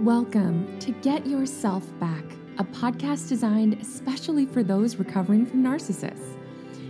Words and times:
Welcome 0.00 0.78
to 0.78 0.92
Get 0.92 1.26
Yourself 1.26 1.84
Back, 2.00 2.24
a 2.56 2.64
podcast 2.64 3.28
designed 3.28 3.74
especially 3.82 4.46
for 4.46 4.62
those 4.62 4.96
recovering 4.96 5.44
from 5.44 5.62
narcissists. 5.62 6.38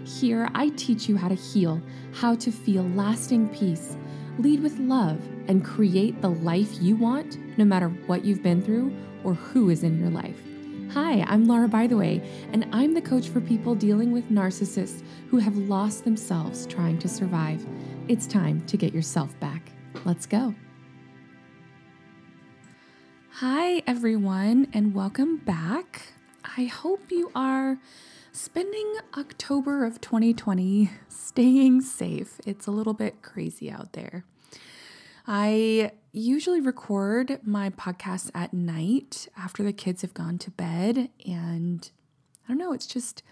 Here, 0.06 0.49
I 0.54 0.68
teach 0.68 1.08
you 1.08 1.17
how 1.17 1.26
to 1.26 1.34
heal, 1.34 1.83
how 2.12 2.36
to 2.36 2.52
feel 2.52 2.84
lasting 2.91 3.49
peace, 3.49 3.96
lead 4.38 4.62
with 4.62 4.78
love, 4.78 5.18
and 5.49 5.65
create 5.65 6.23
the 6.23 6.31
life 6.31 6.81
you 6.81 6.94
want 6.94 7.36
no 7.58 7.65
matter 7.65 7.88
what 7.88 8.24
you've 8.24 8.45
been 8.45 8.62
through 8.62 8.96
or 9.24 9.34
who 9.34 9.70
is 9.70 9.82
in 9.82 9.98
your 9.98 10.11
life. 10.11 10.40
Hi, 10.92 11.24
I'm 11.27 11.46
Laura, 11.46 11.66
by 11.66 11.88
the 11.88 11.96
way, 11.96 12.22
and 12.52 12.64
I'm 12.70 12.95
the 12.95 13.02
coach 13.02 13.29
for 13.29 13.40
people 13.40 13.74
dealing 13.74 14.12
with 14.12 14.30
narcissists 14.30 15.02
who 15.30 15.38
have 15.38 15.56
lost 15.56 16.04
themselves 16.04 16.64
trying 16.64 17.00
to 17.00 17.08
survive. 17.08 17.66
It's 18.06 18.29
time 18.29 18.64
to 18.66 18.77
get 18.77 18.95
yourself 18.95 19.38
back. 19.40 19.72
Let's 20.04 20.27
go. 20.27 20.54
Hi, 23.41 23.82
everyone, 23.86 24.69
and 24.74 24.95
welcome 24.95 25.38
back. 25.38 26.12
I 26.59 26.64
hope 26.64 27.10
you 27.10 27.33
are 27.34 27.78
spending 28.33 28.97
October 29.16 29.87
of 29.87 29.98
2020 30.02 30.91
staying 31.09 31.80
safe. 31.80 32.38
It's 32.45 32.66
a 32.66 32.70
little 32.70 32.92
bit 32.92 33.23
crazy 33.23 33.70
out 33.70 33.95
there. 33.95 34.27
I 35.27 35.92
usually 36.12 36.61
record 36.61 37.41
my 37.42 37.70
podcast 37.70 38.30
at 38.34 38.52
night 38.52 39.27
after 39.38 39.62
the 39.62 39.72
kids 39.72 40.02
have 40.02 40.12
gone 40.12 40.36
to 40.36 40.50
bed 40.50 41.09
and 41.27 41.91
I 42.45 42.48
don't 42.48 42.59
know, 42.59 42.75
it's 42.75 42.86
just 42.86 43.22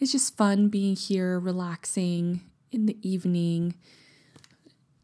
it's 0.00 0.10
just 0.10 0.36
fun 0.36 0.70
being 0.70 0.96
here 0.96 1.38
relaxing 1.38 2.40
in 2.72 2.86
the 2.86 2.98
evening 3.08 3.76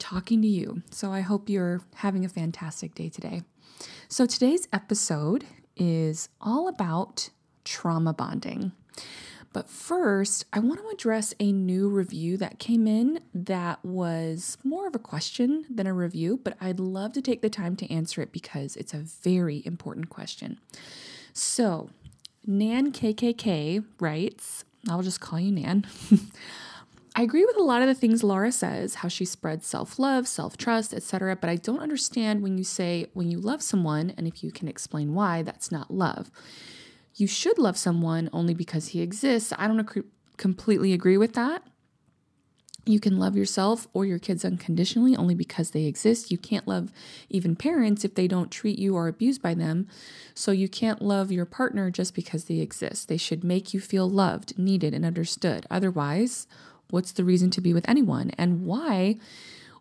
talking 0.00 0.42
to 0.42 0.48
you. 0.48 0.82
So 0.90 1.12
I 1.12 1.20
hope 1.20 1.48
you're 1.48 1.80
having 1.94 2.24
a 2.24 2.28
fantastic 2.28 2.96
day 2.96 3.08
today. 3.08 3.42
So, 4.08 4.26
today's 4.26 4.68
episode 4.72 5.44
is 5.76 6.28
all 6.40 6.68
about 6.68 7.30
trauma 7.64 8.12
bonding. 8.12 8.72
But 9.52 9.68
first, 9.68 10.44
I 10.52 10.58
want 10.58 10.80
to 10.80 10.88
address 10.88 11.34
a 11.40 11.52
new 11.52 11.88
review 11.88 12.36
that 12.36 12.58
came 12.58 12.86
in 12.86 13.20
that 13.34 13.82
was 13.84 14.58
more 14.62 14.86
of 14.86 14.94
a 14.94 14.98
question 14.98 15.64
than 15.70 15.86
a 15.86 15.94
review, 15.94 16.38
but 16.42 16.56
I'd 16.60 16.78
love 16.78 17.12
to 17.14 17.22
take 17.22 17.40
the 17.40 17.50
time 17.50 17.74
to 17.76 17.90
answer 17.92 18.20
it 18.20 18.30
because 18.30 18.76
it's 18.76 18.92
a 18.92 18.98
very 18.98 19.62
important 19.64 20.10
question. 20.10 20.58
So, 21.32 21.90
Nan 22.46 22.92
KKK 22.92 23.84
writes, 24.00 24.64
I'll 24.88 25.02
just 25.02 25.20
call 25.20 25.40
you 25.40 25.52
Nan. 25.52 25.86
I 27.18 27.22
agree 27.22 27.44
with 27.44 27.56
a 27.56 27.64
lot 27.64 27.82
of 27.82 27.88
the 27.88 27.96
things 27.96 28.22
Laura 28.22 28.52
says, 28.52 28.94
how 28.94 29.08
she 29.08 29.24
spreads 29.24 29.66
self-love, 29.66 30.28
self-trust, 30.28 30.94
etc., 30.94 31.34
but 31.34 31.50
I 31.50 31.56
don't 31.56 31.80
understand 31.80 32.42
when 32.42 32.56
you 32.56 32.62
say 32.62 33.10
when 33.12 33.28
you 33.28 33.40
love 33.40 33.60
someone 33.60 34.14
and 34.16 34.28
if 34.28 34.44
you 34.44 34.52
can 34.52 34.68
explain 34.68 35.14
why 35.14 35.42
that's 35.42 35.72
not 35.72 35.90
love. 35.90 36.30
You 37.16 37.26
should 37.26 37.58
love 37.58 37.76
someone 37.76 38.30
only 38.32 38.54
because 38.54 38.88
he 38.88 39.00
exists. 39.00 39.52
I 39.58 39.66
don't 39.66 39.80
ac- 39.80 40.06
completely 40.36 40.92
agree 40.92 41.16
with 41.16 41.32
that. 41.32 41.64
You 42.86 43.00
can 43.00 43.18
love 43.18 43.36
yourself 43.36 43.88
or 43.92 44.06
your 44.06 44.20
kids 44.20 44.44
unconditionally 44.44 45.16
only 45.16 45.34
because 45.34 45.72
they 45.72 45.86
exist. 45.86 46.30
You 46.30 46.38
can't 46.38 46.68
love 46.68 46.92
even 47.28 47.56
parents 47.56 48.04
if 48.04 48.14
they 48.14 48.28
don't 48.28 48.52
treat 48.52 48.78
you 48.78 48.94
or 48.94 49.08
abuse 49.08 49.38
by 49.38 49.54
them. 49.54 49.88
So 50.34 50.52
you 50.52 50.68
can't 50.68 51.02
love 51.02 51.32
your 51.32 51.44
partner 51.46 51.90
just 51.90 52.14
because 52.14 52.44
they 52.44 52.60
exist. 52.60 53.08
They 53.08 53.16
should 53.16 53.42
make 53.42 53.74
you 53.74 53.80
feel 53.80 54.08
loved, 54.08 54.56
needed, 54.56 54.94
and 54.94 55.04
understood. 55.04 55.66
Otherwise, 55.68 56.46
what's 56.90 57.12
the 57.12 57.24
reason 57.24 57.50
to 57.50 57.60
be 57.60 57.74
with 57.74 57.88
anyone? 57.88 58.30
And 58.38 58.64
why 58.64 59.16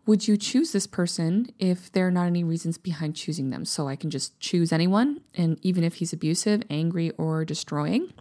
would 0.06 0.28
you 0.28 0.38
choose 0.38 0.72
this 0.72 0.88
person 0.88 1.48
if 1.60 1.92
there 1.92 2.08
are 2.08 2.12
not 2.12 2.28
any 2.28 2.44
reasons 2.44 2.78
behind 2.78 3.16
choosing 3.16 3.50
them? 3.50 3.66
So 3.66 3.88
I 3.88 3.96
can 3.96 4.10
just 4.10 4.40
choose 4.40 4.72
anyone, 4.72 5.22
and 5.36 5.60
even 5.62 5.84
if 5.84 5.96
he's 5.96 6.14
abusive, 6.14 6.64
angry, 6.70 7.12
or 7.12 7.44
destroying. 7.44 8.14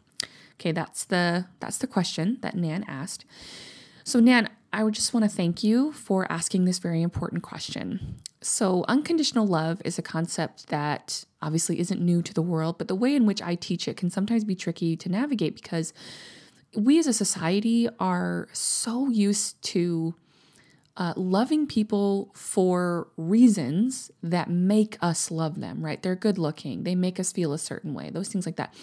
Okay, 0.54 0.72
that's 0.72 1.04
the 1.04 1.46
that's 1.60 1.78
the 1.78 1.86
question 1.86 2.38
that 2.40 2.56
Nan 2.56 2.84
asked. 2.88 3.24
So 4.04 4.20
Nan, 4.20 4.48
I 4.72 4.84
would 4.84 4.94
just 4.94 5.14
want 5.14 5.24
to 5.24 5.30
thank 5.30 5.62
you 5.62 5.92
for 5.92 6.30
asking 6.30 6.64
this 6.64 6.78
very 6.78 7.02
important 7.02 7.42
question. 7.42 8.16
So, 8.42 8.84
unconditional 8.86 9.46
love 9.46 9.80
is 9.84 9.98
a 9.98 10.02
concept 10.02 10.68
that 10.68 11.24
obviously 11.40 11.80
isn't 11.80 12.00
new 12.00 12.22
to 12.22 12.34
the 12.34 12.42
world, 12.42 12.78
but 12.78 12.86
the 12.86 12.94
way 12.94 13.14
in 13.16 13.26
which 13.26 13.40
I 13.42 13.54
teach 13.54 13.88
it 13.88 13.96
can 13.96 14.10
sometimes 14.10 14.44
be 14.44 14.54
tricky 14.54 14.96
to 14.96 15.08
navigate 15.08 15.54
because 15.54 15.92
we 16.74 16.98
as 16.98 17.06
a 17.06 17.12
society 17.12 17.88
are 17.98 18.48
so 18.52 19.08
used 19.08 19.60
to 19.62 20.14
uh, 20.96 21.12
loving 21.16 21.66
people 21.66 22.30
for 22.34 23.08
reasons 23.16 24.10
that 24.22 24.48
make 24.48 24.96
us 25.02 25.30
love 25.30 25.60
them, 25.60 25.84
right? 25.84 26.02
They're 26.02 26.16
good 26.16 26.38
looking, 26.38 26.84
they 26.84 26.94
make 26.94 27.20
us 27.20 27.32
feel 27.32 27.52
a 27.52 27.58
certain 27.58 27.92
way, 27.92 28.10
those 28.10 28.28
things 28.28 28.46
like 28.46 28.56
that. 28.56 28.74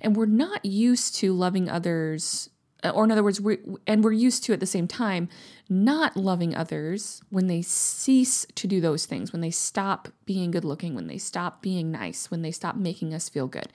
And 0.00 0.16
we're 0.16 0.26
not 0.26 0.64
used 0.64 1.14
to 1.16 1.32
loving 1.32 1.68
others, 1.68 2.50
uh, 2.82 2.90
or 2.90 3.04
in 3.04 3.12
other 3.12 3.22
words, 3.22 3.40
we 3.40 3.58
and 3.86 4.02
we're 4.02 4.12
used 4.12 4.42
to 4.44 4.52
at 4.52 4.58
the 4.58 4.66
same 4.66 4.88
time 4.88 5.28
not 5.68 6.16
loving 6.16 6.56
others 6.56 7.22
when 7.30 7.46
they 7.46 7.62
cease 7.62 8.46
to 8.56 8.66
do 8.66 8.80
those 8.80 9.06
things, 9.06 9.32
when 9.32 9.40
they 9.40 9.50
stop 9.50 10.08
being 10.24 10.50
good 10.50 10.64
looking, 10.64 10.94
when 10.94 11.06
they 11.06 11.18
stop 11.18 11.62
being 11.62 11.92
nice, 11.92 12.32
when 12.32 12.42
they 12.42 12.50
stop 12.50 12.74
making 12.74 13.14
us 13.14 13.28
feel 13.28 13.46
good, 13.46 13.68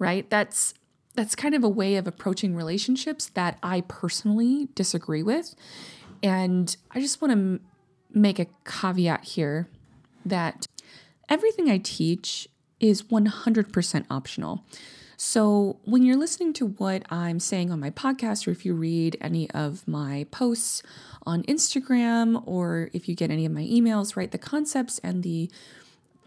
right? 0.00 0.28
That's 0.28 0.74
that's 1.18 1.34
kind 1.34 1.52
of 1.52 1.64
a 1.64 1.68
way 1.68 1.96
of 1.96 2.06
approaching 2.06 2.54
relationships 2.54 3.26
that 3.34 3.58
I 3.60 3.80
personally 3.80 4.68
disagree 4.76 5.24
with. 5.24 5.56
And 6.22 6.76
I 6.92 7.00
just 7.00 7.20
want 7.20 7.32
to 7.32 7.38
m- 7.38 7.60
make 8.14 8.38
a 8.38 8.46
caveat 8.64 9.24
here 9.24 9.68
that 10.24 10.68
everything 11.28 11.68
I 11.68 11.78
teach 11.78 12.46
is 12.78 13.02
100% 13.02 14.06
optional. 14.08 14.64
So, 15.16 15.80
when 15.84 16.04
you're 16.04 16.16
listening 16.16 16.52
to 16.52 16.66
what 16.66 17.02
I'm 17.10 17.40
saying 17.40 17.72
on 17.72 17.80
my 17.80 17.90
podcast, 17.90 18.46
or 18.46 18.52
if 18.52 18.64
you 18.64 18.72
read 18.74 19.16
any 19.20 19.50
of 19.50 19.88
my 19.88 20.24
posts 20.30 20.84
on 21.26 21.42
Instagram, 21.42 22.40
or 22.46 22.90
if 22.92 23.08
you 23.08 23.16
get 23.16 23.32
any 23.32 23.44
of 23.44 23.50
my 23.50 23.64
emails, 23.64 24.14
right, 24.14 24.30
the 24.30 24.38
concepts 24.38 25.00
and 25.00 25.24
the 25.24 25.50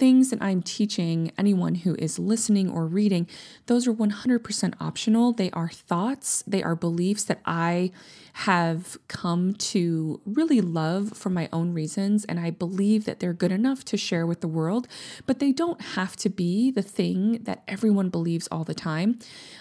things 0.01 0.31
that 0.31 0.41
I'm 0.41 0.63
teaching 0.63 1.31
anyone 1.37 1.75
who 1.75 1.93
is 1.99 2.17
listening 2.17 2.71
or 2.71 2.87
reading, 2.87 3.27
those 3.67 3.85
are 3.87 3.93
100% 3.93 4.73
optional. 4.81 5.31
They 5.31 5.51
are 5.51 5.69
thoughts, 5.69 6.43
they 6.47 6.63
are 6.63 6.75
beliefs 6.75 7.23
that 7.25 7.39
I 7.45 7.91
have 8.33 8.97
come 9.07 9.53
to 9.53 10.19
really 10.25 10.59
love 10.59 11.15
for 11.15 11.29
my 11.29 11.47
own 11.53 11.71
reasons. 11.71 12.25
And 12.25 12.39
I 12.39 12.49
believe 12.49 13.05
that 13.05 13.19
they're 13.19 13.31
good 13.31 13.51
enough 13.51 13.85
to 13.85 13.95
share 13.95 14.25
with 14.25 14.41
the 14.41 14.47
world, 14.47 14.87
but 15.27 15.37
they 15.37 15.51
don't 15.51 15.79
have 15.79 16.15
to 16.15 16.29
be 16.29 16.71
the 16.71 16.81
thing 16.81 17.43
that 17.43 17.61
everyone 17.67 18.09
believes 18.09 18.47
all 18.47 18.63
the 18.63 18.73
time. 18.73 19.19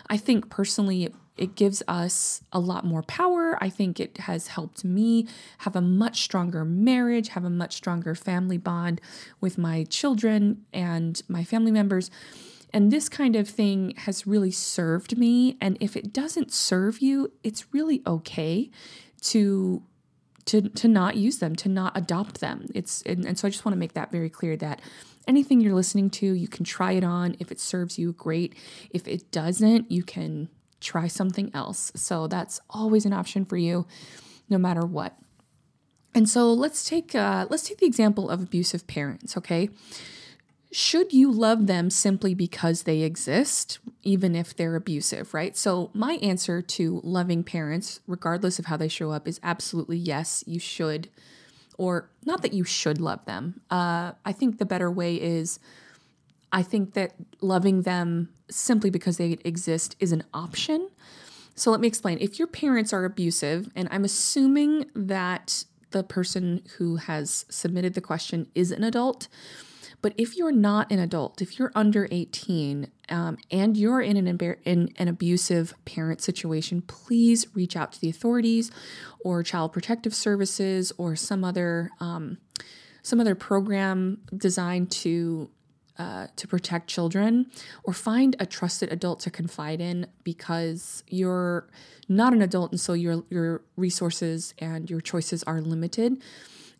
I 0.08 0.16
think 0.16 0.48
personally, 0.48 1.12
it 1.40 1.54
gives 1.54 1.82
us 1.88 2.42
a 2.52 2.60
lot 2.60 2.84
more 2.84 3.02
power. 3.02 3.56
I 3.60 3.70
think 3.70 3.98
it 3.98 4.18
has 4.18 4.48
helped 4.48 4.84
me 4.84 5.26
have 5.58 5.74
a 5.74 5.80
much 5.80 6.20
stronger 6.20 6.64
marriage, 6.66 7.30
have 7.30 7.44
a 7.44 7.50
much 7.50 7.74
stronger 7.74 8.14
family 8.14 8.58
bond 8.58 9.00
with 9.40 9.56
my 9.56 9.84
children 9.84 10.66
and 10.72 11.20
my 11.28 11.42
family 11.42 11.72
members. 11.72 12.10
And 12.72 12.92
this 12.92 13.08
kind 13.08 13.36
of 13.36 13.48
thing 13.48 13.94
has 13.96 14.26
really 14.26 14.50
served 14.50 15.16
me. 15.16 15.56
And 15.62 15.78
if 15.80 15.96
it 15.96 16.12
doesn't 16.12 16.52
serve 16.52 17.00
you, 17.00 17.32
it's 17.42 17.72
really 17.72 18.02
okay 18.06 18.70
to 19.22 19.82
to 20.44 20.62
to 20.68 20.88
not 20.88 21.16
use 21.16 21.38
them, 21.38 21.56
to 21.56 21.68
not 21.68 21.96
adopt 21.96 22.40
them. 22.40 22.66
It's 22.74 23.02
and, 23.02 23.24
and 23.24 23.38
so 23.38 23.48
I 23.48 23.50
just 23.50 23.64
want 23.64 23.74
to 23.74 23.78
make 23.78 23.94
that 23.94 24.12
very 24.12 24.30
clear 24.30 24.56
that 24.58 24.80
anything 25.26 25.60
you're 25.60 25.74
listening 25.74 26.10
to, 26.10 26.26
you 26.26 26.48
can 26.48 26.64
try 26.64 26.92
it 26.92 27.04
on. 27.04 27.34
If 27.38 27.50
it 27.50 27.60
serves 27.60 27.98
you, 27.98 28.12
great. 28.12 28.54
If 28.90 29.08
it 29.08 29.30
doesn't, 29.32 29.90
you 29.90 30.02
can 30.02 30.48
try 30.80 31.06
something 31.06 31.50
else. 31.54 31.92
So 31.94 32.26
that's 32.26 32.60
always 32.70 33.06
an 33.06 33.12
option 33.12 33.44
for 33.44 33.56
you, 33.56 33.86
no 34.48 34.58
matter 34.58 34.82
what. 34.86 35.16
And 36.14 36.28
so 36.28 36.52
let's 36.52 36.88
take 36.88 37.14
uh, 37.14 37.46
let's 37.50 37.62
take 37.62 37.78
the 37.78 37.86
example 37.86 38.28
of 38.28 38.42
abusive 38.42 38.86
parents. 38.86 39.36
Okay, 39.36 39.70
should 40.72 41.12
you 41.12 41.30
love 41.30 41.66
them 41.66 41.90
simply 41.90 42.34
because 42.34 42.82
they 42.82 43.02
exist, 43.02 43.78
even 44.02 44.34
if 44.34 44.54
they're 44.54 44.76
abusive? 44.76 45.32
Right. 45.34 45.56
So 45.56 45.90
my 45.94 46.14
answer 46.14 46.62
to 46.62 47.00
loving 47.04 47.44
parents, 47.44 48.00
regardless 48.06 48.58
of 48.58 48.66
how 48.66 48.76
they 48.76 48.88
show 48.88 49.12
up, 49.12 49.28
is 49.28 49.40
absolutely 49.42 49.98
yes. 49.98 50.42
You 50.46 50.58
should, 50.58 51.08
or 51.78 52.10
not 52.24 52.42
that 52.42 52.52
you 52.52 52.64
should 52.64 53.00
love 53.00 53.24
them. 53.26 53.60
Uh, 53.70 54.12
I 54.24 54.32
think 54.32 54.58
the 54.58 54.66
better 54.66 54.90
way 54.90 55.14
is 55.14 55.60
I 56.52 56.62
think 56.62 56.94
that 56.94 57.14
loving 57.40 57.82
them 57.82 58.30
simply 58.50 58.90
because 58.90 59.16
they 59.16 59.38
exist 59.44 59.96
is 60.00 60.12
an 60.12 60.24
option. 60.34 60.88
So 61.54 61.70
let 61.70 61.80
me 61.80 61.88
explain. 61.88 62.18
If 62.20 62.38
your 62.38 62.48
parents 62.48 62.92
are 62.92 63.04
abusive, 63.04 63.70
and 63.76 63.88
I'm 63.90 64.04
assuming 64.04 64.86
that 64.94 65.64
the 65.90 66.02
person 66.02 66.62
who 66.78 66.96
has 66.96 67.44
submitted 67.48 67.94
the 67.94 68.00
question 68.00 68.48
is 68.54 68.70
an 68.70 68.84
adult, 68.84 69.28
but 70.02 70.14
if 70.16 70.36
you're 70.36 70.52
not 70.52 70.90
an 70.90 70.98
adult, 70.98 71.42
if 71.42 71.58
you're 71.58 71.72
under 71.74 72.08
18 72.10 72.90
um, 73.10 73.36
and 73.50 73.76
you're 73.76 74.00
in 74.00 74.16
an, 74.16 74.56
in 74.64 74.88
an 74.96 75.08
abusive 75.08 75.74
parent 75.84 76.22
situation, 76.22 76.82
please 76.82 77.46
reach 77.54 77.76
out 77.76 77.92
to 77.92 78.00
the 78.00 78.08
authorities 78.08 78.70
or 79.24 79.42
Child 79.42 79.72
Protective 79.72 80.14
Services 80.14 80.92
or 80.96 81.16
some 81.16 81.44
other 81.44 81.90
um, 82.00 82.38
some 83.02 83.18
other 83.18 83.34
program 83.34 84.18
designed 84.36 84.90
to 84.90 85.50
uh, 86.00 86.26
to 86.36 86.48
protect 86.48 86.88
children, 86.88 87.50
or 87.84 87.92
find 87.92 88.34
a 88.40 88.46
trusted 88.46 88.90
adult 88.90 89.20
to 89.20 89.30
confide 89.30 89.80
in 89.82 90.06
because 90.24 91.04
you're 91.08 91.68
not 92.08 92.32
an 92.32 92.40
adult, 92.40 92.70
and 92.72 92.80
so 92.80 92.94
your 92.94 93.22
your 93.28 93.60
resources 93.76 94.54
and 94.58 94.88
your 94.88 95.02
choices 95.02 95.42
are 95.42 95.60
limited, 95.60 96.12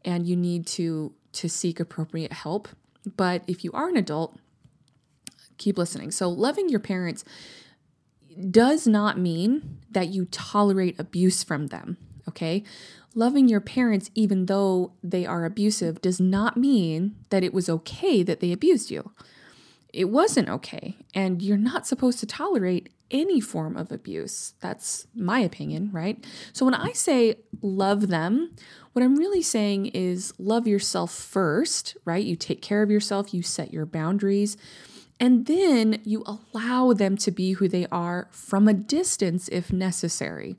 and 0.07 0.27
you 0.27 0.37
need 0.37 0.67
to 0.67 1.13
to 1.33 1.49
seek 1.49 1.79
appropriate 1.79 2.33
help. 2.33 2.69
But 3.17 3.43
if 3.47 3.63
you 3.63 3.71
are 3.73 3.89
an 3.89 3.99
adult, 3.99 4.39
keep 5.59 5.77
listening. 5.77 6.11
So 6.13 6.31
loving 6.31 6.71
your 6.71 6.81
parents 6.81 7.23
does 8.51 8.87
not 8.87 9.19
mean 9.19 9.81
that 9.91 10.09
you 10.09 10.25
tolerate 10.31 10.99
abuse 10.99 11.45
from 11.45 11.67
them. 11.67 11.99
Okay. 12.27 12.65
Loving 13.15 13.49
your 13.49 13.61
parents, 13.61 14.11
even 14.15 14.47
though 14.47 14.93
they 15.03 15.27
are 15.27 15.45
abusive, 15.45 16.01
does 16.01 16.21
not 16.21 16.57
mean 16.57 17.17
that 17.31 17.43
it 17.43 17.53
was 17.53 17.69
okay 17.69 18.23
that 18.23 18.41
they 18.41 18.53
abused 18.53 18.91
you. 18.91 19.13
It 19.93 20.07
wasn't 20.07 20.49
okay. 20.49 20.97
And 21.15 21.43
you're 21.43 21.57
not 21.57 21.87
supposed 21.87 22.21
to 22.21 22.27
tolerate 22.27 22.91
any 23.11 23.41
form 23.41 23.77
of 23.77 23.91
abuse. 23.91 24.55
That's 24.61 25.09
my 25.15 25.41
opinion, 25.41 25.91
right? 25.93 26.25
So 26.53 26.65
when 26.65 26.75
I 26.75 26.93
say 26.93 27.37
love 27.61 28.09
them, 28.09 28.55
what 28.93 29.05
I'm 29.05 29.17
really 29.17 29.43
saying 29.43 29.87
is 29.87 30.33
love 30.39 30.67
yourself 30.67 31.13
first, 31.13 31.97
right? 32.05 32.25
You 32.25 32.37
take 32.37 32.63
care 32.63 32.83
of 32.83 32.91
yourself, 32.91 33.35
you 33.35 33.43
set 33.43 33.73
your 33.73 33.87
boundaries, 33.87 34.57
and 35.19 35.47
then 35.47 36.01
you 36.05 36.25
allow 36.25 36.93
them 36.93 37.17
to 37.19 37.31
be 37.31 37.53
who 37.53 37.69
they 37.69 37.87
are 37.93 38.29
from 38.31 38.69
a 38.69 38.75
distance 38.75 39.49
if 39.49 39.73
necessary. 39.73 40.57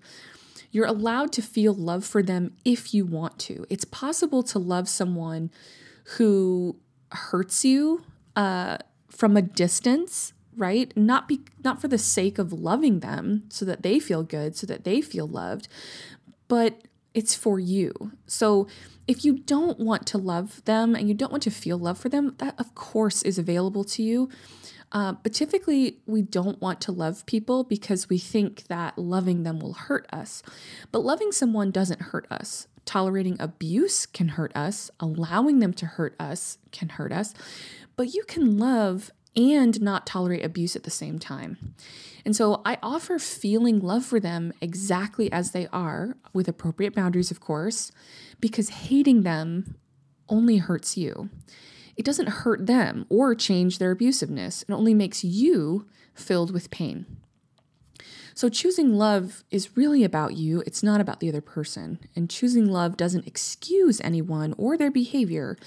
You're 0.72 0.86
allowed 0.86 1.32
to 1.34 1.42
feel 1.42 1.74
love 1.74 2.06
for 2.06 2.24
them 2.24 2.56
if 2.64 2.94
you 2.94 3.06
want 3.06 3.38
to. 3.40 3.66
It's 3.70 3.86
possible 3.86 4.44
to 4.44 4.60
love 4.60 4.88
someone 4.88 5.52
who 6.18 6.78
hurts 7.12 7.66
you 7.66 8.04
uh, 8.36 8.78
from 9.10 9.36
a 9.36 9.42
distance, 9.42 10.34
right? 10.56 10.96
Not 10.96 11.28
be 11.28 11.42
not 11.64 11.82
for 11.82 11.88
the 11.88 11.98
sake 11.98 12.40
of 12.40 12.54
loving 12.54 13.02
them, 13.02 13.44
so 13.50 13.66
that 13.66 13.84
they 13.84 14.00
feel 14.00 14.24
good, 14.24 14.56
so 14.56 14.66
that 14.68 14.84
they 14.84 15.02
feel 15.02 15.28
loved, 15.28 15.68
but 16.48 16.82
it's 17.14 17.36
for 17.36 17.60
you. 17.60 18.14
So 18.26 18.68
if 19.08 19.26
you 19.26 19.40
don't 19.40 19.80
want 19.80 20.06
to 20.08 20.18
love 20.18 20.64
them 20.66 20.96
and 20.96 21.08
you 21.08 21.14
don't 21.14 21.32
want 21.32 21.44
to 21.44 21.52
feel 21.52 21.78
love 21.78 21.98
for 21.98 22.10
them, 22.10 22.36
that 22.38 22.56
of 22.60 22.74
course 22.76 23.22
is 23.24 23.38
available 23.38 23.84
to 23.86 24.04
you. 24.04 24.30
Uh, 24.94 25.14
but 25.24 25.34
typically, 25.34 26.00
we 26.06 26.22
don't 26.22 26.62
want 26.62 26.82
to 26.82 26.92
love 26.92 27.26
people 27.26 27.64
because 27.64 28.10
we 28.10 28.18
think 28.18 28.64
that 28.68 28.98
loving 28.98 29.44
them 29.44 29.60
will 29.60 29.74
hurt 29.74 30.06
us. 30.12 30.44
But 30.92 31.06
loving 31.06 31.32
someone 31.32 31.72
doesn't 31.72 32.02
hurt 32.02 32.28
us. 32.30 32.68
Tolerating 32.84 33.38
abuse 33.40 34.06
can 34.06 34.30
hurt 34.30 34.56
us, 34.56 34.92
allowing 35.00 35.60
them 35.60 35.74
to 35.76 35.86
hurt 35.86 36.16
us 36.20 36.58
can 36.72 36.90
hurt 36.90 37.14
us. 37.14 37.34
But 37.96 38.14
you 38.14 38.24
can 38.28 38.58
love 38.58 39.12
and 39.36 39.82
not 39.82 40.06
tolerate 40.06 40.44
abuse 40.44 40.76
at 40.76 40.84
the 40.84 40.90
same 40.90 41.20
time. 41.20 41.76
And 42.26 42.36
so 42.36 42.62
I 42.66 42.78
offer 42.84 43.18
feeling 43.18 43.80
love 43.80 44.06
for 44.06 44.20
them 44.20 44.54
exactly 44.62 45.32
as 45.32 45.52
they 45.52 45.68
are, 45.72 46.16
with 46.34 46.48
appropriate 46.48 46.94
boundaries, 46.94 47.32
of 47.32 47.40
course, 47.40 47.92
because 48.40 48.70
hating 48.70 49.24
them 49.24 49.76
only 50.30 50.58
hurts 50.58 50.98
you. 50.98 51.30
It 51.98 52.06
doesn't 52.06 52.30
hurt 52.30 52.68
them 52.68 53.06
or 53.10 53.36
change 53.36 53.78
their 53.78 53.96
abusiveness, 53.96 54.64
it 54.64 54.72
only 54.72 54.94
makes 54.94 55.24
you 55.24 55.88
filled 56.14 56.52
with 56.52 56.72
pain. 56.72 57.06
So, 58.34 58.50
choosing 58.50 58.96
love 58.96 59.44
is 59.52 59.76
really 59.76 60.04
about 60.04 60.36
you, 60.36 60.64
it's 60.66 60.82
not 60.82 61.02
about 61.02 61.20
the 61.20 61.30
other 61.30 61.42
person. 61.42 62.00
And 62.16 62.30
choosing 62.30 62.66
love 62.66 62.98
doesn't 62.98 63.28
excuse 63.28 64.00
anyone 64.02 64.56
or 64.58 64.78
their 64.78 64.92
behavior, 64.92 65.58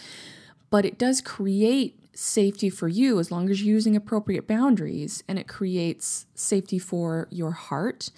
but 0.70 0.84
it 0.84 0.98
does 0.98 1.20
create 1.20 2.03
safety 2.14 2.70
for 2.70 2.88
you 2.88 3.18
as 3.18 3.30
long 3.30 3.50
as 3.50 3.62
you're 3.62 3.74
using 3.74 3.96
appropriate 3.96 4.46
boundaries 4.46 5.22
and 5.28 5.38
it 5.38 5.48
creates 5.48 6.26
safety 6.34 6.78
for 6.78 7.28
your 7.30 7.52
heart 7.52 8.10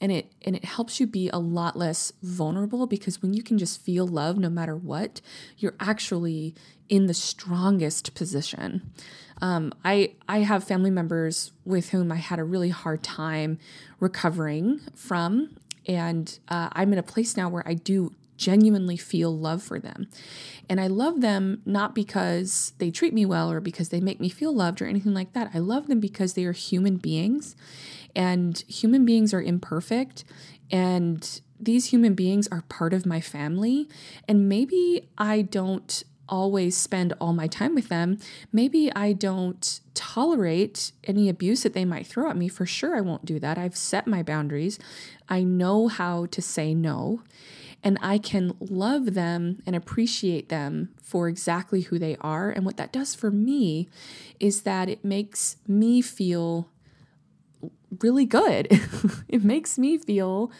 and 0.00 0.12
it 0.12 0.32
and 0.42 0.54
it 0.54 0.64
helps 0.64 1.00
you 1.00 1.06
be 1.06 1.30
a 1.30 1.38
lot 1.38 1.76
less 1.76 2.12
vulnerable 2.22 2.86
because 2.86 3.22
when 3.22 3.32
you 3.32 3.42
can 3.42 3.56
just 3.56 3.80
feel 3.80 4.06
love 4.06 4.36
no 4.36 4.50
matter 4.50 4.76
what 4.76 5.20
you're 5.56 5.74
actually 5.80 6.54
in 6.88 7.06
the 7.06 7.14
strongest 7.14 8.14
position. 8.14 8.90
Um, 9.40 9.72
I 9.84 10.12
I 10.28 10.38
have 10.40 10.64
family 10.64 10.90
members 10.90 11.52
with 11.64 11.90
whom 11.90 12.10
I 12.10 12.16
had 12.16 12.38
a 12.38 12.44
really 12.44 12.70
hard 12.70 13.02
time 13.02 13.58
recovering 14.00 14.80
from, 14.94 15.56
and 15.86 16.38
uh, 16.48 16.68
I'm 16.72 16.92
in 16.92 16.98
a 16.98 17.02
place 17.02 17.36
now 17.36 17.48
where 17.48 17.66
I 17.66 17.74
do 17.74 18.14
genuinely 18.36 18.96
feel 18.96 19.36
love 19.36 19.62
for 19.62 19.78
them. 19.78 20.08
And 20.68 20.80
I 20.80 20.86
love 20.86 21.20
them 21.20 21.62
not 21.64 21.94
because 21.94 22.72
they 22.78 22.90
treat 22.90 23.14
me 23.14 23.24
well 23.24 23.50
or 23.50 23.60
because 23.60 23.90
they 23.90 24.00
make 24.00 24.20
me 24.20 24.28
feel 24.28 24.54
loved 24.54 24.82
or 24.82 24.86
anything 24.86 25.14
like 25.14 25.32
that. 25.32 25.50
I 25.54 25.58
love 25.58 25.86
them 25.86 26.00
because 26.00 26.34
they 26.34 26.44
are 26.44 26.52
human 26.52 26.96
beings 26.96 27.56
and 28.14 28.58
human 28.66 29.04
beings 29.04 29.32
are 29.32 29.42
imperfect 29.42 30.24
and 30.70 31.40
these 31.58 31.86
human 31.86 32.14
beings 32.14 32.48
are 32.48 32.62
part 32.68 32.92
of 32.92 33.06
my 33.06 33.20
family. 33.20 33.88
And 34.28 34.48
maybe 34.48 35.08
I 35.16 35.42
don't 35.42 36.04
always 36.28 36.76
spend 36.76 37.12
all 37.20 37.32
my 37.32 37.46
time 37.46 37.74
with 37.74 37.88
them. 37.88 38.18
Maybe 38.52 38.92
I 38.92 39.12
don't 39.12 39.80
tolerate 39.94 40.92
any 41.04 41.28
abuse 41.28 41.62
that 41.62 41.72
they 41.72 41.84
might 41.84 42.06
throw 42.06 42.28
at 42.28 42.36
me. 42.36 42.48
For 42.48 42.66
sure, 42.66 42.96
I 42.96 43.00
won't 43.00 43.24
do 43.24 43.38
that. 43.40 43.58
I've 43.58 43.76
set 43.76 44.06
my 44.06 44.22
boundaries. 44.22 44.78
I 45.28 45.44
know 45.44 45.88
how 45.88 46.26
to 46.26 46.42
say 46.42 46.74
no 46.74 47.22
and 47.86 47.98
I 48.02 48.18
can 48.18 48.52
love 48.58 49.14
them 49.14 49.62
and 49.64 49.76
appreciate 49.76 50.48
them 50.48 50.88
for 51.00 51.28
exactly 51.28 51.82
who 51.82 52.00
they 52.00 52.16
are. 52.20 52.50
And 52.50 52.66
what 52.66 52.78
that 52.78 52.92
does 52.92 53.14
for 53.14 53.30
me 53.30 53.88
is 54.40 54.62
that 54.62 54.88
it 54.88 55.04
makes 55.04 55.58
me 55.68 56.02
feel 56.02 56.68
really 58.02 58.24
good. 58.24 58.66
it 59.28 59.44
makes 59.44 59.78
me 59.78 59.98
feel 59.98 60.50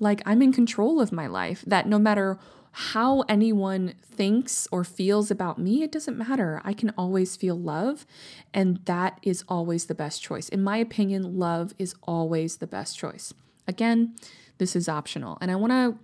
like 0.00 0.20
I'm 0.26 0.42
in 0.42 0.52
control 0.52 1.00
of 1.00 1.12
my 1.12 1.28
life, 1.28 1.62
that 1.64 1.86
no 1.86 1.96
matter 1.96 2.40
how 2.72 3.20
anyone 3.28 3.94
thinks 4.02 4.66
or 4.72 4.82
feels 4.82 5.30
about 5.30 5.58
me, 5.60 5.84
it 5.84 5.92
doesn't 5.92 6.18
matter. 6.18 6.60
I 6.64 6.72
can 6.72 6.90
always 6.98 7.36
feel 7.36 7.56
love, 7.56 8.04
and 8.52 8.80
that 8.86 9.20
is 9.22 9.44
always 9.46 9.86
the 9.86 9.94
best 9.94 10.24
choice. 10.24 10.48
In 10.48 10.60
my 10.60 10.78
opinion, 10.78 11.38
love 11.38 11.72
is 11.78 11.94
always 12.02 12.56
the 12.56 12.66
best 12.66 12.98
choice. 12.98 13.32
Again, 13.68 14.16
this 14.58 14.74
is 14.74 14.88
optional. 14.88 15.38
And 15.40 15.52
I 15.52 15.54
want 15.54 15.70
to 15.70 15.98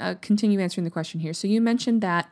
uh, 0.00 0.14
continue 0.20 0.60
answering 0.60 0.84
the 0.84 0.90
question 0.90 1.20
here. 1.20 1.32
So 1.32 1.46
you 1.46 1.60
mentioned 1.60 2.00
that 2.02 2.28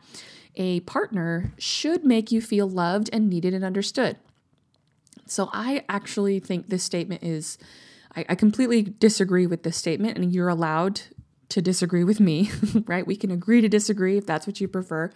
a 0.57 0.81
partner 0.81 1.53
should 1.59 2.05
make 2.05 2.33
you 2.33 2.41
feel 2.41 2.69
loved 2.69 3.11
and 3.13 3.29
needed 3.29 3.55
and 3.55 3.65
understood. 3.65 4.17
So 5.27 5.51
I 5.53 5.85
actually 5.89 6.41
think 6.41 6.69
this 6.69 6.83
statement 6.83 7.23
is, 7.23 7.59
I, 8.17 8.25
I 8.31 8.35
completely 8.35 8.83
disagree 8.83 9.47
with 9.47 9.63
this 9.63 9.77
statement, 9.77 10.17
and 10.17 10.33
you're 10.33 10.49
allowed 10.49 11.03
to 11.51 11.63
disagree 11.63 12.05
with 12.05 12.21
me, 12.21 12.51
right? 12.87 13.07
We 13.07 13.17
can 13.17 13.31
agree 13.31 13.61
to 13.61 13.69
disagree 13.69 14.17
if 14.17 14.27
that's 14.27 14.47
what 14.47 14.61
you 14.61 14.69
prefer. 14.69 15.11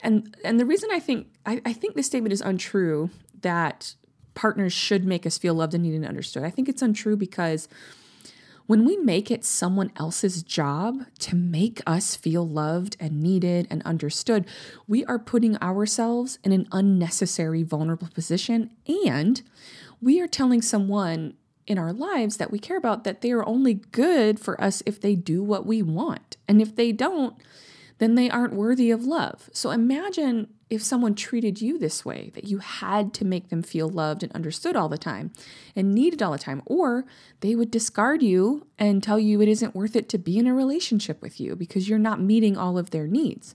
And 0.00 0.36
and 0.44 0.60
the 0.60 0.66
reason 0.66 0.90
I 0.92 1.00
think 1.00 1.28
I, 1.44 1.60
I 1.64 1.72
think 1.72 1.94
this 1.94 2.06
statement 2.06 2.32
is 2.32 2.40
untrue 2.40 3.10
that 3.40 3.94
partners 4.34 4.72
should 4.72 5.04
make 5.04 5.26
us 5.26 5.38
feel 5.38 5.54
loved 5.54 5.74
and 5.74 5.82
needed 5.82 5.96
and 5.96 6.06
understood. 6.06 6.44
I 6.44 6.50
think 6.50 6.68
it's 6.68 6.82
untrue 6.82 7.16
because 7.16 7.68
when 8.66 8.84
we 8.84 8.96
make 8.96 9.30
it 9.30 9.44
someone 9.44 9.92
else's 9.96 10.42
job 10.42 11.04
to 11.20 11.36
make 11.36 11.80
us 11.86 12.16
feel 12.16 12.46
loved 12.46 12.96
and 12.98 13.20
needed 13.20 13.66
and 13.70 13.82
understood, 13.84 14.46
we 14.88 15.04
are 15.04 15.18
putting 15.18 15.56
ourselves 15.62 16.38
in 16.42 16.52
an 16.52 16.66
unnecessary 16.72 17.62
vulnerable 17.62 18.08
position 18.08 18.70
and 19.06 19.42
we 20.00 20.20
are 20.20 20.28
telling 20.28 20.62
someone 20.62 21.34
in 21.66 21.78
our 21.78 21.92
lives 21.92 22.36
that 22.36 22.50
we 22.50 22.58
care 22.58 22.76
about 22.76 23.04
that 23.04 23.20
they 23.20 23.32
are 23.32 23.46
only 23.46 23.74
good 23.74 24.38
for 24.38 24.60
us 24.60 24.82
if 24.86 25.00
they 25.00 25.14
do 25.14 25.42
what 25.42 25.66
we 25.66 25.82
want. 25.82 26.36
And 26.46 26.62
if 26.62 26.76
they 26.76 26.92
don't, 26.92 27.34
then 27.98 28.14
they 28.14 28.28
aren't 28.28 28.52
worthy 28.52 28.90
of 28.90 29.04
love. 29.04 29.48
So 29.52 29.70
imagine 29.70 30.48
if 30.68 30.82
someone 30.82 31.14
treated 31.14 31.60
you 31.60 31.78
this 31.78 32.04
way, 32.04 32.30
that 32.34 32.44
you 32.44 32.58
had 32.58 33.14
to 33.14 33.24
make 33.24 33.48
them 33.48 33.62
feel 33.62 33.88
loved 33.88 34.22
and 34.22 34.32
understood 34.32 34.74
all 34.74 34.88
the 34.88 34.98
time 34.98 35.32
and 35.76 35.94
needed 35.94 36.22
all 36.22 36.32
the 36.32 36.38
time, 36.38 36.62
or 36.66 37.04
they 37.40 37.54
would 37.54 37.70
discard 37.70 38.22
you 38.22 38.66
and 38.78 39.02
tell 39.02 39.18
you 39.18 39.40
it 39.40 39.48
isn't 39.48 39.76
worth 39.76 39.94
it 39.94 40.08
to 40.08 40.18
be 40.18 40.38
in 40.38 40.46
a 40.46 40.54
relationship 40.54 41.22
with 41.22 41.40
you 41.40 41.54
because 41.54 41.88
you're 41.88 41.98
not 41.98 42.20
meeting 42.20 42.56
all 42.56 42.76
of 42.76 42.90
their 42.90 43.06
needs. 43.06 43.54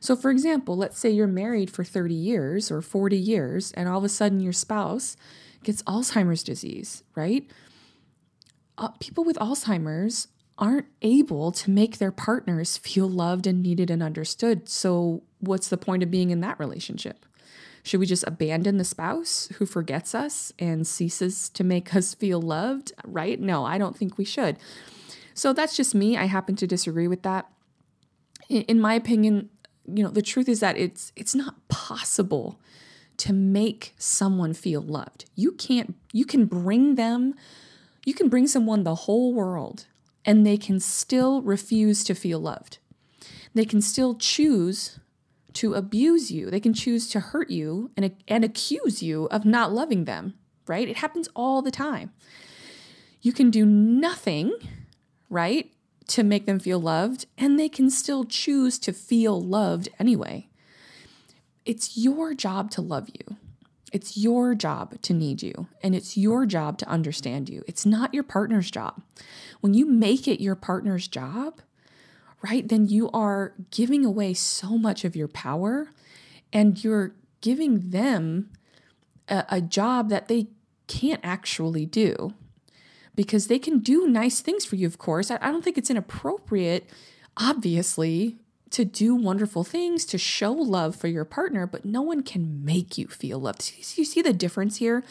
So, 0.00 0.16
for 0.16 0.30
example, 0.30 0.76
let's 0.76 0.98
say 0.98 1.10
you're 1.10 1.26
married 1.26 1.70
for 1.70 1.84
30 1.84 2.14
years 2.14 2.70
or 2.70 2.80
40 2.80 3.16
years, 3.16 3.72
and 3.72 3.88
all 3.88 3.98
of 3.98 4.04
a 4.04 4.08
sudden 4.08 4.40
your 4.40 4.52
spouse 4.52 5.16
gets 5.62 5.82
Alzheimer's 5.82 6.42
disease, 6.42 7.02
right? 7.14 7.48
Uh, 8.76 8.88
people 9.00 9.24
with 9.24 9.36
Alzheimer's 9.36 10.28
aren't 10.58 10.86
able 11.02 11.52
to 11.52 11.70
make 11.70 11.98
their 11.98 12.10
partners 12.10 12.76
feel 12.76 13.08
loved 13.08 13.46
and 13.46 13.62
needed 13.62 13.90
and 13.90 14.02
understood. 14.02 14.68
So, 14.68 15.22
what's 15.40 15.68
the 15.68 15.76
point 15.76 16.02
of 16.02 16.10
being 16.10 16.30
in 16.30 16.40
that 16.40 16.58
relationship? 16.58 17.24
Should 17.84 18.00
we 18.00 18.06
just 18.06 18.24
abandon 18.26 18.76
the 18.76 18.84
spouse 18.84 19.48
who 19.56 19.64
forgets 19.64 20.14
us 20.14 20.52
and 20.58 20.86
ceases 20.86 21.48
to 21.50 21.64
make 21.64 21.94
us 21.94 22.12
feel 22.12 22.42
loved? 22.42 22.92
Right? 23.04 23.40
No, 23.40 23.64
I 23.64 23.78
don't 23.78 23.96
think 23.96 24.18
we 24.18 24.24
should. 24.24 24.56
So, 25.32 25.52
that's 25.52 25.76
just 25.76 25.94
me. 25.94 26.16
I 26.16 26.24
happen 26.24 26.56
to 26.56 26.66
disagree 26.66 27.08
with 27.08 27.22
that. 27.22 27.48
In 28.48 28.80
my 28.80 28.94
opinion, 28.94 29.50
you 29.86 30.02
know, 30.02 30.10
the 30.10 30.22
truth 30.22 30.48
is 30.48 30.60
that 30.60 30.76
it's 30.76 31.12
it's 31.16 31.34
not 31.34 31.68
possible 31.68 32.58
to 33.18 33.32
make 33.32 33.94
someone 33.98 34.54
feel 34.54 34.80
loved. 34.80 35.24
You 35.34 35.52
can't, 35.52 35.96
you 36.12 36.24
can 36.24 36.46
bring 36.46 36.94
them, 36.94 37.34
you 38.06 38.14
can 38.14 38.28
bring 38.28 38.46
someone 38.46 38.84
the 38.84 38.94
whole 38.94 39.34
world 39.34 39.86
and 40.28 40.46
they 40.46 40.58
can 40.58 40.78
still 40.78 41.40
refuse 41.40 42.04
to 42.04 42.14
feel 42.14 42.38
loved. 42.38 42.76
They 43.54 43.64
can 43.64 43.80
still 43.80 44.14
choose 44.14 45.00
to 45.54 45.72
abuse 45.72 46.30
you. 46.30 46.50
They 46.50 46.60
can 46.60 46.74
choose 46.74 47.08
to 47.08 47.20
hurt 47.20 47.48
you 47.48 47.90
and, 47.96 48.14
and 48.28 48.44
accuse 48.44 49.02
you 49.02 49.24
of 49.30 49.46
not 49.46 49.72
loving 49.72 50.04
them, 50.04 50.34
right? 50.66 50.86
It 50.86 50.98
happens 50.98 51.30
all 51.34 51.62
the 51.62 51.70
time. 51.70 52.10
You 53.22 53.32
can 53.32 53.50
do 53.50 53.64
nothing, 53.64 54.52
right, 55.30 55.72
to 56.08 56.22
make 56.22 56.44
them 56.44 56.58
feel 56.58 56.78
loved, 56.78 57.24
and 57.38 57.58
they 57.58 57.70
can 57.70 57.88
still 57.88 58.24
choose 58.24 58.78
to 58.80 58.92
feel 58.92 59.40
loved 59.40 59.88
anyway. 59.98 60.50
It's 61.64 61.96
your 61.96 62.34
job 62.34 62.70
to 62.72 62.82
love 62.82 63.08
you. 63.08 63.38
It's 63.92 64.18
your 64.18 64.54
job 64.54 65.00
to 65.00 65.14
need 65.14 65.42
you, 65.42 65.68
and 65.82 65.94
it's 65.94 66.18
your 66.18 66.44
job 66.44 66.76
to 66.78 66.86
understand 66.86 67.48
you. 67.48 67.64
It's 67.66 67.86
not 67.86 68.12
your 68.12 68.24
partner's 68.24 68.70
job. 68.70 69.00
When 69.60 69.74
you 69.74 69.86
make 69.86 70.28
it 70.28 70.40
your 70.40 70.54
partner's 70.54 71.08
job, 71.08 71.60
right, 72.42 72.68
then 72.68 72.86
you 72.86 73.10
are 73.10 73.54
giving 73.70 74.04
away 74.04 74.34
so 74.34 74.78
much 74.78 75.04
of 75.04 75.16
your 75.16 75.28
power 75.28 75.88
and 76.52 76.82
you're 76.82 77.14
giving 77.40 77.90
them 77.90 78.50
a, 79.28 79.44
a 79.48 79.60
job 79.60 80.08
that 80.10 80.28
they 80.28 80.48
can't 80.86 81.20
actually 81.22 81.86
do 81.86 82.34
because 83.14 83.48
they 83.48 83.58
can 83.58 83.80
do 83.80 84.06
nice 84.06 84.40
things 84.40 84.64
for 84.64 84.76
you, 84.76 84.86
of 84.86 84.98
course. 84.98 85.30
I, 85.30 85.38
I 85.40 85.50
don't 85.50 85.62
think 85.62 85.76
it's 85.76 85.90
inappropriate, 85.90 86.88
obviously, 87.36 88.38
to 88.70 88.84
do 88.84 89.14
wonderful 89.14 89.64
things, 89.64 90.04
to 90.06 90.18
show 90.18 90.52
love 90.52 90.94
for 90.94 91.08
your 91.08 91.24
partner, 91.24 91.66
but 91.66 91.84
no 91.84 92.02
one 92.02 92.22
can 92.22 92.64
make 92.64 92.98
you 92.98 93.08
feel 93.08 93.40
loved. 93.40 93.72
You 93.96 94.04
see 94.04 94.22
the 94.22 94.32
difference 94.32 94.76
here? 94.76 95.02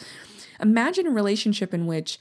Imagine 0.60 1.06
a 1.06 1.10
relationship 1.10 1.74
in 1.74 1.86
which 1.86 2.18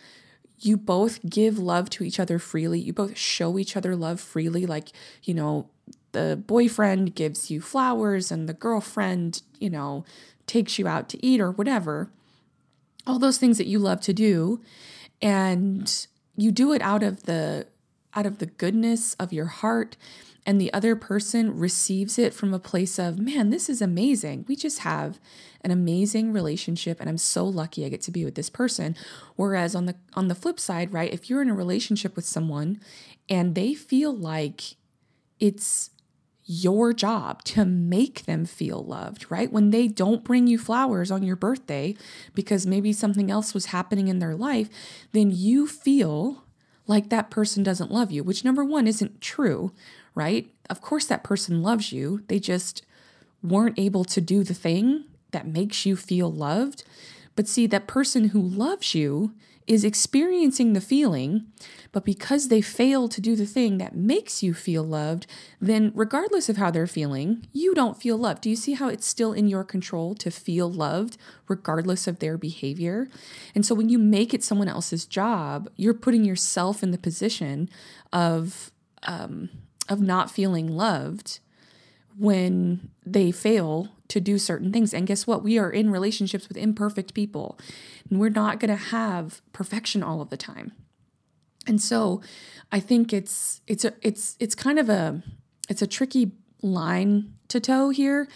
you 0.60 0.78
both 0.78 1.24
give 1.30 1.60
love 1.60 1.90
to 1.92 2.04
each 2.04 2.20
other 2.20 2.40
freely. 2.40 2.80
You 2.80 2.94
both 2.94 3.18
show 3.18 3.60
each 3.60 3.78
other 3.78 3.96
love 3.96 4.20
freely. 4.20 4.66
Like, 4.66 4.90
you 5.24 5.34
know, 5.34 5.70
the 6.14 6.42
boyfriend 6.48 7.16
gives 7.16 7.52
you 7.52 7.62
flowers 7.62 8.32
and 8.32 8.50
the 8.50 8.54
girlfriend, 8.54 9.42
you 9.60 9.70
know, 9.70 10.04
takes 10.48 10.80
you 10.80 10.88
out 10.88 11.10
to 11.10 11.26
eat 11.26 11.40
or 11.40 11.52
whatever. 11.52 12.10
All 13.06 13.20
those 13.20 13.38
things 13.38 13.58
that 13.58 13.68
you 13.68 13.80
love 13.80 14.02
to 14.02 14.14
do 14.14 14.62
and 15.22 16.08
you 16.36 16.52
do 16.52 16.74
it 16.74 16.82
out 16.82 17.04
of 17.04 17.24
the 17.24 17.68
out 18.14 18.26
of 18.26 18.40
the 18.40 18.46
goodness 18.46 19.14
of 19.16 19.32
your 19.32 19.46
heart 19.46 19.96
and 20.48 20.60
the 20.60 20.74
other 20.74 20.96
person 20.96 21.60
receives 21.60 22.18
it 22.18 22.34
from 22.34 22.54
a 22.54 22.60
place 22.60 22.98
of 22.98 23.20
man 23.20 23.51
this 23.51 23.70
is 23.70 23.82
amazing 23.82 24.46
we 24.48 24.56
just 24.56 24.80
have 24.80 25.20
an 25.62 25.70
amazing 25.70 26.32
relationship 26.32 27.00
and 27.00 27.10
i'm 27.10 27.18
so 27.18 27.46
lucky 27.46 27.86
i 27.86 27.89
get 27.89 28.01
to 28.01 28.12
be 28.12 28.25
with 28.25 28.36
this 28.36 28.50
person 28.50 28.96
whereas 29.36 29.75
on 29.75 29.86
the 29.86 29.96
on 30.16 30.30
the 30.30 30.36
flip 30.36 30.60
side 30.60 30.92
right 30.92 31.13
if 31.13 31.30
you're 31.30 31.42
in 31.42 31.50
a 31.50 31.54
relationship 31.54 32.16
with 32.16 32.25
someone 32.25 32.80
and 33.30 33.54
they 33.54 33.74
feel 33.74 34.16
like 34.16 34.75
it's 35.39 35.92
your 36.50 36.94
job 36.94 37.44
to 37.44 37.66
make 37.66 38.24
them 38.24 38.46
feel 38.46 38.82
loved, 38.82 39.30
right? 39.30 39.51
When 39.51 39.72
they 39.72 39.89
don't 39.89 40.24
bring 40.24 40.48
you 40.48 40.58
flowers 40.58 41.12
on 41.12 41.22
your 41.22 41.36
birthday 41.36 41.94
because 42.34 42.66
maybe 42.66 42.94
something 42.94 43.30
else 43.30 43.54
was 43.54 43.68
happening 43.68 44.08
in 44.08 44.20
their 44.20 44.34
life, 44.34 44.70
then 45.12 45.30
you 45.30 45.68
feel 45.68 46.46
like 46.88 47.10
that 47.10 47.30
person 47.30 47.63
doesn't 47.63 47.92
love 47.92 48.12
you, 48.12 48.24
which 48.24 48.46
number 48.46 48.63
one 48.63 48.88
isn't 48.88 49.20
true, 49.20 49.74
right? 50.18 50.52
Of 50.70 50.82
course, 50.82 51.06
that 51.06 51.24
person 51.24 51.62
loves 51.62 51.92
you. 51.92 52.24
They 52.28 52.40
just 52.40 52.82
weren't 53.44 53.78
able 53.78 54.04
to 54.06 54.20
do 54.20 54.44
the 54.44 54.56
thing 54.56 55.06
that 55.32 55.48
makes 55.48 55.86
you 55.86 55.96
feel 55.96 56.32
loved. 56.32 56.84
But 57.36 57.48
see, 57.48 57.68
that 57.68 57.88
person 57.88 58.30
who 58.30 58.42
loves 58.42 58.96
you 58.96 59.34
is 59.68 59.84
experiencing 59.84 60.74
the 60.74 60.82
feeling, 60.82 61.46
but 61.92 62.04
because 62.04 62.48
they 62.48 62.62
fail 62.62 63.08
to 63.10 63.22
do 63.22 63.36
the 63.36 63.46
thing 63.46 63.78
that 63.78 63.96
makes 63.96 64.42
you 64.42 64.56
feel 64.56 64.84
loved, 64.84 65.28
then 65.62 65.92
regardless 65.94 66.50
of 66.50 66.58
how 66.58 66.72
they're 66.72 66.88
feeling, 66.88 67.46
you 67.54 67.76
don't 67.76 68.02
feel 68.02 68.18
loved. 68.18 68.42
Do 68.42 68.50
you 68.50 68.56
see 68.56 68.74
how 68.74 68.88
it's 68.88 69.06
still 69.06 69.34
in 69.34 69.48
your 69.48 69.66
control 69.66 70.16
to 70.16 70.32
feel 70.32 70.72
loved 70.72 71.18
regardless 71.48 72.08
of 72.08 72.20
their 72.20 72.38
behavior? 72.38 73.08
And 73.54 73.66
so 73.66 73.76
when 73.76 73.90
you 73.90 74.00
make 74.00 74.34
it 74.34 74.44
someone 74.44 74.70
else's 74.70 75.06
job, 75.06 75.70
you're 75.76 75.94
putting 75.94 76.24
yourself 76.24 76.82
in 76.82 76.92
the 76.92 76.98
position 76.98 77.70
of 78.12 78.72
um, 79.04 79.50
of 79.89 80.01
not 80.01 80.32
feeling 80.32 80.67
loved 80.67 81.39
when 82.17 82.89
they 83.06 83.32
fail 83.32 83.89
to 84.08 84.20
do 84.20 84.38
certain 84.38 84.72
things. 84.72 84.94
And 84.94 85.06
guess 85.06 85.27
what? 85.27 85.44
We 85.44 85.58
are 85.60 85.70
in 85.70 85.91
relationships 85.91 86.48
with 86.48 86.58
imperfect 86.58 87.13
people, 87.13 87.60
and 88.10 88.20
we're 88.20 88.29
not 88.29 88.60
going 88.60 88.70
to 88.70 88.84
have 88.86 89.41
perfection 89.53 90.03
all 90.03 90.22
of 90.22 90.29
the 90.29 90.38
time. 90.38 90.72
And 91.65 91.82
so, 91.82 92.22
I 92.72 92.79
think 92.79 93.13
it's 93.13 93.62
it's 93.67 93.86
a 93.86 93.94
it's 94.01 94.36
it's 94.39 94.56
kind 94.56 94.79
of 94.79 94.89
a 94.89 95.22
it's 95.70 95.82
a 95.82 95.88
tricky 95.88 96.32
line 96.62 97.34
to 97.50 97.60
toe 97.60 97.89
here, 97.89 98.27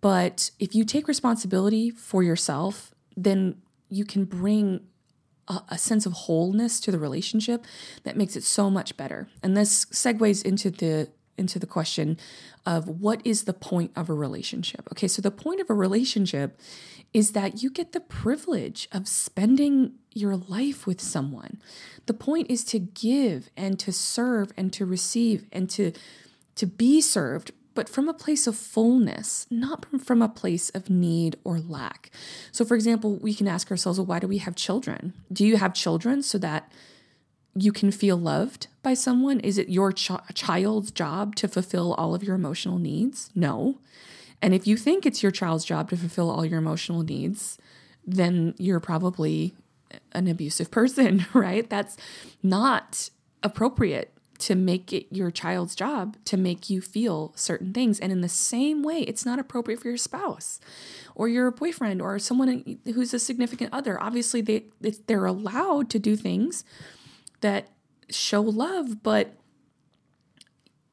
but 0.00 0.50
if 0.58 0.74
you 0.74 0.84
take 0.84 1.08
responsibility 1.08 1.90
for 1.90 2.22
yourself, 2.22 2.94
then 3.16 3.56
you 3.88 4.04
can 4.04 4.24
bring 4.24 4.86
a, 5.48 5.78
sense 5.78 6.06
of 6.06 6.12
wholeness 6.12 6.80
to 6.80 6.90
the 6.90 6.98
relationship 6.98 7.64
that 8.04 8.16
makes 8.16 8.36
it 8.36 8.44
so 8.44 8.70
much 8.70 8.96
better. 8.96 9.28
And 9.42 9.56
this 9.56 9.86
segues 9.86 10.44
into 10.44 10.70
the 10.70 11.08
into 11.36 11.58
the 11.60 11.66
question 11.66 12.18
of 12.66 12.88
what 12.88 13.24
is 13.24 13.44
the 13.44 13.52
point 13.52 13.92
of 13.94 14.10
a 14.10 14.12
relationship. 14.12 14.88
Okay, 14.92 15.06
so 15.06 15.22
the 15.22 15.30
point 15.30 15.60
of 15.60 15.70
a 15.70 15.74
relationship 15.74 16.58
is 17.14 17.30
that 17.32 17.62
you 17.62 17.70
get 17.70 17.92
the 17.92 18.00
privilege 18.00 18.88
of 18.92 19.06
spending 19.08 19.94
your 20.12 20.36
life 20.36 20.86
with 20.86 21.00
someone. 21.00 21.60
The 22.06 22.14
point 22.14 22.50
is 22.50 22.64
to 22.64 22.78
give 22.78 23.50
and 23.56 23.78
to 23.78 23.92
serve 23.92 24.52
and 24.56 24.72
to 24.72 24.84
receive 24.84 25.46
and 25.52 25.70
to 25.70 25.92
to 26.56 26.66
be 26.66 27.00
served 27.00 27.52
but 27.78 27.88
from 27.88 28.08
a 28.08 28.12
place 28.12 28.48
of 28.48 28.56
fullness, 28.56 29.46
not 29.52 29.86
from 30.02 30.20
a 30.20 30.28
place 30.28 30.68
of 30.70 30.90
need 30.90 31.36
or 31.44 31.60
lack. 31.60 32.10
So, 32.50 32.64
for 32.64 32.74
example, 32.74 33.14
we 33.18 33.32
can 33.32 33.46
ask 33.46 33.70
ourselves, 33.70 34.00
well, 34.00 34.06
why 34.06 34.18
do 34.18 34.26
we 34.26 34.38
have 34.38 34.56
children? 34.56 35.14
Do 35.32 35.46
you 35.46 35.58
have 35.58 35.74
children 35.74 36.24
so 36.24 36.38
that 36.38 36.72
you 37.54 37.70
can 37.70 37.92
feel 37.92 38.16
loved 38.16 38.66
by 38.82 38.94
someone? 38.94 39.38
Is 39.38 39.58
it 39.58 39.68
your 39.68 39.92
ch- 39.92 40.10
child's 40.34 40.90
job 40.90 41.36
to 41.36 41.46
fulfill 41.46 41.94
all 41.94 42.16
of 42.16 42.24
your 42.24 42.34
emotional 42.34 42.80
needs? 42.80 43.30
No. 43.36 43.78
And 44.42 44.54
if 44.54 44.66
you 44.66 44.76
think 44.76 45.06
it's 45.06 45.22
your 45.22 45.30
child's 45.30 45.64
job 45.64 45.88
to 45.90 45.96
fulfill 45.96 46.32
all 46.32 46.44
your 46.44 46.58
emotional 46.58 47.04
needs, 47.04 47.58
then 48.04 48.56
you're 48.58 48.80
probably 48.80 49.54
an 50.10 50.26
abusive 50.26 50.72
person, 50.72 51.26
right? 51.32 51.70
That's 51.70 51.96
not 52.42 53.10
appropriate 53.44 54.17
to 54.38 54.54
make 54.54 54.92
it 54.92 55.06
your 55.10 55.30
child's 55.30 55.74
job 55.74 56.16
to 56.24 56.36
make 56.36 56.70
you 56.70 56.80
feel 56.80 57.32
certain 57.34 57.72
things. 57.72 57.98
And 57.98 58.12
in 58.12 58.20
the 58.20 58.28
same 58.28 58.82
way, 58.82 59.00
it's 59.00 59.26
not 59.26 59.38
appropriate 59.38 59.80
for 59.80 59.88
your 59.88 59.96
spouse 59.96 60.60
or 61.14 61.28
your 61.28 61.50
boyfriend 61.50 62.00
or 62.00 62.18
someone 62.18 62.78
who's 62.84 63.12
a 63.12 63.18
significant 63.18 63.72
other. 63.72 64.00
Obviously, 64.00 64.40
they 64.40 64.64
they're 65.06 65.26
allowed 65.26 65.90
to 65.90 65.98
do 65.98 66.16
things 66.16 66.64
that 67.40 67.68
show 68.10 68.42
love, 68.42 69.02
but 69.02 69.34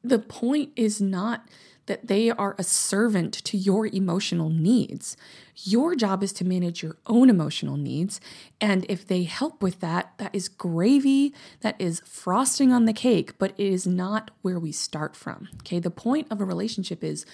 the 0.02 0.18
point 0.18 0.70
is 0.76 1.00
not 1.00 1.48
that 1.86 2.08
they 2.08 2.30
are 2.30 2.54
a 2.58 2.62
servant 2.62 3.32
to 3.32 3.56
your 3.56 3.86
emotional 3.86 4.50
needs. 4.50 5.16
Your 5.56 5.94
job 5.94 6.22
is 6.22 6.32
to 6.34 6.44
manage 6.44 6.82
your 6.82 6.96
own 7.06 7.30
emotional 7.30 7.76
needs. 7.76 8.20
And 8.60 8.84
if 8.88 9.06
they 9.06 9.22
help 9.22 9.62
with 9.62 9.80
that, 9.80 10.12
that 10.18 10.34
is 10.34 10.48
gravy, 10.48 11.32
that 11.60 11.76
is 11.78 12.02
frosting 12.04 12.72
on 12.72 12.84
the 12.84 12.92
cake, 12.92 13.38
but 13.38 13.52
it 13.52 13.66
is 13.66 13.86
not 13.86 14.30
where 14.42 14.58
we 14.58 14.72
start 14.72 15.16
from. 15.16 15.48
Okay. 15.60 15.78
The 15.78 15.90
point 15.90 16.26
of 16.30 16.40
a 16.40 16.44
relationship 16.44 17.02
is 17.02 17.24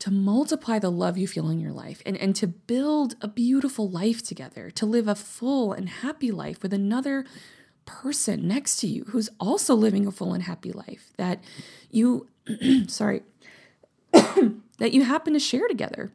to 0.00 0.10
multiply 0.10 0.78
the 0.78 0.90
love 0.90 1.16
you 1.16 1.26
feel 1.26 1.48
in 1.50 1.60
your 1.60 1.72
life 1.72 2.02
and, 2.04 2.16
and 2.16 2.34
to 2.36 2.46
build 2.46 3.14
a 3.20 3.28
beautiful 3.28 3.88
life 3.88 4.22
together, 4.22 4.70
to 4.70 4.86
live 4.86 5.08
a 5.08 5.14
full 5.14 5.72
and 5.72 5.88
happy 5.88 6.30
life 6.30 6.62
with 6.62 6.72
another 6.72 7.24
person 7.86 8.48
next 8.48 8.76
to 8.76 8.86
you 8.86 9.04
who's 9.08 9.28
also 9.38 9.74
living 9.74 10.06
a 10.06 10.10
full 10.10 10.32
and 10.32 10.44
happy 10.44 10.72
life 10.72 11.12
that 11.16 11.42
you 11.90 12.26
sorry 12.88 13.22
that 14.78 14.92
you 14.92 15.04
happen 15.04 15.32
to 15.32 15.38
share 15.38 15.68
together. 15.68 16.12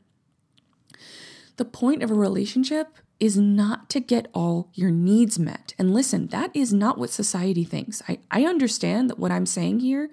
The 1.58 1.66
point 1.66 2.04
of 2.04 2.12
a 2.12 2.16
relationship 2.16 2.96
is 3.20 3.38
not 3.38 3.90
to 3.90 4.00
get 4.00 4.30
all 4.34 4.70
your 4.74 4.92
needs 4.92 5.38
met. 5.38 5.74
And 5.78 5.94
listen 5.94 6.28
that 6.28 6.52
is 6.54 6.74
not 6.74 6.98
what 6.98 7.10
society 7.10 7.64
thinks. 7.64 8.02
I, 8.08 8.20
I 8.32 8.46
understand 8.46 9.10
that 9.10 9.20
what 9.20 9.32
i'm 9.32 9.46
saying 9.46 9.82
here 9.82 10.10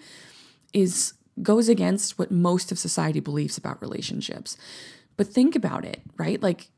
is 0.73 1.14
goes 1.43 1.69
against 1.69 2.19
what 2.19 2.31
most 2.31 2.73
of 2.73 2.78
society 2.78 3.21
believes 3.21 3.57
about 3.57 3.81
relationships. 3.81 4.57
But 5.16 5.28
think 5.28 5.55
about 5.55 5.85
it 5.85 6.00
right? 6.16 6.43
Like 6.43 6.69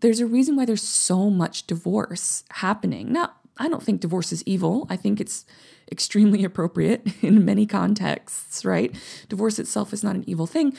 there's 0.00 0.20
a 0.20 0.26
reason 0.26 0.56
why 0.56 0.64
there's 0.64 0.82
so 0.82 1.30
much 1.30 1.66
divorce 1.66 2.44
happening. 2.50 3.12
Now, 3.12 3.32
I 3.58 3.68
don't 3.68 3.82
think 3.82 4.00
divorce 4.00 4.32
is 4.32 4.42
evil. 4.44 4.86
I 4.90 4.96
think 4.96 5.20
it's 5.20 5.44
extremely 5.90 6.44
appropriate 6.50 7.06
in 7.22 7.44
many 7.44 7.66
contexts, 7.66 8.64
right? 8.64 8.94
Divorce 9.28 9.58
itself 9.58 9.92
is 9.92 10.04
not 10.04 10.16
an 10.16 10.24
evil 10.26 10.46
thing, 10.46 10.76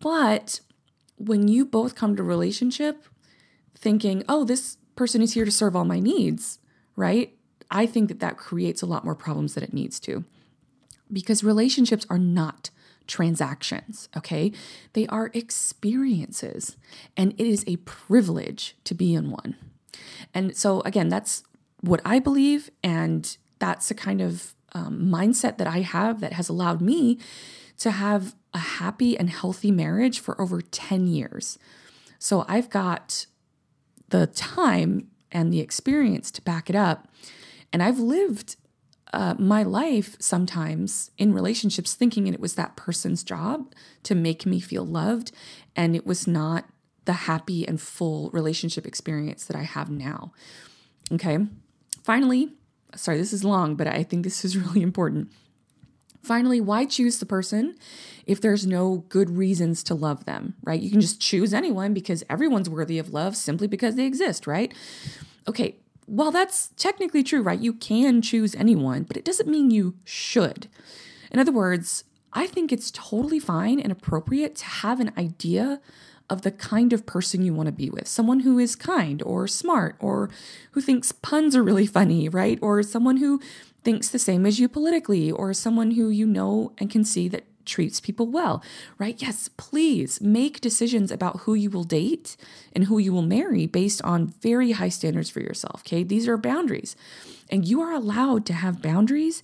but 0.00 0.60
when 1.16 1.48
you 1.48 1.64
both 1.64 1.94
come 1.94 2.16
to 2.16 2.22
relationship 2.22 3.04
thinking, 3.76 4.24
oh, 4.28 4.44
this 4.44 4.78
person 4.96 5.22
is 5.22 5.34
here 5.34 5.44
to 5.44 5.50
serve 5.50 5.76
all 5.76 5.84
my 5.84 6.00
needs, 6.00 6.58
right? 6.96 7.36
I 7.70 7.86
think 7.86 8.08
that 8.08 8.20
that 8.20 8.36
creates 8.36 8.82
a 8.82 8.86
lot 8.86 9.04
more 9.04 9.14
problems 9.14 9.54
than 9.54 9.64
it 9.64 9.72
needs 9.72 9.98
to 10.00 10.24
because 11.12 11.44
relationships 11.44 12.06
are 12.10 12.18
not 12.18 12.70
transactions, 13.06 14.08
okay? 14.16 14.52
They 14.94 15.06
are 15.08 15.30
experiences, 15.34 16.76
and 17.16 17.32
it 17.32 17.46
is 17.46 17.64
a 17.66 17.76
privilege 17.76 18.76
to 18.84 18.94
be 18.94 19.14
in 19.14 19.30
one. 19.30 19.56
And 20.32 20.56
so, 20.56 20.80
again, 20.82 21.08
that's 21.08 21.44
what 21.84 22.00
I 22.04 22.18
believe, 22.18 22.70
and 22.82 23.36
that's 23.58 23.88
the 23.88 23.94
kind 23.94 24.20
of 24.20 24.54
um, 24.72 25.00
mindset 25.00 25.58
that 25.58 25.66
I 25.66 25.80
have 25.80 26.20
that 26.20 26.32
has 26.32 26.48
allowed 26.48 26.80
me 26.80 27.18
to 27.78 27.90
have 27.90 28.34
a 28.52 28.58
happy 28.58 29.18
and 29.18 29.30
healthy 29.30 29.70
marriage 29.70 30.20
for 30.20 30.40
over 30.40 30.60
10 30.60 31.06
years. 31.06 31.58
So 32.18 32.44
I've 32.48 32.70
got 32.70 33.26
the 34.08 34.26
time 34.28 35.08
and 35.30 35.52
the 35.52 35.60
experience 35.60 36.30
to 36.32 36.42
back 36.42 36.70
it 36.70 36.76
up. 36.76 37.08
And 37.72 37.82
I've 37.82 37.98
lived 37.98 38.56
uh, 39.12 39.34
my 39.38 39.62
life 39.62 40.16
sometimes 40.20 41.10
in 41.18 41.34
relationships 41.34 41.94
thinking 41.94 42.26
it 42.26 42.40
was 42.40 42.54
that 42.54 42.76
person's 42.76 43.22
job 43.22 43.72
to 44.04 44.14
make 44.14 44.46
me 44.46 44.60
feel 44.60 44.86
loved. 44.86 45.32
And 45.76 45.94
it 45.94 46.06
was 46.06 46.26
not 46.26 46.66
the 47.04 47.12
happy 47.12 47.66
and 47.66 47.80
full 47.80 48.30
relationship 48.30 48.86
experience 48.86 49.44
that 49.44 49.56
I 49.56 49.62
have 49.62 49.90
now. 49.90 50.32
Okay. 51.12 51.38
Finally, 52.04 52.52
sorry, 52.94 53.16
this 53.16 53.32
is 53.32 53.44
long, 53.44 53.74
but 53.74 53.86
I 53.86 54.04
think 54.04 54.22
this 54.22 54.44
is 54.44 54.56
really 54.64 54.82
important. 54.82 55.32
Finally, 56.22 56.60
why 56.60 56.86
choose 56.86 57.18
the 57.18 57.26
person 57.26 57.74
if 58.26 58.40
there's 58.40 58.66
no 58.66 59.04
good 59.08 59.36
reasons 59.36 59.82
to 59.82 59.94
love 59.94 60.24
them, 60.24 60.54
right? 60.62 60.80
You 60.80 60.90
can 60.90 61.00
just 61.00 61.20
choose 61.20 61.52
anyone 61.52 61.92
because 61.92 62.24
everyone's 62.30 62.70
worthy 62.70 62.98
of 62.98 63.12
love 63.12 63.36
simply 63.36 63.66
because 63.66 63.96
they 63.96 64.06
exist, 64.06 64.46
right? 64.46 64.72
Okay, 65.46 65.76
well, 66.06 66.30
that's 66.30 66.68
technically 66.76 67.22
true, 67.22 67.42
right? 67.42 67.58
You 67.58 67.74
can 67.74 68.22
choose 68.22 68.54
anyone, 68.54 69.02
but 69.02 69.16
it 69.16 69.24
doesn't 69.24 69.48
mean 69.48 69.70
you 69.70 69.96
should. 70.04 70.68
In 71.30 71.38
other 71.38 71.52
words, 71.52 72.04
I 72.32 72.46
think 72.46 72.72
it's 72.72 72.90
totally 72.90 73.38
fine 73.38 73.78
and 73.78 73.92
appropriate 73.92 74.56
to 74.56 74.64
have 74.64 75.00
an 75.00 75.12
idea 75.18 75.80
of 76.30 76.42
the 76.42 76.50
kind 76.50 76.92
of 76.92 77.06
person 77.06 77.42
you 77.42 77.52
want 77.52 77.66
to 77.66 77.72
be 77.72 77.90
with. 77.90 78.08
Someone 78.08 78.40
who 78.40 78.58
is 78.58 78.76
kind 78.76 79.22
or 79.22 79.46
smart 79.46 79.96
or 80.00 80.30
who 80.72 80.80
thinks 80.80 81.12
puns 81.12 81.54
are 81.54 81.62
really 81.62 81.86
funny, 81.86 82.28
right? 82.28 82.58
Or 82.62 82.82
someone 82.82 83.18
who 83.18 83.40
thinks 83.82 84.08
the 84.08 84.18
same 84.18 84.46
as 84.46 84.58
you 84.58 84.68
politically 84.68 85.30
or 85.30 85.52
someone 85.52 85.92
who 85.92 86.08
you 86.08 86.26
know 86.26 86.72
and 86.78 86.90
can 86.90 87.04
see 87.04 87.28
that 87.28 87.44
treats 87.66 88.00
people 88.00 88.26
well, 88.26 88.62
right? 88.98 89.20
Yes, 89.20 89.48
please 89.56 90.20
make 90.20 90.60
decisions 90.60 91.10
about 91.10 91.40
who 91.40 91.54
you 91.54 91.70
will 91.70 91.84
date 91.84 92.36
and 92.74 92.84
who 92.84 92.98
you 92.98 93.12
will 93.12 93.22
marry 93.22 93.66
based 93.66 94.02
on 94.02 94.26
very 94.26 94.72
high 94.72 94.88
standards 94.88 95.30
for 95.30 95.40
yourself, 95.40 95.82
okay? 95.82 96.02
These 96.02 96.28
are 96.28 96.36
boundaries. 96.36 96.96
And 97.50 97.66
you 97.66 97.80
are 97.80 97.92
allowed 97.92 98.46
to 98.46 98.52
have 98.52 98.82
boundaries 98.82 99.42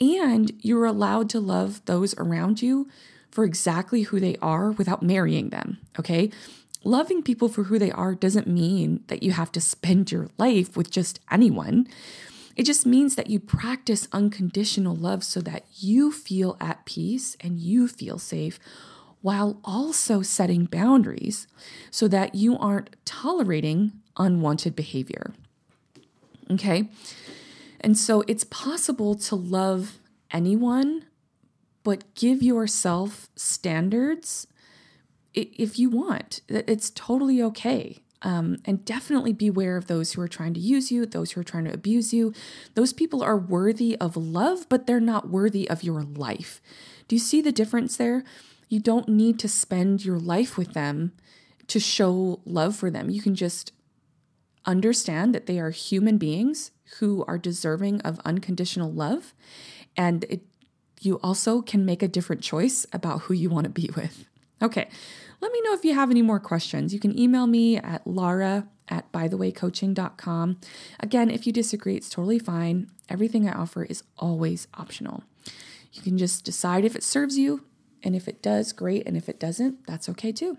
and 0.00 0.52
you're 0.60 0.86
allowed 0.86 1.30
to 1.30 1.40
love 1.40 1.84
those 1.84 2.14
around 2.18 2.62
you 2.62 2.88
for 3.34 3.42
exactly 3.42 4.02
who 4.02 4.20
they 4.20 4.36
are 4.40 4.70
without 4.70 5.02
marrying 5.02 5.48
them, 5.48 5.78
okay? 5.98 6.30
Loving 6.84 7.20
people 7.20 7.48
for 7.48 7.64
who 7.64 7.80
they 7.80 7.90
are 7.90 8.14
doesn't 8.14 8.46
mean 8.46 9.02
that 9.08 9.24
you 9.24 9.32
have 9.32 9.50
to 9.52 9.60
spend 9.60 10.12
your 10.12 10.28
life 10.38 10.76
with 10.76 10.88
just 10.88 11.18
anyone. 11.32 11.88
It 12.54 12.62
just 12.62 12.86
means 12.86 13.16
that 13.16 13.30
you 13.30 13.40
practice 13.40 14.06
unconditional 14.12 14.94
love 14.94 15.24
so 15.24 15.40
that 15.40 15.64
you 15.74 16.12
feel 16.12 16.56
at 16.60 16.84
peace 16.84 17.36
and 17.40 17.58
you 17.58 17.88
feel 17.88 18.20
safe 18.20 18.60
while 19.20 19.58
also 19.64 20.22
setting 20.22 20.66
boundaries 20.66 21.48
so 21.90 22.06
that 22.06 22.36
you 22.36 22.56
aren't 22.56 22.94
tolerating 23.04 23.94
unwanted 24.16 24.76
behavior. 24.76 25.34
Okay? 26.52 26.88
And 27.80 27.98
so 27.98 28.22
it's 28.28 28.44
possible 28.44 29.16
to 29.16 29.34
love 29.34 29.98
anyone 30.30 31.06
but 31.84 32.14
give 32.14 32.42
yourself 32.42 33.28
standards 33.36 34.48
if 35.32 35.78
you 35.78 35.90
want. 35.90 36.40
It's 36.48 36.90
totally 36.90 37.42
okay. 37.42 38.00
Um, 38.22 38.56
and 38.64 38.86
definitely 38.86 39.34
beware 39.34 39.76
of 39.76 39.86
those 39.86 40.12
who 40.12 40.22
are 40.22 40.28
trying 40.28 40.54
to 40.54 40.60
use 40.60 40.90
you, 40.90 41.04
those 41.04 41.32
who 41.32 41.42
are 41.42 41.44
trying 41.44 41.66
to 41.66 41.74
abuse 41.74 42.14
you. 42.14 42.32
Those 42.74 42.94
people 42.94 43.22
are 43.22 43.36
worthy 43.36 43.98
of 44.00 44.16
love, 44.16 44.66
but 44.70 44.86
they're 44.86 44.98
not 44.98 45.28
worthy 45.28 45.68
of 45.68 45.82
your 45.82 46.02
life. 46.02 46.62
Do 47.06 47.16
you 47.16 47.20
see 47.20 47.42
the 47.42 47.52
difference 47.52 47.98
there? 47.98 48.24
You 48.70 48.80
don't 48.80 49.10
need 49.10 49.38
to 49.40 49.48
spend 49.48 50.06
your 50.06 50.18
life 50.18 50.56
with 50.56 50.72
them 50.72 51.12
to 51.66 51.78
show 51.78 52.40
love 52.46 52.74
for 52.74 52.90
them. 52.90 53.10
You 53.10 53.20
can 53.20 53.34
just 53.34 53.72
understand 54.64 55.34
that 55.34 55.44
they 55.44 55.58
are 55.58 55.70
human 55.70 56.16
beings 56.16 56.70
who 57.00 57.24
are 57.28 57.36
deserving 57.36 58.00
of 58.00 58.20
unconditional 58.24 58.90
love. 58.90 59.34
And 59.96 60.24
it 60.30 60.42
you 61.04 61.20
also 61.22 61.62
can 61.62 61.84
make 61.84 62.02
a 62.02 62.08
different 62.08 62.42
choice 62.42 62.86
about 62.92 63.22
who 63.22 63.34
you 63.34 63.50
want 63.50 63.64
to 63.64 63.70
be 63.70 63.90
with. 63.96 64.26
Okay, 64.62 64.88
let 65.40 65.52
me 65.52 65.60
know 65.62 65.74
if 65.74 65.84
you 65.84 65.94
have 65.94 66.10
any 66.10 66.22
more 66.22 66.40
questions. 66.40 66.94
You 66.94 67.00
can 67.00 67.18
email 67.18 67.46
me 67.46 67.76
at 67.76 68.06
laura 68.06 68.68
at 68.88 69.10
bythewaycoaching.com. 69.12 70.60
Again, 71.00 71.30
if 71.30 71.46
you 71.46 71.52
disagree, 71.52 71.96
it's 71.96 72.08
totally 72.08 72.38
fine. 72.38 72.90
Everything 73.08 73.48
I 73.48 73.52
offer 73.52 73.84
is 73.84 74.02
always 74.18 74.68
optional. 74.74 75.24
You 75.92 76.02
can 76.02 76.18
just 76.18 76.44
decide 76.44 76.84
if 76.84 76.96
it 76.96 77.02
serves 77.02 77.38
you, 77.38 77.64
and 78.02 78.16
if 78.16 78.28
it 78.28 78.42
does, 78.42 78.72
great. 78.72 79.06
And 79.06 79.16
if 79.16 79.28
it 79.28 79.40
doesn't, 79.40 79.86
that's 79.86 80.08
okay 80.10 80.32
too. 80.32 80.58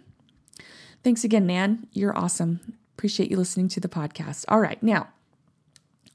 Thanks 1.03 1.23
again, 1.23 1.45
Nan. 1.45 1.87
You're 1.91 2.17
awesome. 2.17 2.77
Appreciate 2.97 3.29
you 3.29 3.37
listening 3.37 3.67
to 3.69 3.79
the 3.79 3.89
podcast. 3.89 4.45
All 4.47 4.59
right, 4.59 4.81
now 4.81 5.07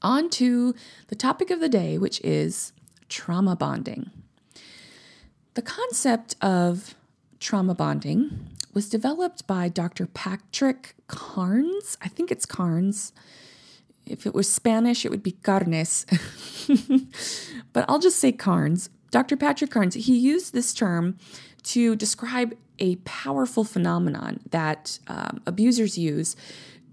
on 0.01 0.29
to 0.31 0.73
the 1.07 1.15
topic 1.15 1.51
of 1.51 1.59
the 1.59 1.69
day, 1.69 1.97
which 1.97 2.19
is 2.21 2.73
trauma 3.07 3.55
bonding. 3.55 4.09
The 5.53 5.61
concept 5.61 6.35
of 6.41 6.95
trauma 7.39 7.75
bonding 7.75 8.47
was 8.73 8.87
developed 8.87 9.45
by 9.47 9.67
Dr. 9.67 10.05
Patrick 10.05 10.95
Carnes. 11.07 11.97
I 12.01 12.07
think 12.07 12.31
it's 12.31 12.45
Carnes. 12.45 13.11
If 14.05 14.25
it 14.25 14.33
was 14.33 14.51
Spanish, 14.51 15.05
it 15.05 15.11
would 15.11 15.23
be 15.23 15.33
Carnes. 15.33 16.05
but 17.73 17.83
I'll 17.89 17.99
just 17.99 18.17
say 18.17 18.31
Carnes. 18.31 18.89
Dr. 19.11 19.35
Patrick 19.35 19.71
Carnes, 19.71 19.95
he 19.95 20.17
used 20.17 20.53
this 20.53 20.73
term 20.73 21.17
to 21.63 21.97
describe 21.97 22.55
a 22.79 22.95
powerful 22.97 23.65
phenomenon 23.65 24.39
that 24.51 24.99
um, 25.07 25.41
abusers 25.45 25.97
use. 25.97 26.37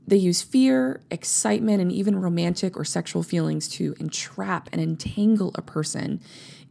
They 0.07 0.17
use 0.17 0.43
fear, 0.43 1.01
excitement, 1.13 1.81
and 1.81 1.93
even 1.93 2.21
romantic 2.21 2.77
or 2.77 2.85
sexual 2.85 3.23
feelings 3.23 3.69
to 3.69 3.95
entrap 4.01 4.69
and 4.73 4.81
entangle 4.81 5.53
a 5.55 5.63
person 5.63 6.21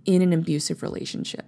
in 0.08 0.24
an 0.24 0.34
abusive 0.34 0.82
relationship. 0.82 1.46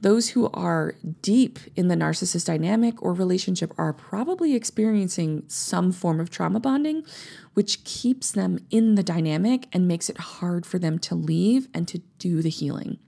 Those 0.00 0.30
who 0.30 0.48
are 0.54 0.94
deep 1.20 1.58
in 1.76 1.88
the 1.88 1.94
narcissist 1.94 2.46
dynamic 2.46 3.02
or 3.02 3.12
relationship 3.12 3.74
are 3.76 3.92
probably 3.92 4.54
experiencing 4.54 5.44
some 5.46 5.92
form 5.92 6.20
of 6.20 6.30
trauma 6.30 6.58
bonding, 6.58 7.04
which 7.52 7.84
keeps 7.84 8.32
them 8.32 8.58
in 8.70 8.94
the 8.94 9.02
dynamic 9.02 9.68
and 9.72 9.86
makes 9.86 10.08
it 10.08 10.16
hard 10.16 10.64
for 10.64 10.78
them 10.78 10.98
to 11.00 11.14
leave 11.14 11.68
and 11.74 11.86
to 11.88 11.98
do 12.18 12.40
the 12.40 12.48
healing. 12.48 12.98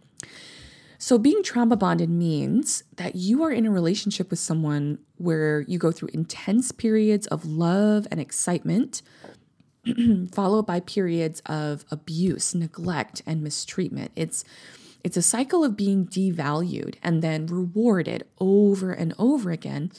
So, 0.98 1.18
being 1.18 1.42
trauma 1.42 1.76
bonded 1.76 2.10
means 2.10 2.84
that 2.94 3.16
you 3.16 3.42
are 3.42 3.50
in 3.50 3.66
a 3.66 3.72
relationship 3.72 4.30
with 4.30 4.38
someone 4.38 4.98
where 5.16 5.62
you 5.62 5.76
go 5.76 5.90
through 5.90 6.10
intense 6.12 6.70
periods 6.70 7.26
of 7.26 7.44
love 7.44 8.06
and 8.10 8.20
excitement, 8.20 9.02
followed 10.32 10.66
by 10.66 10.78
periods 10.78 11.40
of 11.46 11.84
abuse, 11.90 12.54
neglect, 12.54 13.20
and 13.26 13.42
mistreatment. 13.42 14.12
It's 14.14 14.44
it's 15.04 15.16
a 15.16 15.22
cycle 15.22 15.64
of 15.64 15.76
being 15.76 16.06
devalued 16.06 16.96
and 17.02 17.22
then 17.22 17.46
rewarded 17.46 18.24
over 18.38 18.92
and 18.92 19.14
over 19.18 19.50
again, 19.50 19.90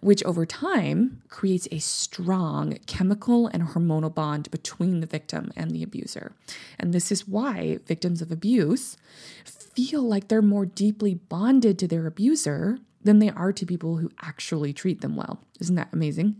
which 0.00 0.22
over 0.24 0.44
time 0.44 1.22
creates 1.28 1.66
a 1.72 1.78
strong 1.78 2.78
chemical 2.86 3.46
and 3.48 3.62
hormonal 3.62 4.14
bond 4.14 4.50
between 4.50 5.00
the 5.00 5.06
victim 5.06 5.50
and 5.56 5.70
the 5.70 5.82
abuser. 5.82 6.32
And 6.78 6.92
this 6.92 7.10
is 7.10 7.26
why 7.26 7.78
victims 7.86 8.20
of 8.20 8.30
abuse 8.30 8.96
feel 9.44 10.02
like 10.02 10.28
they're 10.28 10.42
more 10.42 10.66
deeply 10.66 11.14
bonded 11.14 11.78
to 11.78 11.88
their 11.88 12.06
abuser 12.06 12.78
than 13.02 13.18
they 13.18 13.30
are 13.30 13.52
to 13.52 13.66
people 13.66 13.96
who 13.96 14.10
actually 14.22 14.72
treat 14.72 15.00
them 15.00 15.16
well. 15.16 15.40
Isn't 15.60 15.76
that 15.76 15.92
amazing? 15.92 16.36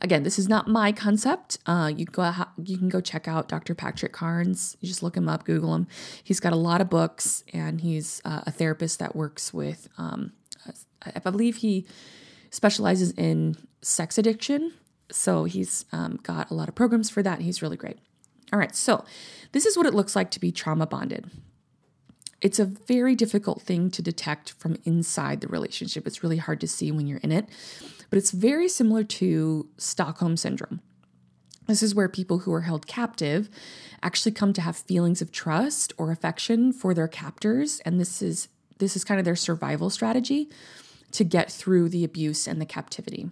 Again, 0.00 0.22
this 0.22 0.38
is 0.38 0.48
not 0.48 0.68
my 0.68 0.92
concept. 0.92 1.58
Uh, 1.66 1.90
you 1.94 2.04
go 2.04 2.32
you 2.62 2.78
can 2.78 2.88
go 2.88 3.00
check 3.00 3.26
out 3.26 3.48
Dr. 3.48 3.74
Patrick 3.74 4.12
Carnes. 4.12 4.76
You 4.80 4.88
just 4.88 5.02
look 5.02 5.16
him 5.16 5.28
up, 5.28 5.44
Google 5.44 5.74
him. 5.74 5.86
He's 6.22 6.40
got 6.40 6.52
a 6.52 6.56
lot 6.56 6.80
of 6.80 6.90
books, 6.90 7.42
and 7.52 7.80
he's 7.80 8.20
uh, 8.24 8.42
a 8.46 8.50
therapist 8.50 8.98
that 8.98 9.16
works 9.16 9.54
with. 9.54 9.88
Um, 9.98 10.32
I 11.14 11.18
believe 11.20 11.56
he 11.56 11.86
specializes 12.50 13.12
in 13.12 13.56
sex 13.82 14.18
addiction, 14.18 14.72
so 15.10 15.44
he's 15.44 15.84
um, 15.92 16.18
got 16.22 16.50
a 16.50 16.54
lot 16.54 16.68
of 16.68 16.74
programs 16.74 17.10
for 17.10 17.22
that. 17.22 17.40
he's 17.40 17.62
really 17.62 17.76
great. 17.76 17.98
All 18.52 18.58
right, 18.58 18.74
so 18.74 19.04
this 19.52 19.66
is 19.66 19.76
what 19.76 19.86
it 19.86 19.94
looks 19.94 20.14
like 20.14 20.30
to 20.32 20.40
be 20.40 20.52
trauma 20.52 20.86
bonded. 20.86 21.30
it's 22.40 22.58
a 22.58 22.64
very 22.64 23.14
difficult 23.14 23.62
thing 23.62 23.90
to 23.90 24.02
detect 24.02 24.52
from 24.52 24.76
inside 24.84 25.40
the 25.40 25.48
relationship. 25.48 26.06
It's 26.06 26.22
really 26.22 26.36
hard 26.36 26.60
to 26.60 26.68
see 26.68 26.92
when 26.92 27.06
you're 27.06 27.18
in 27.18 27.32
it, 27.32 27.46
but 28.10 28.18
it's 28.18 28.30
very 28.30 28.68
similar 28.68 29.04
to 29.04 29.68
Stockholm 29.76 30.36
syndrome. 30.36 30.80
This 31.66 31.82
is 31.82 31.94
where 31.94 32.08
people 32.08 32.40
who 32.40 32.52
are 32.52 32.62
held 32.62 32.86
captive 32.86 33.50
actually 34.02 34.32
come 34.32 34.52
to 34.52 34.60
have 34.60 34.76
feelings 34.76 35.20
of 35.20 35.32
trust 35.32 35.92
or 35.98 36.12
affection 36.12 36.72
for 36.72 36.94
their 36.94 37.08
captors 37.08 37.80
and 37.80 37.98
this 38.00 38.22
is 38.22 38.48
this 38.78 38.94
is 38.94 39.04
kind 39.04 39.18
of 39.18 39.24
their 39.24 39.36
survival 39.36 39.88
strategy 39.88 40.50
to 41.12 41.24
get 41.24 41.50
through 41.50 41.88
the 41.88 42.04
abuse 42.04 42.46
and 42.46 42.60
the 42.60 42.66
captivity. 42.66 43.30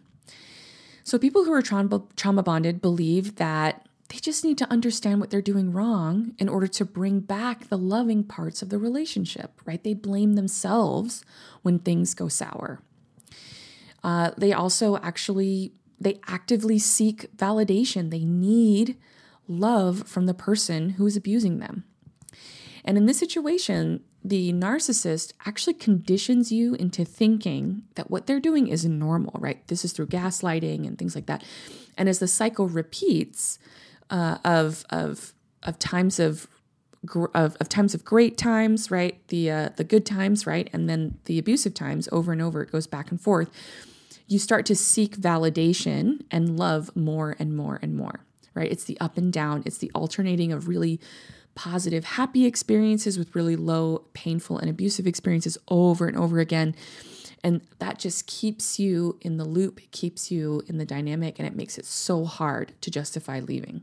So 1.03 1.19
people 1.19 1.45
who 1.45 1.53
are 1.53 1.61
trauma, 1.61 2.03
trauma 2.17 2.43
bonded 2.43 2.81
believe 2.81 3.37
that 3.37 3.87
they 4.09 4.19
just 4.19 4.45
need 4.45 4.57
to 4.59 4.71
understand 4.71 5.21
what 5.21 5.31
they're 5.31 5.43
doing 5.43 5.73
wrong 5.73 6.35
in 6.39 6.49
order 6.49 6.67
to 6.67 6.85
bring 6.85 7.21
back 7.21 7.69
the 7.69 7.79
loving 7.79 8.25
parts 8.25 8.63
of 8.63 8.71
the 8.71 8.79
relationship, 8.79 9.61
right? 9.67 9.83
They 9.83 9.95
blame 9.95 10.35
themselves 10.35 11.25
when 11.63 11.79
things 11.79 12.15
go 12.15 12.29
sour. 12.29 12.81
Uh, 14.05 14.31
they 14.37 14.53
also 14.53 14.97
actually 14.99 15.73
they 16.01 16.21
actively 16.29 16.79
seek 16.79 17.35
validation. 17.37 18.11
They 18.11 18.25
need 18.25 18.97
love 19.49 20.07
from 20.07 20.27
the 20.27 20.35
person 20.35 20.91
who 20.91 21.07
is 21.07 21.17
abusing 21.17 21.59
them. 21.59 21.85
And 22.85 22.99
in 22.99 23.07
this 23.07 23.19
situation, 23.19 24.03
the 24.23 24.53
narcissist 24.53 25.33
actually 25.47 25.75
conditions 25.75 26.53
you 26.53 26.75
into 26.75 27.05
thinking 27.05 27.85
that 27.95 28.11
what 28.11 28.27
they're 28.27 28.41
doing 28.41 28.69
is 28.69 28.85
normal, 28.85 29.35
right? 29.39 29.67
This 29.69 29.85
is 29.85 29.93
through 29.93 30.09
gaslighting 30.09 30.87
and 30.87 30.99
things 30.99 31.15
like 31.15 31.27
that. 31.27 31.43
And 31.97 32.09
as 32.09 32.19
the 32.19 32.29
cycle 32.29 32.69
repeats, 32.69 33.59
uh, 34.11 34.39
of 34.45 34.85
of 34.91 35.35
of 35.63 35.79
times 35.79 36.19
of 36.21 36.47
of, 37.35 37.57
of 37.57 37.69
times 37.69 37.95
of 37.95 38.05
great 38.05 38.39
times, 38.39 38.91
right? 38.91 39.27
The 39.29 39.51
uh, 39.51 39.69
the 39.77 39.85
good 39.85 40.07
times, 40.07 40.47
right? 40.47 40.69
And 40.73 40.89
then 40.89 41.19
the 41.25 41.39
abusive 41.39 41.75
times 41.75 42.09
over 42.13 42.33
and 42.33 42.41
over. 42.41 42.63
It 42.63 42.73
goes 42.73 42.87
back 42.87 43.11
and 43.11 43.21
forth. 43.21 43.51
You 44.27 44.39
start 44.39 44.67
to 44.67 44.77
seek 44.77 45.17
validation 45.17 46.23
and 46.31 46.59
love 46.59 46.95
more 46.97 47.37
and 47.39 47.57
more 47.57 47.79
and 47.83 47.95
more, 47.95 48.21
right? 48.55 48.71
It's 48.71 48.85
the 48.85 48.99
up 49.01 49.19
and 49.19 49.33
down. 49.33 49.63
It's 49.67 49.79
the 49.79 49.91
alternating 49.95 50.53
of 50.53 50.69
really 50.69 51.01
positive, 51.55 52.05
happy 52.05 52.47
experiences 52.47 53.19
with 53.19 53.35
really 53.35 53.57
low, 53.57 54.07
painful, 54.13 54.59
and 54.59 54.69
abusive 54.69 55.07
experiences 55.07 55.57
over 55.69 56.07
and 56.07 56.17
over 56.17 56.39
again. 56.39 56.75
And 57.43 57.61
that 57.79 57.99
just 57.99 58.27
keeps 58.27 58.79
you 58.79 59.19
in 59.21 59.37
the 59.37 59.45
loop, 59.45 59.81
keeps 59.91 60.31
you 60.31 60.63
in 60.67 60.79
the 60.79 60.87
dynamic, 60.87 61.39
and 61.39 61.47
it 61.47 61.55
makes 61.55 61.77
it 61.79 61.85
so 61.85 62.25
hard 62.25 62.73
to 62.81 62.91
justify 62.91 63.41
leaving. 63.41 63.83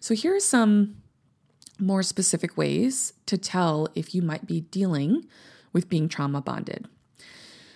So, 0.00 0.14
here 0.14 0.34
are 0.34 0.40
some 0.40 0.96
more 1.78 2.02
specific 2.02 2.56
ways 2.56 3.12
to 3.26 3.36
tell 3.36 3.88
if 3.94 4.14
you 4.14 4.22
might 4.22 4.46
be 4.46 4.62
dealing 4.62 5.26
with 5.72 5.88
being 5.88 6.08
trauma 6.08 6.40
bonded. 6.40 6.88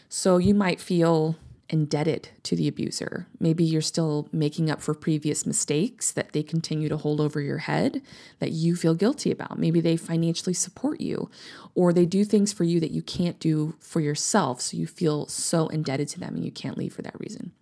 So, 0.08 0.38
you 0.38 0.54
might 0.54 0.80
feel 0.80 1.36
indebted 1.68 2.28
to 2.44 2.54
the 2.54 2.68
abuser. 2.68 3.26
Maybe 3.40 3.64
you're 3.64 3.82
still 3.82 4.28
making 4.32 4.70
up 4.70 4.80
for 4.80 4.94
previous 4.94 5.44
mistakes 5.46 6.12
that 6.12 6.32
they 6.32 6.42
continue 6.42 6.88
to 6.88 6.96
hold 6.96 7.20
over 7.20 7.40
your 7.40 7.58
head 7.58 8.02
that 8.38 8.52
you 8.52 8.76
feel 8.76 8.94
guilty 8.94 9.30
about. 9.30 9.58
Maybe 9.58 9.80
they 9.80 9.96
financially 9.96 10.54
support 10.54 11.00
you 11.00 11.30
or 11.74 11.92
they 11.92 12.06
do 12.06 12.24
things 12.24 12.52
for 12.52 12.64
you 12.64 12.78
that 12.80 12.92
you 12.92 13.02
can't 13.02 13.40
do 13.40 13.74
for 13.80 14.00
yourself. 14.00 14.60
So 14.60 14.76
you 14.76 14.86
feel 14.86 15.26
so 15.26 15.68
indebted 15.68 16.08
to 16.08 16.20
them 16.20 16.36
and 16.36 16.44
you 16.44 16.52
can't 16.52 16.78
leave 16.78 16.94
for 16.94 17.02
that 17.02 17.18
reason. 17.18 17.52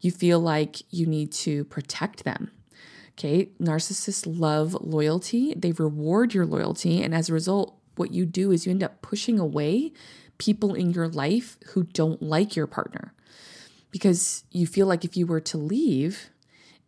You 0.00 0.10
feel 0.12 0.38
like 0.38 0.82
you 0.90 1.06
need 1.06 1.32
to 1.32 1.64
protect 1.64 2.24
them 2.24 2.50
Okay, 3.16 3.50
narcissists 3.60 4.26
love 4.26 4.74
loyalty, 4.80 5.54
they 5.54 5.72
reward 5.72 6.34
your 6.34 6.46
loyalty. 6.46 7.00
And 7.02 7.14
as 7.14 7.28
a 7.28 7.32
result, 7.32 7.76
what 7.96 8.12
you 8.12 8.26
do 8.26 8.50
is 8.50 8.66
you 8.66 8.72
end 8.72 8.82
up 8.82 9.02
pushing 9.02 9.38
away 9.38 9.92
people 10.38 10.74
in 10.74 10.90
your 10.90 11.06
life 11.06 11.56
who 11.68 11.84
don't 11.84 12.20
like 12.20 12.56
your 12.56 12.66
partner 12.66 13.14
because 13.94 14.42
you 14.50 14.66
feel 14.66 14.88
like 14.88 15.04
if 15.04 15.16
you 15.16 15.24
were 15.24 15.38
to 15.38 15.56
leave, 15.56 16.28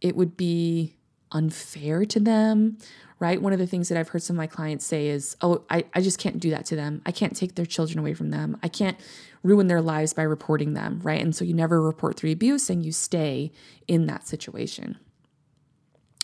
it 0.00 0.16
would 0.16 0.36
be 0.36 0.96
unfair 1.30 2.04
to 2.04 2.18
them, 2.18 2.78
right? 3.20 3.40
One 3.40 3.52
of 3.52 3.60
the 3.60 3.66
things 3.68 3.88
that 3.88 3.96
I've 3.96 4.08
heard 4.08 4.24
some 4.24 4.34
of 4.34 4.38
my 4.38 4.48
clients 4.48 4.84
say 4.84 5.06
is, 5.06 5.36
oh, 5.40 5.62
I, 5.70 5.84
I 5.94 6.00
just 6.00 6.18
can't 6.18 6.40
do 6.40 6.50
that 6.50 6.66
to 6.66 6.74
them. 6.74 7.02
I 7.06 7.12
can't 7.12 7.36
take 7.36 7.54
their 7.54 7.64
children 7.64 8.00
away 8.00 8.12
from 8.12 8.30
them. 8.30 8.56
I 8.60 8.66
can't 8.66 8.98
ruin 9.44 9.68
their 9.68 9.80
lives 9.80 10.14
by 10.14 10.24
reporting 10.24 10.74
them, 10.74 10.98
right? 11.04 11.22
And 11.22 11.32
so 11.32 11.44
you 11.44 11.54
never 11.54 11.80
report 11.80 12.16
through 12.16 12.32
abuse 12.32 12.68
and 12.68 12.84
you 12.84 12.90
stay 12.90 13.52
in 13.86 14.06
that 14.06 14.26
situation. 14.26 14.98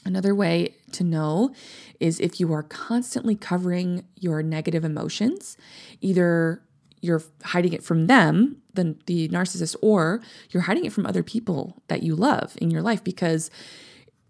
Another 0.05 0.35
way 0.35 0.75
to 0.91 1.05
know 1.05 1.55
is 2.01 2.19
if 2.19 2.41
you 2.41 2.53
are 2.53 2.65
constantly 2.65 3.37
covering 3.37 4.05
your 4.19 4.43
negative 4.43 4.85
emotions, 4.85 5.57
either 6.01 6.61
you're 7.03 7.23
hiding 7.43 7.75
it 7.75 7.83
from 7.83 8.07
them, 8.07 8.57
the, 8.73 8.97
the 9.07 9.29
narcissist, 9.29 9.77
or 9.83 10.23
you're 10.51 10.63
hiding 10.63 10.87
it 10.87 10.93
from 10.93 11.05
other 11.05 11.23
people 11.23 11.83
that 11.89 12.03
you 12.03 12.15
love 12.17 12.57
in 12.61 12.71
your 12.71 12.81
life 12.81 13.05
because 13.05 13.51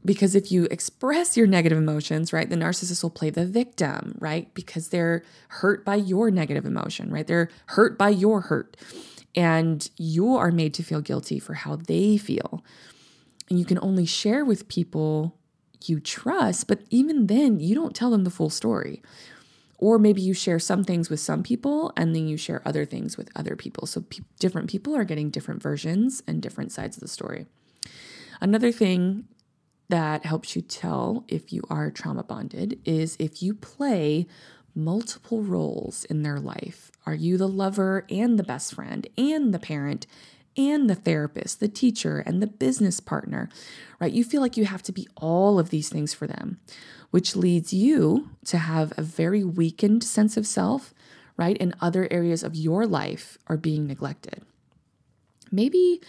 because 0.05 0.35
if 0.35 0.51
you 0.51 0.65
express 0.65 1.37
your 1.37 1.47
negative 1.47 1.79
emotions, 1.79 2.33
right, 2.33 2.51
the 2.51 2.57
narcissist 2.57 3.05
will 3.05 3.11
play 3.11 3.31
the 3.31 3.47
victim, 3.47 4.17
right? 4.19 4.53
Because 4.53 4.89
they're 4.89 5.23
hurt 5.47 5.85
by 5.85 5.95
your 5.95 6.29
negative 6.29 6.67
emotion, 6.67 7.09
right? 7.09 7.25
They're 7.25 7.49
hurt 7.67 7.97
by 7.97 8.09
your 8.09 8.41
hurt. 8.41 8.77
And 9.37 9.89
you 9.97 10.35
are 10.35 10.51
made 10.51 10.75
to 10.75 10.83
feel 10.83 11.03
guilty 11.03 11.39
for 11.39 11.55
how 11.55 11.77
they 11.77 12.17
feel. 12.17 12.65
And 13.49 13.61
you 13.61 13.65
can 13.65 13.79
only 13.81 14.05
share 14.05 14.45
with 14.45 14.67
people 14.67 15.37
you 15.89 16.01
trust, 16.01 16.67
but 16.67 16.81
even 16.91 17.27
then, 17.27 17.61
you 17.61 17.75
don't 17.75 17.95
tell 17.95 18.11
them 18.11 18.25
the 18.25 18.31
full 18.31 18.51
story. 18.51 19.03
Or 19.83 19.99
maybe 19.99 20.23
you 20.23 20.33
share 20.33 20.61
some 20.61 20.85
things 20.85 21.11
with 21.11 21.19
some 21.19 21.43
people 21.43 21.93
and 21.97 22.15
then 22.15 22.29
you 22.29 22.37
share 22.37 22.63
other 22.65 22.85
things 22.85 23.17
with 23.17 23.29
other 23.35 23.57
people. 23.57 23.89
So 23.89 24.03
pe- 24.03 24.23
different 24.39 24.71
people 24.71 24.95
are 24.95 25.03
getting 25.03 25.29
different 25.29 25.61
versions 25.61 26.23
and 26.25 26.41
different 26.41 26.71
sides 26.71 26.97
of 26.97 27.01
the 27.01 27.09
story. 27.09 27.47
Another 28.41 28.71
thing 28.71 29.25
that 29.89 30.25
helps 30.25 30.55
you 30.55 30.63
tell 30.63 31.25
if 31.27 31.53
you 31.53 31.63
are 31.69 31.91
trauma 31.91 32.23
bonded 32.23 32.79
is 32.85 33.17
if 33.19 33.43
you 33.43 33.55
play 33.55 34.29
multiple 34.73 35.43
roles 35.43 36.05
in 36.05 36.23
their 36.23 36.39
life. 36.39 36.93
Are 37.05 37.15
you 37.17 37.37
the 37.37 37.49
lover 37.49 38.07
and 38.09 38.39
the 38.39 38.45
best 38.45 38.73
friend 38.75 39.09
and 39.19 39.53
the 39.53 39.59
parent 39.59 40.07
and 40.57 40.89
the 40.89 40.95
therapist, 40.95 41.61
the 41.61 41.69
teacher, 41.69 42.19
and 42.19 42.43
the 42.43 42.47
business 42.47 43.01
partner, 43.01 43.49
right? 44.01 44.13
You 44.13 44.25
feel 44.25 44.41
like 44.41 44.57
you 44.57 44.65
have 44.65 44.83
to 44.85 44.93
be 44.93 45.09
all 45.17 45.59
of 45.59 45.71
these 45.71 45.89
things 45.89 46.13
for 46.13 46.27
them, 46.27 46.61
which 47.11 47.37
leads 47.37 47.73
you 47.73 48.31
to 48.47 48.59
have 48.59 48.93
a 48.97 49.03
very 49.03 49.45
weakened 49.45 50.05
sense 50.05 50.37
of 50.37 50.47
self, 50.47 50.93
right? 51.37 51.57
And 51.61 51.75
other 51.81 52.09
areas 52.11 52.43
of 52.43 52.55
your 52.55 52.87
life 52.87 53.39
are 53.47 53.57
being 53.57 53.87
neglected. 53.87 54.43
Maybe 55.51 56.01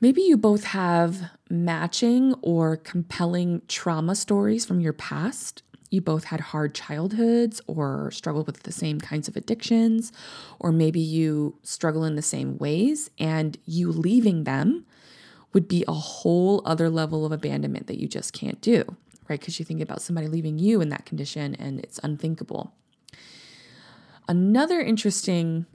maybe 0.00 0.22
you 0.22 0.36
both 0.36 0.64
have 0.64 1.30
matching 1.50 2.34
or 2.42 2.76
compelling 2.76 3.62
trauma 3.68 4.14
stories 4.14 4.64
from 4.64 4.80
your 4.80 4.94
past 4.94 5.62
you 5.92 6.00
both 6.00 6.24
had 6.24 6.40
hard 6.40 6.74
childhoods 6.74 7.60
or 7.66 8.10
struggled 8.10 8.46
with 8.46 8.62
the 8.62 8.72
same 8.72 9.00
kinds 9.00 9.28
of 9.28 9.36
addictions, 9.36 10.12
or 10.58 10.72
maybe 10.72 11.00
you 11.00 11.56
struggle 11.62 12.04
in 12.04 12.16
the 12.16 12.22
same 12.22 12.56
ways, 12.58 13.10
and 13.18 13.58
you 13.66 13.92
leaving 13.92 14.44
them 14.44 14.86
would 15.52 15.68
be 15.68 15.84
a 15.86 15.92
whole 15.92 16.62
other 16.64 16.88
level 16.88 17.26
of 17.26 17.32
abandonment 17.32 17.86
that 17.86 18.00
you 18.00 18.08
just 18.08 18.32
can't 18.32 18.60
do, 18.62 18.84
right? 19.28 19.38
Because 19.38 19.58
you 19.58 19.64
think 19.64 19.82
about 19.82 20.00
somebody 20.00 20.26
leaving 20.26 20.58
you 20.58 20.80
in 20.80 20.88
that 20.88 21.04
condition 21.04 21.54
and 21.56 21.78
it's 21.80 22.00
unthinkable. 22.02 22.72
Another 24.28 24.80
interesting 24.80 25.66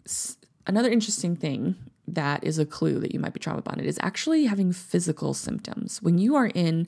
another 0.66 0.90
interesting 0.90 1.36
thing 1.36 1.76
that 2.08 2.44
is 2.44 2.58
a 2.58 2.66
clue 2.66 3.00
that 3.00 3.14
you 3.14 3.20
might 3.20 3.34
be 3.34 3.40
trauma 3.40 3.62
bonded 3.62 3.86
is 3.86 4.00
actually 4.02 4.46
having 4.46 4.72
physical 4.72 5.34
symptoms. 5.34 6.02
When 6.02 6.18
you 6.18 6.36
are 6.36 6.48
in 6.48 6.88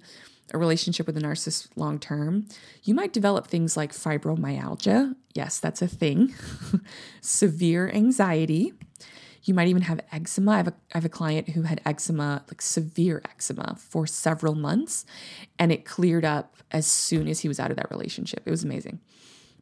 a 0.53 0.57
relationship 0.57 1.05
with 1.07 1.17
a 1.17 1.21
narcissist 1.21 1.69
long 1.75 1.99
term, 1.99 2.47
you 2.83 2.93
might 2.93 3.13
develop 3.13 3.47
things 3.47 3.77
like 3.77 3.91
fibromyalgia. 3.91 5.15
Yes, 5.33 5.59
that's 5.59 5.81
a 5.81 5.87
thing. 5.87 6.33
Severe 7.21 7.89
anxiety. 7.89 8.73
You 9.43 9.53
might 9.53 9.67
even 9.67 9.83
have 9.83 10.01
eczema. 10.11 10.51
I 10.51 10.57
have, 10.57 10.67
a, 10.67 10.73
I 10.93 10.97
have 10.97 11.05
a 11.05 11.09
client 11.09 11.49
who 11.49 11.63
had 11.63 11.81
eczema, 11.85 12.43
like 12.49 12.61
severe 12.61 13.21
eczema, 13.25 13.75
for 13.79 14.05
several 14.05 14.53
months, 14.53 15.05
and 15.57 15.71
it 15.71 15.85
cleared 15.85 16.25
up 16.25 16.57
as 16.71 16.85
soon 16.85 17.27
as 17.27 17.39
he 17.39 17.47
was 17.47 17.59
out 17.59 17.71
of 17.71 17.77
that 17.77 17.89
relationship. 17.89 18.43
It 18.45 18.51
was 18.51 18.63
amazing. 18.63 18.99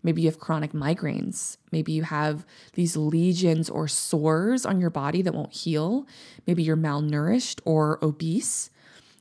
Maybe 0.03 0.21
you 0.21 0.29
have 0.29 0.39
chronic 0.39 0.73
migraines. 0.73 1.57
Maybe 1.71 1.91
you 1.91 2.03
have 2.03 2.45
these 2.73 2.95
lesions 2.95 3.69
or 3.69 3.87
sores 3.87 4.65
on 4.65 4.79
your 4.79 4.89
body 4.89 5.21
that 5.21 5.33
won't 5.33 5.53
heal. 5.53 6.07
Maybe 6.45 6.63
you're 6.63 6.77
malnourished 6.77 7.61
or 7.65 7.99
obese. 8.03 8.69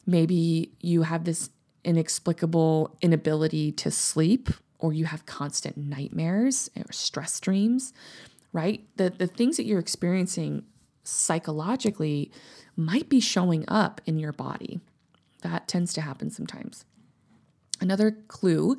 Maybe 0.06 0.70
you 0.80 1.02
have 1.02 1.24
this 1.24 1.50
inexplicable 1.86 2.96
inability 3.00 3.72
to 3.72 3.90
sleep 3.90 4.50
or 4.78 4.92
you 4.92 5.06
have 5.06 5.24
constant 5.24 5.76
nightmares 5.78 6.68
or 6.76 6.92
stress 6.92 7.40
dreams, 7.40 7.94
right? 8.52 8.84
The 8.96 9.10
the 9.10 9.26
things 9.26 9.56
that 9.56 9.64
you're 9.64 9.78
experiencing 9.78 10.64
psychologically 11.04 12.30
might 12.76 13.08
be 13.08 13.20
showing 13.20 13.64
up 13.68 14.00
in 14.04 14.18
your 14.18 14.32
body. 14.32 14.80
That 15.42 15.68
tends 15.68 15.94
to 15.94 16.00
happen 16.02 16.30
sometimes. 16.30 16.84
Another 17.80 18.10
clue 18.10 18.78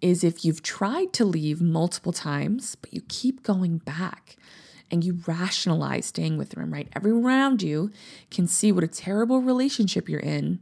is 0.00 0.24
if 0.24 0.44
you've 0.44 0.62
tried 0.62 1.12
to 1.14 1.24
leave 1.24 1.60
multiple 1.60 2.12
times, 2.12 2.76
but 2.76 2.92
you 2.94 3.02
keep 3.08 3.42
going 3.42 3.78
back 3.78 4.36
and 4.90 5.04
you 5.04 5.18
rationalize 5.26 6.06
staying 6.06 6.38
with 6.38 6.50
them, 6.50 6.72
right? 6.72 6.88
Everyone 6.94 7.24
around 7.24 7.62
you 7.62 7.90
can 8.30 8.46
see 8.46 8.70
what 8.70 8.84
a 8.84 8.88
terrible 8.88 9.42
relationship 9.42 10.08
you're 10.08 10.20
in, 10.20 10.60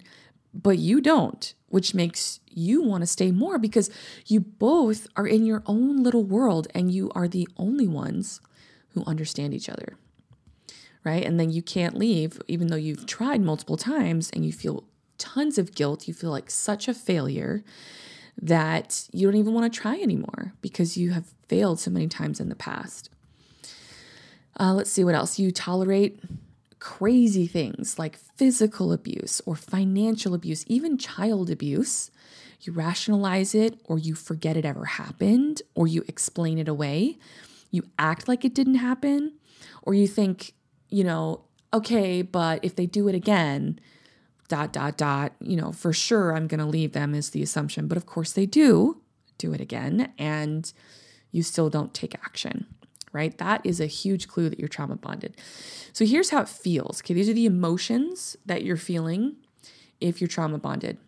but 0.55 0.79
you 0.79 1.01
don't, 1.01 1.53
which 1.75 1.93
makes 1.93 2.39
you 2.47 2.81
want 2.85 3.03
to 3.03 3.07
stay 3.07 3.33
more 3.33 3.59
because 3.59 3.91
you 4.29 4.39
both 4.39 5.09
are 5.17 5.27
in 5.27 5.45
your 5.45 5.61
own 5.67 6.05
little 6.05 6.23
world 6.23 6.69
and 6.73 6.93
you 6.93 7.11
are 7.17 7.27
the 7.27 7.49
only 7.57 7.89
ones 7.89 8.41
who 8.91 9.03
understand 9.07 9.53
each 9.53 9.69
other, 9.69 9.97
right? 11.03 11.25
And 11.25 11.41
then 11.41 11.51
you 11.51 11.63
can't 11.63 11.99
leave, 11.99 12.41
even 12.47 12.69
though 12.69 12.77
you've 12.77 13.07
tried 13.07 13.41
multiple 13.41 13.77
times 13.77 14.31
and 14.31 14.47
you 14.47 14.53
feel 14.53 14.85
tons 15.19 15.59
of 15.59 15.75
guilt. 15.75 16.07
You 16.07 16.15
feel 16.15 16.31
like 16.31 16.49
such 16.49 16.87
a 16.87 16.95
failure 16.95 17.65
that 18.41 19.09
you 19.11 19.27
don't 19.27 19.41
even 19.41 19.53
want 19.53 19.73
to 19.73 19.81
try 19.81 19.97
anymore 19.97 20.53
because 20.63 20.97
you 20.97 21.11
have 21.11 21.35
failed 21.49 21.81
so 21.81 21.91
many 21.91 22.07
times 22.07 22.39
in 22.39 22.51
the 22.51 22.55
past. 22.55 23.11
Uh, 24.61 24.75
let's 24.75 24.93
see 24.93 25.03
what 25.03 25.17
else. 25.17 25.41
You 25.41 25.51
tolerate 25.51 26.21
crazy 26.85 27.47
things 27.47 27.99
like 27.99 28.19
physical 28.37 28.93
abuse 28.93 29.41
or 29.47 29.57
financial 29.57 30.35
abuse, 30.35 30.67
even 30.69 30.99
child 30.99 31.49
abuse. 31.49 32.11
You 32.61 32.75
rationalize 32.75 33.55
it 33.55 33.81
or 33.87 33.99
you 33.99 34.15
forget 34.15 34.55
it 34.55 34.67
ever 34.67 34.85
happened 34.85 35.63
or 35.75 35.87
you 35.87 36.05
explain 36.09 36.59
it 36.59 36.69
away. 36.69 37.19
You 37.71 37.85
act 37.99 38.29
like 38.29 38.45
it 38.45 38.55
didn't 38.55 38.75
happen 38.75 39.33
or 39.83 39.95
you 39.95 40.07
think, 40.07 40.53
you 40.91 41.05
know, 41.05 41.47
okay, 41.73 42.21
but 42.21 42.63
if 42.63 42.77
they 42.77 42.85
do 42.85 43.09
it 43.09 43.15
again, 43.15 43.81
dot, 44.49 44.71
dot, 44.75 44.99
dot, 44.99 45.33
you 45.41 45.57
know, 45.57 45.73
for 45.73 45.95
sure 45.95 46.37
I'm 46.37 46.47
going 46.47 46.61
to 46.61 46.67
leave 46.67 46.93
them 46.93 47.15
is 47.15 47.31
the 47.31 47.43
assumption. 47.43 47.89
But 47.89 47.97
of 47.97 48.05
course 48.05 48.33
they 48.33 48.45
do 48.45 49.01
do 49.39 49.55
it 49.55 49.61
again 49.63 50.13
and 50.19 50.71
you 51.33 51.43
still 51.43 51.71
don't 51.71 51.95
take 51.95 52.15
action, 52.17 52.67
right? 53.15 53.39
That 53.39 53.65
is 53.65 53.81
a 53.81 53.87
huge 53.87 54.29
clue 54.29 54.51
that 54.51 54.59
you're 54.59 54.69
trauma 54.69 54.97
bonded. 54.97 55.37
So 55.93 56.05
here's 56.05 56.31
how 56.31 56.43
it 56.43 56.49
feels. 56.49 57.01
Okay, 57.01 57.15
these 57.15 57.29
are 57.29 57.35
the 57.35 57.47
emotions 57.47 58.37
that 58.45 58.65
you're 58.65 58.77
feeling 58.77 59.37
if 60.01 60.21
you're 60.21 60.29
trauma 60.29 60.59
bonded. 60.59 60.99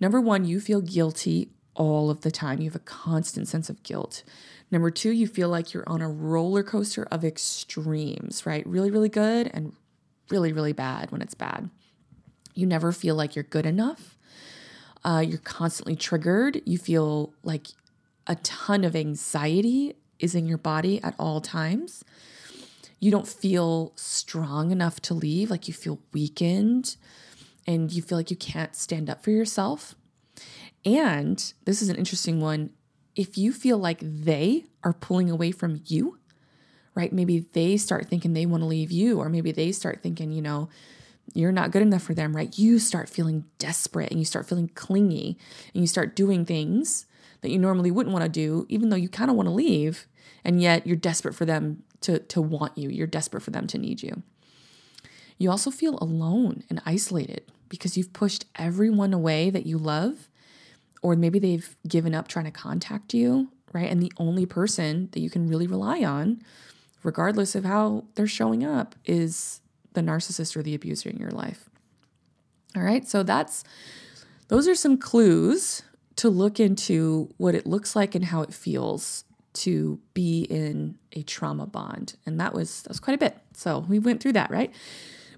Number 0.00 0.20
one, 0.20 0.44
you 0.44 0.58
feel 0.58 0.80
guilty 0.80 1.50
all 1.74 2.10
of 2.10 2.22
the 2.22 2.30
time. 2.30 2.60
You 2.60 2.70
have 2.70 2.76
a 2.76 2.80
constant 2.80 3.46
sense 3.46 3.68
of 3.68 3.82
guilt. 3.82 4.24
Number 4.70 4.90
two, 4.90 5.10
you 5.10 5.26
feel 5.26 5.48
like 5.48 5.72
you're 5.72 5.88
on 5.88 6.00
a 6.00 6.08
roller 6.08 6.62
coaster 6.62 7.06
of 7.10 7.24
extremes, 7.24 8.44
right? 8.46 8.66
Really, 8.66 8.90
really 8.90 9.08
good 9.08 9.50
and 9.52 9.74
really, 10.30 10.52
really 10.52 10.72
bad 10.72 11.10
when 11.10 11.22
it's 11.22 11.34
bad. 11.34 11.70
You 12.54 12.66
never 12.66 12.90
feel 12.90 13.14
like 13.14 13.36
you're 13.36 13.44
good 13.44 13.66
enough. 13.66 14.16
Uh, 15.04 15.22
you're 15.26 15.38
constantly 15.38 15.94
triggered. 15.94 16.60
You 16.64 16.78
feel 16.78 17.32
like 17.42 17.68
a 18.26 18.34
ton 18.36 18.84
of 18.84 18.96
anxiety 18.96 19.94
is 20.18 20.34
in 20.34 20.46
your 20.46 20.58
body 20.58 21.02
at 21.02 21.14
all 21.18 21.40
times. 21.40 22.04
You 23.00 23.10
don't 23.10 23.28
feel 23.28 23.92
strong 23.96 24.70
enough 24.70 25.00
to 25.02 25.14
leave, 25.14 25.50
like 25.50 25.68
you 25.68 25.74
feel 25.74 26.00
weakened 26.12 26.96
and 27.66 27.92
you 27.92 28.02
feel 28.02 28.18
like 28.18 28.30
you 28.30 28.36
can't 28.36 28.74
stand 28.74 29.08
up 29.08 29.22
for 29.22 29.30
yourself. 29.30 29.94
And 30.84 31.52
this 31.64 31.82
is 31.82 31.88
an 31.88 31.96
interesting 31.96 32.40
one. 32.40 32.70
If 33.14 33.36
you 33.36 33.52
feel 33.52 33.78
like 33.78 34.00
they 34.02 34.66
are 34.82 34.92
pulling 34.92 35.30
away 35.30 35.50
from 35.50 35.82
you, 35.86 36.18
right? 36.94 37.12
Maybe 37.12 37.40
they 37.40 37.76
start 37.76 38.06
thinking 38.06 38.32
they 38.32 38.46
want 38.46 38.62
to 38.62 38.66
leave 38.66 38.90
you, 38.90 39.20
or 39.20 39.28
maybe 39.28 39.52
they 39.52 39.70
start 39.70 40.02
thinking, 40.02 40.32
you 40.32 40.42
know, 40.42 40.68
you're 41.34 41.52
not 41.52 41.70
good 41.70 41.82
enough 41.82 42.02
for 42.02 42.14
them, 42.14 42.34
right? 42.34 42.56
You 42.58 42.78
start 42.78 43.08
feeling 43.08 43.44
desperate 43.58 44.10
and 44.10 44.18
you 44.18 44.24
start 44.24 44.48
feeling 44.48 44.68
clingy 44.74 45.38
and 45.74 45.82
you 45.82 45.86
start 45.86 46.16
doing 46.16 46.44
things 46.44 47.06
that 47.40 47.50
you 47.50 47.58
normally 47.58 47.90
wouldn't 47.90 48.12
want 48.12 48.24
to 48.24 48.28
do, 48.28 48.66
even 48.68 48.88
though 48.88 48.96
you 48.96 49.08
kind 49.08 49.30
of 49.30 49.36
want 49.36 49.48
to 49.48 49.52
leave, 49.52 50.06
and 50.44 50.60
yet 50.60 50.86
you're 50.86 50.96
desperate 50.96 51.34
for 51.34 51.44
them 51.44 51.82
to, 52.00 52.18
to 52.20 52.40
want 52.40 52.76
you. 52.76 52.88
You're 52.88 53.06
desperate 53.06 53.42
for 53.42 53.50
them 53.50 53.66
to 53.68 53.78
need 53.78 54.02
you. 54.02 54.22
You 55.36 55.50
also 55.50 55.70
feel 55.70 55.98
alone 56.00 56.64
and 56.68 56.82
isolated 56.84 57.42
because 57.68 57.96
you've 57.96 58.12
pushed 58.12 58.46
everyone 58.56 59.12
away 59.12 59.50
that 59.50 59.66
you 59.66 59.78
love, 59.78 60.28
or 61.02 61.14
maybe 61.14 61.38
they've 61.38 61.76
given 61.86 62.14
up 62.14 62.26
trying 62.26 62.46
to 62.46 62.50
contact 62.50 63.14
you, 63.14 63.48
right? 63.72 63.90
And 63.90 64.02
the 64.02 64.12
only 64.16 64.46
person 64.46 65.08
that 65.12 65.20
you 65.20 65.30
can 65.30 65.48
really 65.48 65.66
rely 65.66 66.02
on, 66.02 66.42
regardless 67.02 67.54
of 67.54 67.64
how 67.64 68.04
they're 68.14 68.26
showing 68.26 68.64
up, 68.64 68.96
is 69.04 69.60
the 69.92 70.00
narcissist 70.00 70.56
or 70.56 70.62
the 70.62 70.74
abuser 70.74 71.08
in 71.08 71.18
your 71.18 71.30
life. 71.30 71.68
All 72.76 72.82
right, 72.82 73.06
so 73.06 73.22
that's 73.22 73.64
those 74.48 74.66
are 74.66 74.74
some 74.74 74.96
clues 74.96 75.82
to 76.18 76.28
look 76.28 76.58
into 76.58 77.32
what 77.36 77.54
it 77.54 77.64
looks 77.64 77.94
like 77.94 78.16
and 78.16 78.24
how 78.24 78.42
it 78.42 78.52
feels 78.52 79.24
to 79.54 80.00
be 80.14 80.42
in 80.42 80.98
a 81.12 81.22
trauma 81.22 81.64
bond. 81.64 82.16
And 82.26 82.40
that 82.40 82.52
was 82.52 82.82
that 82.82 82.90
was 82.90 83.00
quite 83.00 83.14
a 83.14 83.18
bit. 83.18 83.38
So 83.54 83.80
we 83.88 83.98
went 83.98 84.20
through 84.20 84.32
that, 84.32 84.50
right? 84.50 84.72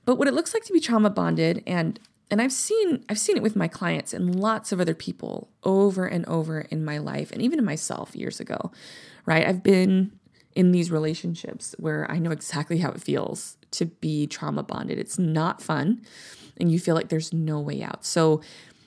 But 0.07 0.17
what 0.17 0.27
it 0.27 0.35
looks 0.35 0.55
like 0.55 0.65
to 0.65 0.73
be 0.73 0.81
trauma 0.81 1.11
bonded 1.11 1.63
and 1.67 2.01
and 2.31 2.41
I've 2.41 2.53
seen 2.53 3.05
I've 3.11 3.19
seen 3.19 3.37
it 3.37 3.43
with 3.43 3.57
my 3.57 3.69
clients 3.69 4.15
and 4.15 4.35
lots 4.35 4.73
of 4.73 4.81
other 4.81 4.95
people 4.95 5.51
over 5.65 6.07
and 6.07 6.25
over 6.27 6.61
in 6.61 6.83
my 6.83 6.97
life 6.97 7.31
and 7.31 7.43
even 7.43 7.59
in 7.59 7.65
myself 7.65 8.17
years 8.17 8.41
ago. 8.41 8.73
Right? 9.27 9.47
I've 9.47 9.63
been 9.63 10.13
in 10.55 10.73
these 10.73 10.91
relationships 10.91 11.75
where 11.79 12.11
I 12.11 12.19
know 12.19 12.31
exactly 12.31 12.79
how 12.79 12.91
it 12.91 13.03
feels 13.03 13.59
to 13.73 13.85
be 13.85 14.27
trauma 14.27 14.63
bonded. 14.63 14.99
It's 14.99 15.19
not 15.19 15.61
fun 15.61 16.01
and 16.57 16.73
you 16.73 16.79
feel 16.79 16.95
like 16.95 17.11
there's 17.11 17.35
no 17.35 17.61
way 17.61 17.83
out. 17.83 18.07
So 18.07 18.41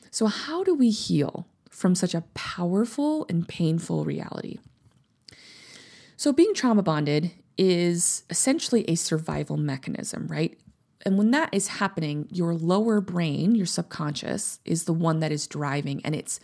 so 0.09 0.25
how 0.25 0.63
do 0.63 0.73
we 0.73 0.89
heal 0.89 1.47
from 1.73 1.95
such 1.95 2.13
a 2.13 2.21
powerful 2.33 3.25
and 3.27 3.47
painful 3.47 4.05
reality? 4.05 4.59
So 6.15 6.31
being 6.31 6.53
trauma 6.53 6.83
bonded 6.83 7.31
is 7.57 8.23
essentially 8.29 8.89
a 8.89 8.95
survival 8.95 9.57
mechanism, 9.57 10.27
right? 10.27 10.57
And 11.05 11.17
when 11.17 11.31
that 11.31 11.49
is 11.51 11.67
happening, 11.67 12.27
your 12.31 12.53
lower 12.53 13.01
brain, 13.01 13.55
your 13.55 13.65
subconscious, 13.65 14.59
is 14.63 14.85
the 14.85 14.93
one 14.93 15.19
that 15.19 15.31
is 15.31 15.47
driving, 15.47 16.01
and 16.05 16.15
its 16.15 16.39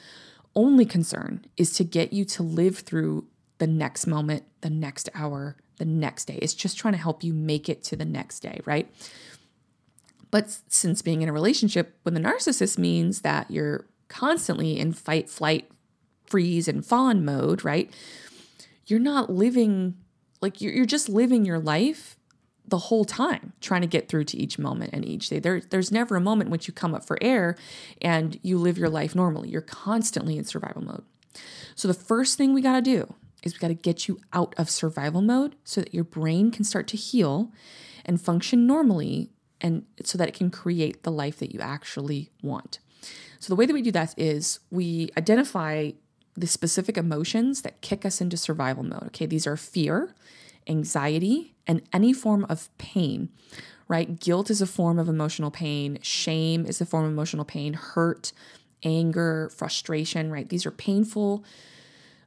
only 0.55 0.85
concern 0.85 1.45
is 1.55 1.71
to 1.73 1.83
get 1.83 2.11
you 2.11 2.25
to 2.25 2.43
live 2.43 2.79
through 2.79 3.27
the 3.59 3.67
next 3.67 4.07
moment, 4.07 4.43
the 4.61 4.69
next 4.69 5.09
hour, 5.13 5.55
the 5.77 5.85
next 5.85 6.25
day. 6.25 6.39
It's 6.41 6.53
just 6.53 6.77
trying 6.77 6.93
to 6.93 6.99
help 6.99 7.23
you 7.23 7.33
make 7.33 7.69
it 7.69 7.83
to 7.83 7.95
the 7.95 8.05
next 8.05 8.41
day, 8.41 8.59
right? 8.65 8.91
But 10.31 10.55
since 10.67 11.01
being 11.01 11.21
in 11.21 11.29
a 11.29 11.33
relationship 11.33 11.97
with 12.03 12.17
a 12.17 12.19
narcissist 12.19 12.77
means 12.77 13.21
that 13.21 13.49
you're 13.49 13.85
constantly 14.09 14.77
in 14.77 14.91
fight, 14.91 15.29
flight, 15.29 15.71
freeze, 16.25 16.67
and 16.67 16.85
fawn 16.85 17.23
mode, 17.23 17.63
right? 17.63 17.91
You're 18.85 18.99
not 18.99 19.29
living 19.29 19.95
like 20.41 20.61
you're, 20.61 20.73
you're 20.73 20.85
just 20.85 21.09
living 21.09 21.45
your 21.45 21.59
life 21.59 22.17
the 22.67 22.77
whole 22.77 23.03
time 23.05 23.53
trying 23.61 23.81
to 23.81 23.87
get 23.87 24.07
through 24.07 24.23
to 24.23 24.37
each 24.37 24.59
moment 24.59 24.91
and 24.93 25.03
each 25.03 25.29
day. 25.29 25.39
There, 25.39 25.59
there's 25.59 25.91
never 25.91 26.15
a 26.15 26.21
moment 26.21 26.47
in 26.47 26.51
which 26.51 26.67
you 26.67 26.73
come 26.73 26.93
up 26.93 27.03
for 27.03 27.17
air 27.21 27.55
and 28.01 28.39
you 28.43 28.57
live 28.57 28.77
your 28.77 28.89
life 28.89 29.15
normally. 29.15 29.49
You're 29.49 29.61
constantly 29.61 30.37
in 30.37 30.45
survival 30.45 30.83
mode. 30.83 31.03
So 31.75 31.87
the 31.87 31.93
first 31.93 32.37
thing 32.37 32.53
we 32.53 32.61
got 32.61 32.75
to 32.75 32.81
do 32.81 33.13
is 33.43 33.53
we 33.53 33.59
got 33.59 33.69
to 33.69 33.73
get 33.73 34.07
you 34.07 34.19
out 34.33 34.53
of 34.57 34.69
survival 34.69 35.21
mode 35.21 35.55
so 35.63 35.81
that 35.81 35.93
your 35.93 36.03
brain 36.03 36.51
can 36.51 36.63
start 36.63 36.87
to 36.89 36.97
heal 36.97 37.51
and 38.05 38.21
function 38.21 38.67
normally 38.67 39.29
and 39.61 39.85
so 40.03 40.17
that 40.17 40.27
it 40.27 40.33
can 40.33 40.49
create 40.49 41.03
the 41.03 41.11
life 41.11 41.39
that 41.39 41.53
you 41.53 41.59
actually 41.59 42.29
want. 42.41 42.79
So 43.39 43.49
the 43.49 43.55
way 43.55 43.65
that 43.65 43.73
we 43.73 43.81
do 43.81 43.91
that 43.91 44.13
is 44.17 44.59
we 44.69 45.09
identify 45.17 45.91
the 46.35 46.47
specific 46.47 46.97
emotions 46.97 47.61
that 47.63 47.81
kick 47.81 48.05
us 48.05 48.21
into 48.21 48.37
survival 48.37 48.83
mode. 48.83 49.03
Okay, 49.07 49.25
these 49.25 49.47
are 49.47 49.57
fear, 49.57 50.13
anxiety, 50.67 51.55
and 51.65 51.81
any 51.91 52.13
form 52.13 52.45
of 52.49 52.69
pain, 52.77 53.29
right? 53.87 54.19
Guilt 54.19 54.49
is 54.49 54.61
a 54.61 54.67
form 54.67 54.99
of 54.99 55.09
emotional 55.09 55.51
pain, 55.51 55.99
shame 56.01 56.65
is 56.65 56.81
a 56.81 56.85
form 56.85 57.05
of 57.05 57.11
emotional 57.11 57.45
pain, 57.45 57.73
hurt, 57.73 58.31
anger, 58.83 59.49
frustration, 59.55 60.31
right? 60.31 60.47
These 60.47 60.65
are 60.65 60.71
painful 60.71 61.43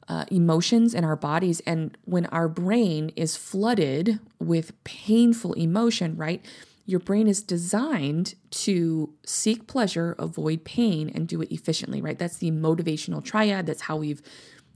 uh, 0.07 0.25
emotions 0.29 0.93
in 0.93 1.03
our 1.03 1.15
bodies. 1.15 1.61
And 1.61 1.97
when 2.05 2.25
our 2.27 2.47
brain 2.47 3.11
is 3.15 3.37
flooded 3.37 4.19
with 4.39 4.83
painful 4.83 5.53
emotion, 5.53 6.17
right? 6.17 6.43
Your 6.85 6.99
brain 6.99 7.27
is 7.27 7.41
designed 7.41 8.35
to 8.51 9.13
seek 9.25 9.67
pleasure, 9.67 10.15
avoid 10.19 10.65
pain, 10.65 11.09
and 11.13 11.27
do 11.27 11.41
it 11.41 11.51
efficiently, 11.51 12.01
right? 12.01 12.17
That's 12.17 12.37
the 12.37 12.51
motivational 12.51 13.23
triad. 13.23 13.65
That's 13.65 13.81
how 13.81 13.97
we've 13.97 14.21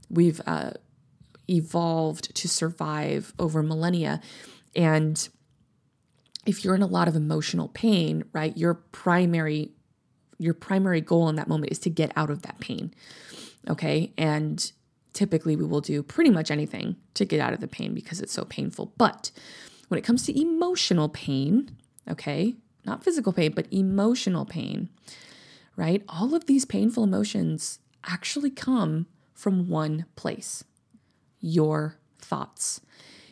we've 0.08 0.40
uh, 0.46 0.70
evolved 1.48 2.34
to 2.34 2.48
survive 2.48 3.34
over 3.38 3.62
millennia. 3.62 4.20
And 4.74 5.28
if 6.46 6.64
you're 6.64 6.74
in 6.74 6.82
a 6.82 6.86
lot 6.86 7.08
of 7.08 7.16
emotional 7.16 7.68
pain, 7.68 8.24
right, 8.32 8.56
your 8.56 8.74
primary 8.74 9.72
your 10.38 10.54
primary 10.54 11.00
goal 11.00 11.28
in 11.28 11.36
that 11.36 11.48
moment 11.48 11.72
is 11.72 11.78
to 11.80 11.90
get 11.90 12.12
out 12.16 12.30
of 12.30 12.42
that 12.42 12.60
pain. 12.60 12.94
Okay? 13.68 14.12
And 14.16 14.70
typically 15.12 15.56
we 15.56 15.64
will 15.64 15.80
do 15.80 16.02
pretty 16.02 16.30
much 16.30 16.50
anything 16.50 16.96
to 17.14 17.24
get 17.24 17.40
out 17.40 17.52
of 17.52 17.60
the 17.60 17.66
pain 17.66 17.92
because 17.92 18.20
it's 18.20 18.32
so 18.32 18.44
painful. 18.44 18.92
But 18.96 19.32
when 19.88 19.98
it 19.98 20.04
comes 20.04 20.24
to 20.26 20.40
emotional 20.40 21.08
pain, 21.08 21.76
okay, 22.10 22.56
not 22.84 23.04
physical 23.04 23.32
pain, 23.32 23.52
but 23.52 23.66
emotional 23.70 24.44
pain, 24.44 24.88
right? 25.76 26.02
All 26.08 26.34
of 26.34 26.46
these 26.46 26.64
painful 26.64 27.04
emotions 27.04 27.78
actually 28.04 28.50
come 28.50 29.06
from 29.34 29.68
one 29.68 30.06
place 30.16 30.64
your 31.40 31.96
thoughts. 32.18 32.80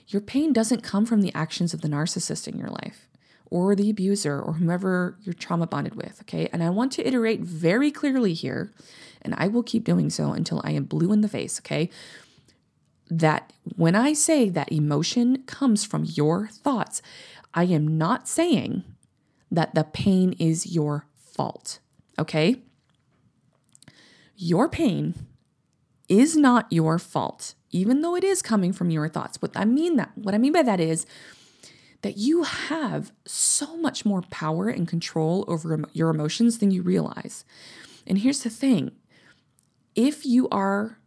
Your 0.08 0.22
pain 0.22 0.52
doesn't 0.52 0.82
come 0.82 1.04
from 1.04 1.20
the 1.20 1.34
actions 1.34 1.74
of 1.74 1.80
the 1.80 1.88
narcissist 1.88 2.46
in 2.46 2.58
your 2.58 2.68
life 2.68 3.08
or 3.50 3.74
the 3.74 3.90
abuser 3.90 4.40
or 4.40 4.54
whomever 4.54 5.16
you're 5.22 5.32
trauma 5.32 5.66
bonded 5.66 5.94
with. 5.94 6.20
Okay. 6.22 6.48
And 6.52 6.62
I 6.62 6.70
want 6.70 6.92
to 6.92 7.06
iterate 7.06 7.40
very 7.40 7.90
clearly 7.90 8.34
here, 8.34 8.72
and 9.22 9.34
I 9.36 9.48
will 9.48 9.62
keep 9.62 9.84
doing 9.84 10.10
so 10.10 10.32
until 10.32 10.60
I 10.64 10.72
am 10.72 10.84
blue 10.84 11.12
in 11.12 11.20
the 11.20 11.28
face. 11.28 11.60
Okay. 11.60 11.90
That 13.08 13.52
when 13.76 13.94
I 13.94 14.12
say 14.14 14.48
that 14.48 14.72
emotion 14.72 15.44
comes 15.46 15.84
from 15.84 16.04
your 16.04 16.48
thoughts, 16.48 17.02
I 17.56 17.64
am 17.64 17.98
not 17.98 18.28
saying 18.28 18.84
that 19.50 19.74
the 19.74 19.84
pain 19.84 20.34
is 20.38 20.72
your 20.72 21.06
fault. 21.16 21.80
Okay. 22.18 22.62
Your 24.36 24.68
pain 24.68 25.14
is 26.08 26.36
not 26.36 26.70
your 26.70 26.98
fault, 26.98 27.54
even 27.70 28.02
though 28.02 28.14
it 28.14 28.22
is 28.22 28.42
coming 28.42 28.72
from 28.72 28.90
your 28.90 29.08
thoughts. 29.08 29.40
What 29.40 29.56
I 29.56 29.64
mean 29.64 29.96
that 29.96 30.12
what 30.14 30.34
I 30.34 30.38
mean 30.38 30.52
by 30.52 30.62
that 30.62 30.80
is 30.80 31.06
that 32.02 32.18
you 32.18 32.42
have 32.42 33.10
so 33.24 33.76
much 33.78 34.04
more 34.04 34.22
power 34.30 34.68
and 34.68 34.86
control 34.86 35.44
over 35.48 35.82
your 35.92 36.10
emotions 36.10 36.58
than 36.58 36.70
you 36.70 36.82
realize. 36.82 37.44
And 38.06 38.18
here's 38.18 38.42
the 38.42 38.50
thing 38.50 38.92
if 39.94 40.26
you 40.26 40.48
are 40.50 40.98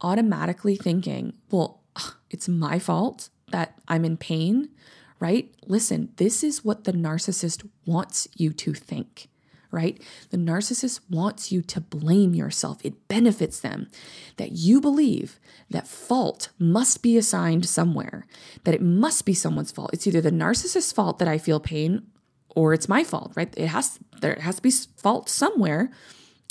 automatically 0.00 0.76
thinking, 0.76 1.32
well, 1.50 1.82
it's 2.30 2.48
my 2.48 2.78
fault 2.78 3.30
that 3.50 3.78
I'm 3.88 4.04
in 4.04 4.16
pain, 4.16 4.70
right? 5.18 5.52
Listen, 5.66 6.12
this 6.16 6.44
is 6.44 6.64
what 6.64 6.84
the 6.84 6.92
narcissist 6.92 7.68
wants 7.84 8.28
you 8.36 8.52
to 8.52 8.74
think 8.74 9.28
right? 9.70 10.00
The 10.30 10.38
narcissist 10.38 11.00
wants 11.10 11.52
you 11.52 11.60
to 11.60 11.80
blame 11.80 12.34
yourself. 12.34 12.78
It 12.82 13.08
benefits 13.08 13.60
them 13.60 13.88
that 14.36 14.52
you 14.52 14.80
believe 14.80 15.38
that 15.68 15.86
fault 15.86 16.48
must 16.58 17.02
be 17.02 17.18
assigned 17.18 17.66
somewhere, 17.66 18.26
that 18.64 18.74
it 18.74 18.80
must 18.80 19.26
be 19.26 19.34
someone's 19.34 19.72
fault. 19.72 19.90
It's 19.92 20.06
either 20.06 20.22
the 20.22 20.30
narcissist's 20.30 20.92
fault 20.92 21.18
that 21.18 21.28
I 21.28 21.36
feel 21.36 21.60
pain 21.60 22.06
or 22.54 22.72
it's 22.72 22.88
my 22.88 23.04
fault, 23.04 23.32
right? 23.36 23.52
It 23.56 23.66
has 23.68 23.98
there 24.20 24.38
has 24.40 24.56
to 24.56 24.62
be 24.62 24.70
fault 24.70 25.28
somewhere, 25.28 25.90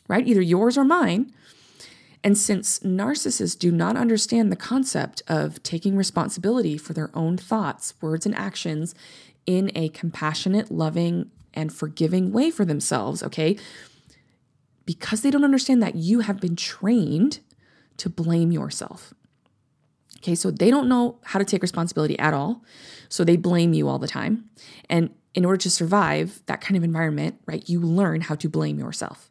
right? 0.07 0.27
Either 0.27 0.41
yours 0.41 0.77
or 0.77 0.83
mine. 0.83 1.33
And 2.25 2.35
since 2.35 2.79
narcissists 2.79 3.57
do 3.57 3.71
not 3.71 3.95
understand 3.95 4.51
the 4.51 4.55
concept 4.55 5.21
of 5.27 5.61
taking 5.61 5.95
responsibility 5.95 6.75
for 6.75 6.93
their 6.93 7.11
own 7.13 7.37
thoughts, 7.37 7.93
words, 8.01 8.25
and 8.25 8.35
actions 8.35 8.95
in 9.45 9.71
a 9.75 9.89
compassionate, 9.89 10.71
loving, 10.71 11.29
and 11.53 11.71
forgiving 11.71 12.31
way 12.31 12.49
for 12.49 12.65
themselves, 12.65 13.21
okay? 13.21 13.55
Because 14.87 15.21
they 15.21 15.29
don't 15.29 15.43
understand 15.43 15.83
that 15.83 15.93
you 15.93 16.21
have 16.21 16.41
been 16.41 16.55
trained 16.55 17.41
to 17.97 18.09
blame 18.09 18.51
yourself. 18.51 19.13
Okay, 20.17 20.33
so 20.33 20.49
they 20.49 20.71
don't 20.71 20.89
know 20.89 21.19
how 21.25 21.37
to 21.37 21.45
take 21.45 21.61
responsibility 21.61 22.17
at 22.17 22.33
all. 22.33 22.63
So 23.07 23.23
they 23.23 23.37
blame 23.37 23.73
you 23.75 23.87
all 23.87 23.99
the 23.99 24.07
time. 24.07 24.49
And 24.89 25.11
in 25.35 25.45
order 25.45 25.57
to 25.57 25.69
survive 25.69 26.41
that 26.47 26.59
kind 26.59 26.75
of 26.75 26.83
environment, 26.83 27.39
right, 27.45 27.69
you 27.69 27.79
learn 27.79 28.21
how 28.21 28.33
to 28.33 28.49
blame 28.49 28.79
yourself. 28.79 29.29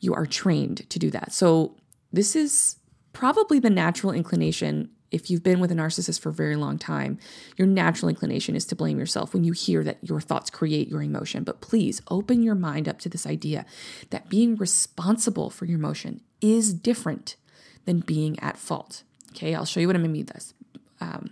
You 0.00 0.12
are 0.12 0.26
trained 0.26 0.88
to 0.90 0.98
do 0.98 1.10
that. 1.12 1.32
So 1.32 1.76
this 2.12 2.34
is 2.36 2.76
probably 3.12 3.58
the 3.58 3.70
natural 3.70 4.12
inclination 4.12 4.90
if 5.10 5.30
you've 5.30 5.42
been 5.42 5.60
with 5.60 5.72
a 5.72 5.74
narcissist 5.74 6.20
for 6.20 6.28
a 6.28 6.32
very 6.32 6.56
long 6.56 6.78
time, 6.78 7.18
your 7.56 7.66
natural 7.66 8.08
inclination 8.08 8.54
is 8.54 8.64
to 8.66 8.76
blame 8.76 8.98
yourself 8.98 9.34
when 9.34 9.44
you 9.44 9.52
hear 9.52 9.82
that 9.84 9.98
your 10.02 10.20
thoughts 10.20 10.50
create 10.50 10.88
your 10.88 11.02
emotion. 11.02 11.42
But 11.44 11.60
please 11.60 12.00
open 12.08 12.42
your 12.42 12.54
mind 12.54 12.88
up 12.88 12.98
to 13.00 13.08
this 13.08 13.26
idea 13.26 13.66
that 14.10 14.28
being 14.28 14.56
responsible 14.56 15.50
for 15.50 15.64
your 15.64 15.78
emotion 15.78 16.20
is 16.40 16.72
different 16.72 17.36
than 17.84 18.00
being 18.00 18.38
at 18.40 18.56
fault. 18.56 19.02
Okay, 19.30 19.54
I'll 19.54 19.64
show 19.64 19.80
you 19.80 19.86
what 19.86 19.96
I 19.96 19.98
mean 19.98 20.24
by 20.24 20.32
this. 20.32 20.54
Um, 21.00 21.30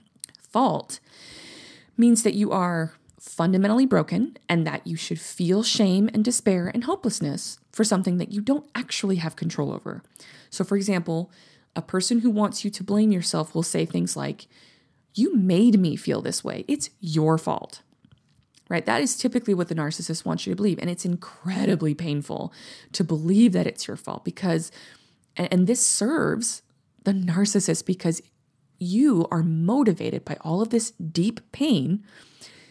fault 0.51 0.99
means 1.97 2.23
that 2.23 2.35
you 2.35 2.51
are 2.51 2.95
fundamentally 3.21 3.87
broken 3.87 4.37
and 4.49 4.67
that 4.67 4.87
you 4.87 4.97
should 4.97 5.21
feel 5.21 5.63
shame 5.63 6.09
and 6.15 6.25
despair 6.25 6.71
and 6.73 6.85
hopelessness 6.85 7.59
for 7.73 7.85
something 7.85 8.19
that 8.19 8.33
you 8.33 8.41
don't 8.41 8.69
actually 8.75 9.17
have 9.17 9.37
control 9.37 9.73
over. 9.73 10.03
So, 10.51 10.65
for 10.65 10.77
example, 10.77 11.31
a 11.75 11.83
person 11.83 12.21
who 12.21 12.31
wants 12.31 12.65
you 12.65 12.71
to 12.71 12.85
blame 12.85 13.13
yourself 13.13 13.55
will 13.55 13.63
say 13.63 13.85
things 13.85 14.17
like, 14.17 14.47
You 15.15 15.35
made 15.37 15.79
me 15.79 15.97
feel 15.97 16.23
this 16.23 16.43
way. 16.43 16.65
It's 16.69 16.91
your 17.01 17.39
fault. 17.39 17.83
Right? 18.69 18.85
That 18.85 19.01
is 19.01 19.17
typically 19.17 19.55
what 19.55 19.69
the 19.69 19.75
narcissist 19.75 20.27
wants 20.27 20.47
you 20.47 20.53
to 20.53 20.57
believe. 20.57 20.79
And 20.79 20.91
it's 20.91 21.07
incredibly 21.07 21.95
painful 21.95 22.53
to 22.93 23.03
believe 23.03 23.53
that 23.53 23.67
it's 23.67 23.89
your 23.89 23.97
fault 23.97 24.25
because, 24.27 24.71
and 25.37 25.67
this 25.67 25.85
serves 25.85 26.63
the 27.05 27.13
narcissist 27.13 27.87
because 27.87 28.21
you 28.79 29.27
are 29.31 29.43
motivated 29.43 30.25
by 30.25 30.37
all 30.43 30.61
of 30.61 30.69
this 30.69 30.91
deep 30.91 31.41
pain 31.51 32.05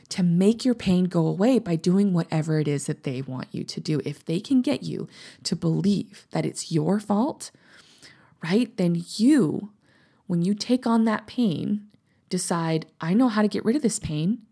to 0.09 0.23
make 0.23 0.63
your 0.63 0.73
pain 0.73 1.05
go 1.05 1.27
away 1.27 1.59
by 1.59 1.75
doing 1.75 2.13
whatever 2.13 2.59
it 2.59 2.67
is 2.67 2.85
that 2.85 3.03
they 3.03 3.21
want 3.21 3.47
you 3.51 3.63
to 3.63 3.79
do. 3.79 4.01
If 4.05 4.23
they 4.23 4.39
can 4.39 4.61
get 4.61 4.83
you 4.83 5.07
to 5.43 5.55
believe 5.55 6.27
that 6.31 6.45
it's 6.45 6.71
your 6.71 6.99
fault, 6.99 7.51
right? 8.43 8.75
Then 8.77 9.03
you, 9.17 9.71
when 10.27 10.41
you 10.41 10.53
take 10.53 10.87
on 10.87 11.05
that 11.05 11.27
pain, 11.27 11.87
decide, 12.29 12.85
I 13.01 13.13
know 13.13 13.27
how 13.27 13.41
to 13.41 13.47
get 13.47 13.65
rid 13.65 13.75
of 13.75 13.81
this 13.81 13.99
pain. 13.99 14.43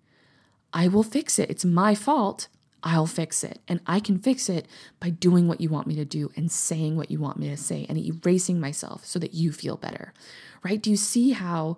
I 0.73 0.87
will 0.87 1.03
fix 1.03 1.39
it. 1.39 1.49
It's 1.49 1.65
my 1.65 1.95
fault. 1.95 2.47
I'll 2.83 3.07
fix 3.07 3.43
it. 3.43 3.59
And 3.67 3.79
I 3.87 3.99
can 3.99 4.19
fix 4.19 4.49
it 4.49 4.67
by 4.99 5.09
doing 5.09 5.47
what 5.47 5.61
you 5.61 5.69
want 5.69 5.87
me 5.87 5.95
to 5.95 6.05
do 6.05 6.31
and 6.35 6.51
saying 6.51 6.95
what 6.95 7.09
you 7.09 7.19
want 7.19 7.39
me 7.39 7.49
to 7.49 7.57
say 7.57 7.85
and 7.89 7.97
erasing 7.97 8.59
myself 8.59 9.05
so 9.05 9.17
that 9.19 9.33
you 9.33 9.51
feel 9.51 9.77
better, 9.77 10.13
right? 10.63 10.81
Do 10.81 10.91
you 10.91 10.97
see 10.97 11.31
how 11.31 11.77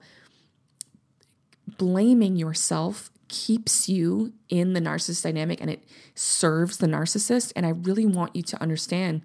blaming 1.77 2.35
yourself 2.35 3.09
keeps 3.27 3.89
you 3.89 4.33
in 4.49 4.73
the 4.73 4.79
narcissist 4.79 5.23
dynamic 5.23 5.61
and 5.61 5.69
it 5.69 5.83
serves 6.15 6.77
the 6.77 6.87
narcissist? 6.87 7.53
And 7.55 7.65
I 7.65 7.69
really 7.69 8.05
want 8.05 8.35
you 8.35 8.41
to 8.43 8.61
understand 8.61 9.21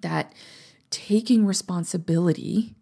that 0.00 0.32
taking 0.90 1.46
responsibility, 1.46 2.74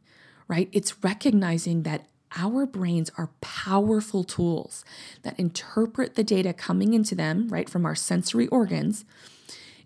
right? 0.49 0.69
It's 0.73 1.03
recognizing 1.03 1.83
that 1.85 2.07
our 2.37 2.67
brains 2.67 3.11
are 3.17 3.31
powerful 3.41 4.25
tools 4.25 4.85
that 5.23 5.39
interpret 5.39 6.15
the 6.15 6.25
data 6.25 6.53
coming 6.53 6.93
into 6.93 7.15
them, 7.15 7.49
right, 7.49 7.69
from 7.69 7.87
our 7.87 7.95
sensory 7.95 8.49
organs. 8.49 9.05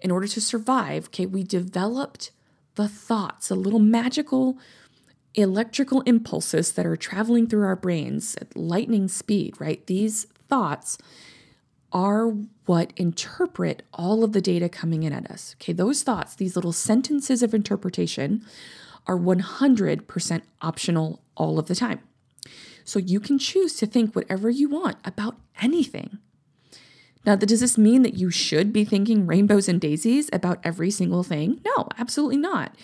In 0.01 0.11
order 0.11 0.27
to 0.29 0.40
survive, 0.40 1.07
okay, 1.07 1.27
we 1.27 1.42
developed 1.42 2.31
the 2.77 2.88
thoughts, 2.88 3.51
a 3.51 3.55
little 3.55 3.81
magical 3.81 4.57
electrical 5.34 6.00
impulses 6.02 6.72
that 6.72 6.86
are 6.86 6.96
traveling 6.96 7.46
through 7.46 7.64
our 7.64 7.76
brains 7.76 8.36
at 8.40 8.56
lightning 8.56 9.08
speed, 9.08 9.54
right? 9.60 9.86
These 9.86 10.24
thoughts 10.48 10.98
are 11.92 12.34
what 12.66 12.92
interpret 12.96 13.82
all 13.94 14.24
of 14.24 14.32
the 14.32 14.40
data 14.40 14.68
coming 14.68 15.02
in 15.02 15.12
at 15.12 15.30
us. 15.30 15.54
Okay, 15.58 15.72
those 15.72 16.02
thoughts, 16.02 16.34
these 16.34 16.54
little 16.54 16.72
sentences 16.72 17.42
of 17.42 17.54
interpretation, 17.54 18.44
are 19.06 19.18
100% 19.18 20.42
optional 20.60 21.22
all 21.34 21.58
of 21.58 21.66
the 21.66 21.74
time. 21.74 22.00
So 22.84 22.98
you 22.98 23.20
can 23.20 23.38
choose 23.38 23.74
to 23.76 23.86
think 23.86 24.14
whatever 24.14 24.50
you 24.50 24.68
want 24.68 24.96
about 25.04 25.36
anything. 25.60 26.18
Now, 27.24 27.36
does 27.36 27.60
this 27.60 27.76
mean 27.76 28.02
that 28.02 28.14
you 28.14 28.30
should 28.30 28.72
be 28.72 28.84
thinking 28.84 29.26
rainbows 29.26 29.68
and 29.68 29.80
daisies 29.80 30.30
about 30.32 30.60
every 30.64 30.90
single 30.90 31.22
thing? 31.22 31.60
No, 31.64 31.88
absolutely 31.98 32.38
not. 32.38 32.74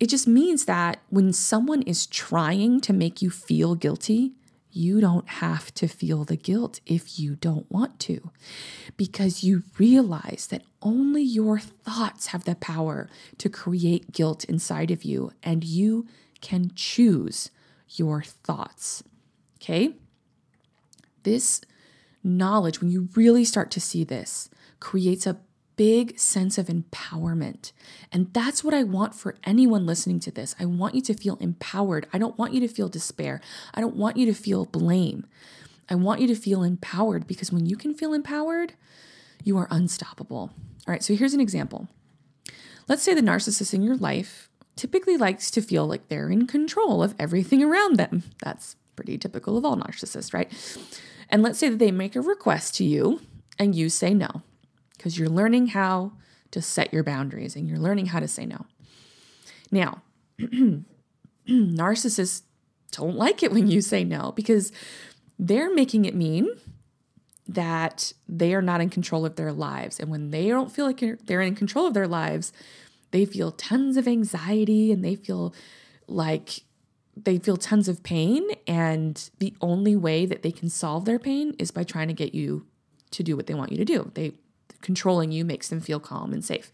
It 0.00 0.08
just 0.08 0.26
means 0.26 0.64
that 0.64 1.00
when 1.10 1.32
someone 1.34 1.82
is 1.82 2.06
trying 2.06 2.80
to 2.80 2.92
make 2.94 3.20
you 3.20 3.30
feel 3.30 3.74
guilty, 3.74 4.32
you 4.72 5.00
don't 5.00 5.28
have 5.28 5.74
to 5.74 5.86
feel 5.86 6.24
the 6.24 6.36
guilt 6.36 6.80
if 6.86 7.18
you 7.18 7.34
don't 7.34 7.70
want 7.70 7.98
to, 8.00 8.30
because 8.96 9.44
you 9.44 9.64
realize 9.78 10.46
that 10.50 10.62
only 10.80 11.22
your 11.22 11.58
thoughts 11.58 12.28
have 12.28 12.44
the 12.44 12.54
power 12.54 13.08
to 13.38 13.48
create 13.48 14.12
guilt 14.12 14.44
inside 14.44 14.90
of 14.90 15.02
you, 15.02 15.32
and 15.42 15.64
you 15.64 16.06
can 16.40 16.70
choose 16.74 17.50
your 17.90 18.22
thoughts. 18.22 19.02
Okay? 19.58 19.96
This 21.24 21.60
knowledge, 22.22 22.80
when 22.80 22.90
you 22.90 23.08
really 23.14 23.44
start 23.44 23.70
to 23.72 23.80
see 23.80 24.04
this, 24.04 24.48
creates 24.78 25.26
a 25.26 25.36
big 25.80 26.18
sense 26.18 26.58
of 26.58 26.66
empowerment. 26.66 27.72
And 28.12 28.30
that's 28.34 28.62
what 28.62 28.74
I 28.74 28.82
want 28.82 29.14
for 29.14 29.36
anyone 29.44 29.86
listening 29.86 30.20
to 30.20 30.30
this. 30.30 30.54
I 30.60 30.66
want 30.66 30.94
you 30.94 31.00
to 31.00 31.14
feel 31.14 31.38
empowered. 31.40 32.06
I 32.12 32.18
don't 32.18 32.36
want 32.36 32.52
you 32.52 32.60
to 32.60 32.68
feel 32.68 32.90
despair. 32.90 33.40
I 33.72 33.80
don't 33.80 33.96
want 33.96 34.18
you 34.18 34.26
to 34.26 34.34
feel 34.34 34.66
blame. 34.66 35.24
I 35.88 35.94
want 35.94 36.20
you 36.20 36.26
to 36.26 36.34
feel 36.34 36.62
empowered 36.62 37.26
because 37.26 37.50
when 37.50 37.64
you 37.64 37.76
can 37.76 37.94
feel 37.94 38.12
empowered, 38.12 38.74
you 39.42 39.56
are 39.56 39.68
unstoppable. 39.70 40.50
All 40.86 40.92
right, 40.92 41.02
so 41.02 41.14
here's 41.14 41.32
an 41.32 41.40
example. 41.40 41.88
Let's 42.86 43.02
say 43.02 43.14
the 43.14 43.22
narcissist 43.22 43.72
in 43.72 43.80
your 43.80 43.96
life 43.96 44.50
typically 44.76 45.16
likes 45.16 45.50
to 45.52 45.62
feel 45.62 45.86
like 45.86 46.08
they're 46.08 46.28
in 46.28 46.46
control 46.46 47.02
of 47.02 47.14
everything 47.18 47.62
around 47.62 47.96
them. 47.96 48.24
That's 48.42 48.76
pretty 48.96 49.16
typical 49.16 49.56
of 49.56 49.64
all 49.64 49.78
narcissists, 49.78 50.34
right? 50.34 50.52
And 51.30 51.42
let's 51.42 51.58
say 51.58 51.70
that 51.70 51.78
they 51.78 51.90
make 51.90 52.16
a 52.16 52.20
request 52.20 52.74
to 52.74 52.84
you 52.84 53.22
and 53.58 53.74
you 53.74 53.88
say 53.88 54.12
no 54.12 54.42
because 55.00 55.18
you're 55.18 55.30
learning 55.30 55.68
how 55.68 56.12
to 56.50 56.60
set 56.60 56.92
your 56.92 57.02
boundaries 57.02 57.56
and 57.56 57.66
you're 57.66 57.78
learning 57.78 58.04
how 58.04 58.20
to 58.20 58.28
say 58.28 58.44
no. 58.44 58.66
Now, 59.70 60.02
narcissists 61.48 62.42
don't 62.92 63.16
like 63.16 63.42
it 63.42 63.50
when 63.50 63.66
you 63.66 63.80
say 63.80 64.04
no 64.04 64.32
because 64.32 64.72
they're 65.38 65.72
making 65.72 66.04
it 66.04 66.14
mean 66.14 66.50
that 67.48 68.12
they 68.28 68.52
are 68.52 68.60
not 68.60 68.82
in 68.82 68.90
control 68.90 69.24
of 69.24 69.36
their 69.36 69.54
lives. 69.54 69.98
And 69.98 70.10
when 70.10 70.32
they 70.32 70.48
don't 70.48 70.70
feel 70.70 70.84
like 70.84 71.02
they're 71.24 71.40
in 71.40 71.54
control 71.54 71.86
of 71.86 71.94
their 71.94 72.06
lives, 72.06 72.52
they 73.10 73.24
feel 73.24 73.52
tons 73.52 73.96
of 73.96 74.06
anxiety 74.06 74.92
and 74.92 75.02
they 75.02 75.16
feel 75.16 75.54
like 76.08 76.60
they 77.16 77.38
feel 77.38 77.56
tons 77.56 77.88
of 77.88 78.02
pain. 78.02 78.46
And 78.66 79.30
the 79.38 79.54
only 79.62 79.96
way 79.96 80.26
that 80.26 80.42
they 80.42 80.52
can 80.52 80.68
solve 80.68 81.06
their 81.06 81.18
pain 81.18 81.56
is 81.58 81.70
by 81.70 81.84
trying 81.84 82.08
to 82.08 82.14
get 82.14 82.34
you 82.34 82.66
to 83.12 83.22
do 83.22 83.34
what 83.34 83.46
they 83.46 83.54
want 83.54 83.72
you 83.72 83.78
to 83.78 83.84
do. 83.86 84.10
They 84.14 84.34
controlling 84.82 85.32
you 85.32 85.44
makes 85.44 85.68
them 85.68 85.80
feel 85.80 86.00
calm 86.00 86.32
and 86.32 86.44
safe. 86.44 86.70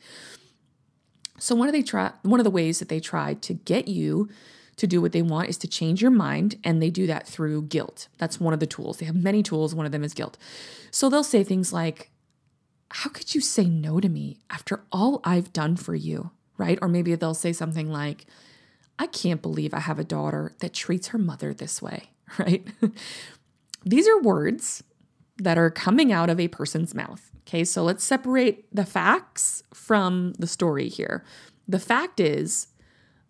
So 1.38 1.54
one 1.54 1.68
of 1.68 1.72
they 1.72 1.82
try 1.82 2.12
one 2.22 2.40
of 2.40 2.44
the 2.44 2.50
ways 2.50 2.78
that 2.78 2.88
they 2.88 3.00
try 3.00 3.34
to 3.34 3.54
get 3.54 3.88
you 3.88 4.28
to 4.76 4.86
do 4.86 5.00
what 5.00 5.12
they 5.12 5.22
want 5.22 5.48
is 5.48 5.56
to 5.58 5.68
change 5.68 6.02
your 6.02 6.10
mind 6.10 6.56
and 6.62 6.82
they 6.82 6.90
do 6.90 7.06
that 7.06 7.26
through 7.26 7.62
guilt. 7.62 8.08
That's 8.18 8.40
one 8.40 8.54
of 8.54 8.60
the 8.60 8.66
tools. 8.66 8.98
They 8.98 9.06
have 9.06 9.16
many 9.16 9.42
tools, 9.42 9.74
one 9.74 9.86
of 9.86 9.92
them 9.92 10.04
is 10.04 10.14
guilt. 10.14 10.36
So 10.90 11.08
they'll 11.08 11.24
say 11.24 11.44
things 11.44 11.72
like 11.72 12.10
how 12.92 13.10
could 13.10 13.34
you 13.34 13.40
say 13.40 13.64
no 13.64 14.00
to 14.00 14.08
me 14.08 14.38
after 14.48 14.84
all 14.92 15.20
I've 15.24 15.52
done 15.52 15.76
for 15.76 15.94
you? 15.94 16.30
Right? 16.56 16.78
Or 16.80 16.88
maybe 16.88 17.14
they'll 17.14 17.34
say 17.34 17.52
something 17.52 17.90
like 17.90 18.26
I 18.98 19.06
can't 19.06 19.42
believe 19.42 19.74
I 19.74 19.80
have 19.80 19.98
a 19.98 20.04
daughter 20.04 20.54
that 20.60 20.72
treats 20.72 21.08
her 21.08 21.18
mother 21.18 21.52
this 21.52 21.82
way, 21.82 22.10
right? 22.38 22.66
These 23.84 24.08
are 24.08 24.20
words 24.20 24.82
that 25.38 25.58
are 25.58 25.70
coming 25.70 26.12
out 26.12 26.30
of 26.30 26.40
a 26.40 26.48
person's 26.48 26.94
mouth. 26.94 27.30
Okay, 27.46 27.62
so 27.62 27.84
let's 27.84 28.02
separate 28.02 28.66
the 28.74 28.84
facts 28.84 29.62
from 29.72 30.32
the 30.38 30.48
story 30.48 30.88
here. 30.88 31.24
The 31.68 31.78
fact 31.78 32.18
is 32.18 32.68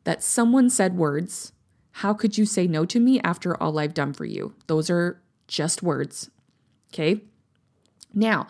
that 0.05 0.23
someone 0.23 0.71
said 0.71 0.97
words, 0.97 1.53
How 1.93 2.15
could 2.15 2.39
you 2.39 2.47
say 2.47 2.67
no 2.67 2.87
to 2.87 2.99
me 2.99 3.21
after 3.21 3.61
all 3.63 3.79
I've 3.79 3.93
done 3.93 4.15
for 4.15 4.25
you? 4.25 4.55
Those 4.69 4.89
are 4.89 5.21
just 5.49 5.83
words. 5.83 6.31
Okay, 6.93 7.25
now 8.15 8.49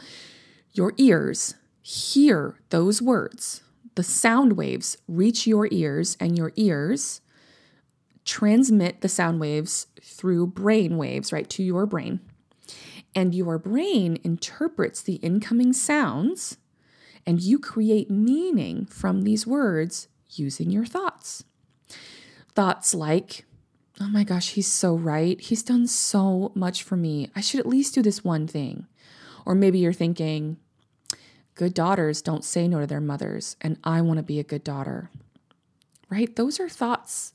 your 0.72 0.92
ears 0.98 1.56
hear 1.82 2.60
those 2.70 3.02
words. 3.02 3.62
The 3.96 4.04
sound 4.04 4.52
waves 4.56 4.98
reach 5.08 5.46
your 5.48 5.68
ears, 5.72 6.16
and 6.20 6.38
your 6.38 6.52
ears 6.54 7.22
transmit 8.24 9.00
the 9.00 9.08
sound 9.08 9.40
waves 9.40 9.88
through 10.00 10.48
brain 10.48 10.96
waves, 10.96 11.32
right, 11.32 11.48
to 11.50 11.62
your 11.62 11.86
brain 11.86 12.20
and 13.16 13.34
your 13.34 13.58
brain 13.58 14.18
interprets 14.22 15.00
the 15.02 15.14
incoming 15.14 15.72
sounds 15.72 16.58
and 17.26 17.40
you 17.40 17.58
create 17.58 18.10
meaning 18.10 18.86
from 18.86 19.22
these 19.22 19.46
words 19.46 20.06
using 20.30 20.70
your 20.70 20.84
thoughts. 20.84 21.42
Thoughts 22.54 22.94
like, 22.94 23.44
oh 24.00 24.08
my 24.08 24.22
gosh, 24.22 24.50
he's 24.50 24.70
so 24.70 24.94
right. 24.94 25.40
He's 25.40 25.62
done 25.62 25.86
so 25.86 26.52
much 26.54 26.82
for 26.82 26.96
me. 26.96 27.30
I 27.34 27.40
should 27.40 27.58
at 27.58 27.66
least 27.66 27.94
do 27.94 28.02
this 28.02 28.22
one 28.22 28.46
thing. 28.46 28.86
Or 29.44 29.54
maybe 29.54 29.78
you're 29.78 29.92
thinking, 29.92 30.58
good 31.54 31.72
daughters 31.72 32.20
don't 32.22 32.44
say 32.44 32.68
no 32.68 32.80
to 32.80 32.86
their 32.86 33.00
mothers, 33.00 33.56
and 33.60 33.78
I 33.82 34.02
want 34.02 34.18
to 34.18 34.22
be 34.22 34.38
a 34.38 34.44
good 34.44 34.62
daughter. 34.62 35.10
Right? 36.10 36.34
Those 36.36 36.60
are 36.60 36.68
thoughts 36.68 37.32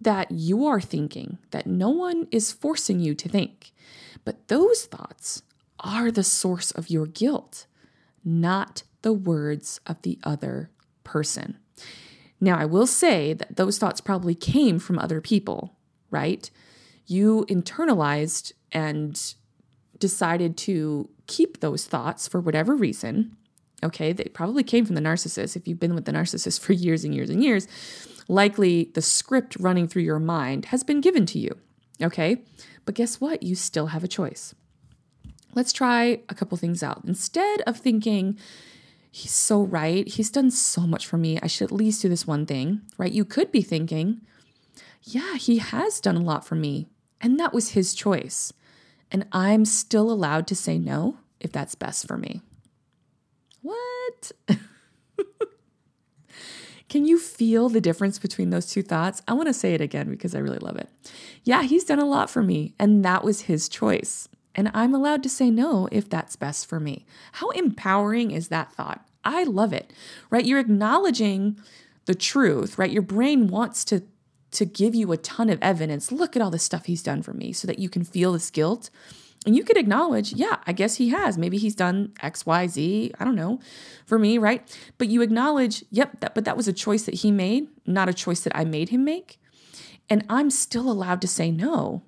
that 0.00 0.30
you 0.30 0.66
are 0.66 0.80
thinking 0.80 1.38
that 1.50 1.66
no 1.66 1.90
one 1.90 2.26
is 2.30 2.52
forcing 2.52 3.00
you 3.00 3.14
to 3.14 3.28
think. 3.28 3.72
But 4.26 4.48
those 4.48 4.84
thoughts 4.84 5.42
are 5.80 6.10
the 6.10 6.24
source 6.24 6.72
of 6.72 6.90
your 6.90 7.06
guilt, 7.06 7.66
not 8.24 8.82
the 9.00 9.12
words 9.14 9.80
of 9.86 10.02
the 10.02 10.18
other 10.24 10.68
person. 11.04 11.56
Now, 12.40 12.58
I 12.58 12.66
will 12.66 12.88
say 12.88 13.32
that 13.32 13.56
those 13.56 13.78
thoughts 13.78 14.00
probably 14.00 14.34
came 14.34 14.78
from 14.78 14.98
other 14.98 15.20
people, 15.20 15.76
right? 16.10 16.50
You 17.06 17.46
internalized 17.48 18.52
and 18.72 19.34
decided 19.98 20.56
to 20.58 21.08
keep 21.28 21.60
those 21.60 21.86
thoughts 21.86 22.26
for 22.26 22.40
whatever 22.40 22.74
reason. 22.74 23.36
Okay, 23.84 24.12
they 24.12 24.24
probably 24.24 24.64
came 24.64 24.84
from 24.84 24.96
the 24.96 25.00
narcissist. 25.00 25.54
If 25.56 25.68
you've 25.68 25.80
been 25.80 25.94
with 25.94 26.04
the 26.04 26.12
narcissist 26.12 26.60
for 26.64 26.72
years 26.72 27.04
and 27.04 27.14
years 27.14 27.30
and 27.30 27.44
years, 27.44 27.68
likely 28.26 28.90
the 28.94 29.02
script 29.02 29.56
running 29.60 29.86
through 29.86 30.02
your 30.02 30.18
mind 30.18 30.66
has 30.66 30.82
been 30.82 31.00
given 31.00 31.26
to 31.26 31.38
you. 31.38 31.56
Okay, 32.02 32.42
but 32.84 32.94
guess 32.94 33.20
what? 33.20 33.42
You 33.42 33.54
still 33.54 33.88
have 33.88 34.04
a 34.04 34.08
choice. 34.08 34.54
Let's 35.54 35.72
try 35.72 36.20
a 36.28 36.34
couple 36.34 36.58
things 36.58 36.82
out. 36.82 37.02
Instead 37.06 37.62
of 37.66 37.78
thinking, 37.78 38.38
he's 39.10 39.32
so 39.32 39.62
right, 39.62 40.06
he's 40.06 40.30
done 40.30 40.50
so 40.50 40.82
much 40.82 41.06
for 41.06 41.16
me, 41.16 41.38
I 41.42 41.46
should 41.46 41.64
at 41.64 41.72
least 41.72 42.02
do 42.02 42.08
this 42.08 42.26
one 42.26 42.44
thing, 42.44 42.82
right? 42.98 43.12
You 43.12 43.24
could 43.24 43.50
be 43.50 43.62
thinking, 43.62 44.20
yeah, 45.02 45.36
he 45.36 45.58
has 45.58 46.00
done 46.00 46.16
a 46.16 46.22
lot 46.22 46.46
for 46.46 46.54
me, 46.54 46.88
and 47.20 47.40
that 47.40 47.54
was 47.54 47.70
his 47.70 47.94
choice. 47.94 48.52
And 49.10 49.26
I'm 49.32 49.64
still 49.64 50.10
allowed 50.10 50.46
to 50.48 50.54
say 50.54 50.78
no 50.78 51.16
if 51.40 51.52
that's 51.52 51.74
best 51.74 52.06
for 52.06 52.18
me. 52.18 52.42
What? 53.62 54.32
Can 56.96 57.04
you 57.04 57.18
feel 57.18 57.68
the 57.68 57.82
difference 57.82 58.18
between 58.18 58.48
those 58.48 58.70
two 58.70 58.80
thoughts? 58.80 59.20
I 59.28 59.34
want 59.34 59.48
to 59.48 59.52
say 59.52 59.74
it 59.74 59.82
again 59.82 60.08
because 60.08 60.34
I 60.34 60.38
really 60.38 60.56
love 60.56 60.76
it. 60.76 60.88
Yeah, 61.44 61.62
he's 61.62 61.84
done 61.84 61.98
a 61.98 62.06
lot 62.06 62.30
for 62.30 62.42
me, 62.42 62.72
and 62.78 63.04
that 63.04 63.22
was 63.22 63.42
his 63.42 63.68
choice. 63.68 64.30
And 64.54 64.70
I'm 64.72 64.94
allowed 64.94 65.22
to 65.24 65.28
say 65.28 65.50
no 65.50 65.90
if 65.92 66.08
that's 66.08 66.36
best 66.36 66.66
for 66.66 66.80
me. 66.80 67.04
How 67.32 67.50
empowering 67.50 68.30
is 68.30 68.48
that 68.48 68.72
thought? 68.72 69.04
I 69.26 69.44
love 69.44 69.74
it, 69.74 69.92
right? 70.30 70.46
You're 70.46 70.58
acknowledging 70.58 71.60
the 72.06 72.14
truth, 72.14 72.78
right? 72.78 72.90
Your 72.90 73.02
brain 73.02 73.48
wants 73.48 73.84
to 73.84 74.02
to 74.52 74.64
give 74.64 74.94
you 74.94 75.12
a 75.12 75.18
ton 75.18 75.50
of 75.50 75.58
evidence. 75.60 76.10
Look 76.10 76.34
at 76.34 76.40
all 76.40 76.50
the 76.50 76.58
stuff 76.58 76.86
he's 76.86 77.02
done 77.02 77.20
for 77.20 77.34
me 77.34 77.52
so 77.52 77.66
that 77.66 77.78
you 77.78 77.90
can 77.90 78.04
feel 78.04 78.32
this 78.32 78.48
guilt 78.48 78.88
and 79.46 79.56
you 79.56 79.62
could 79.62 79.76
acknowledge, 79.76 80.32
yeah, 80.32 80.56
I 80.66 80.72
guess 80.72 80.96
he 80.96 81.10
has. 81.10 81.38
Maybe 81.38 81.56
he's 81.56 81.76
done 81.76 82.12
X, 82.20 82.44
Y, 82.44 82.66
Z. 82.66 83.12
I 83.18 83.24
don't 83.24 83.36
know 83.36 83.60
for 84.04 84.18
me, 84.18 84.38
right? 84.38 84.76
But 84.98 85.08
you 85.08 85.22
acknowledge, 85.22 85.84
yep, 85.90 86.20
that, 86.20 86.34
but 86.34 86.44
that 86.44 86.56
was 86.56 86.66
a 86.66 86.72
choice 86.72 87.04
that 87.04 87.14
he 87.14 87.30
made, 87.30 87.68
not 87.86 88.08
a 88.08 88.14
choice 88.14 88.40
that 88.40 88.56
I 88.56 88.64
made 88.64 88.88
him 88.88 89.04
make. 89.04 89.40
And 90.10 90.24
I'm 90.28 90.50
still 90.50 90.90
allowed 90.90 91.20
to 91.22 91.28
say 91.28 91.50
no 91.50 92.02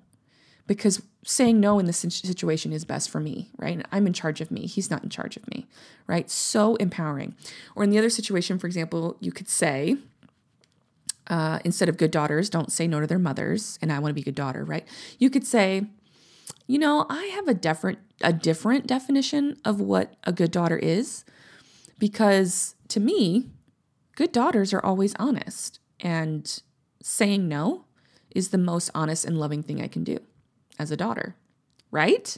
because 0.67 1.01
saying 1.23 1.59
no 1.59 1.79
in 1.79 1.85
this 1.85 1.97
situation 1.97 2.71
is 2.71 2.85
best 2.85 3.09
for 3.09 3.19
me, 3.19 3.49
right? 3.57 3.85
I'm 3.91 4.05
in 4.05 4.13
charge 4.13 4.41
of 4.41 4.51
me. 4.51 4.67
He's 4.67 4.91
not 4.91 5.03
in 5.03 5.09
charge 5.09 5.37
of 5.37 5.47
me, 5.49 5.65
right? 6.07 6.29
So 6.29 6.75
empowering. 6.75 7.35
Or 7.75 7.83
in 7.83 7.89
the 7.89 7.97
other 7.97 8.09
situation, 8.09 8.59
for 8.59 8.67
example, 8.67 9.17
you 9.19 9.31
could 9.31 9.49
say, 9.49 9.97
uh, 11.27 11.59
instead 11.63 11.89
of 11.89 11.97
good 11.97 12.11
daughters, 12.11 12.49
don't 12.49 12.71
say 12.71 12.87
no 12.87 12.99
to 12.99 13.07
their 13.07 13.19
mothers, 13.19 13.77
and 13.81 13.91
I 13.91 13.99
want 13.99 14.11
to 14.11 14.13
be 14.13 14.21
a 14.21 14.25
good 14.25 14.35
daughter, 14.35 14.63
right? 14.63 14.87
You 15.19 15.29
could 15.29 15.45
say, 15.45 15.87
you 16.69 16.77
know, 16.77 17.07
I 17.09 17.25
have 17.33 17.47
a 17.47 17.55
different 17.55 17.97
a 18.21 18.31
different 18.31 18.85
definition 18.85 19.57
of 19.65 19.81
what 19.81 20.13
a 20.23 20.31
good 20.31 20.51
daughter 20.51 20.77
is 20.77 21.25
because 21.97 22.75
to 22.89 22.99
me, 22.99 23.49
good 24.15 24.31
daughters 24.31 24.71
are 24.71 24.85
always 24.85 25.15
honest 25.17 25.79
and 25.99 26.61
saying 27.01 27.47
no 27.47 27.85
is 28.35 28.49
the 28.49 28.59
most 28.59 28.91
honest 28.93 29.25
and 29.25 29.39
loving 29.39 29.63
thing 29.63 29.81
I 29.81 29.87
can 29.87 30.03
do 30.03 30.19
as 30.77 30.91
a 30.91 30.97
daughter. 30.97 31.35
Right? 31.89 32.37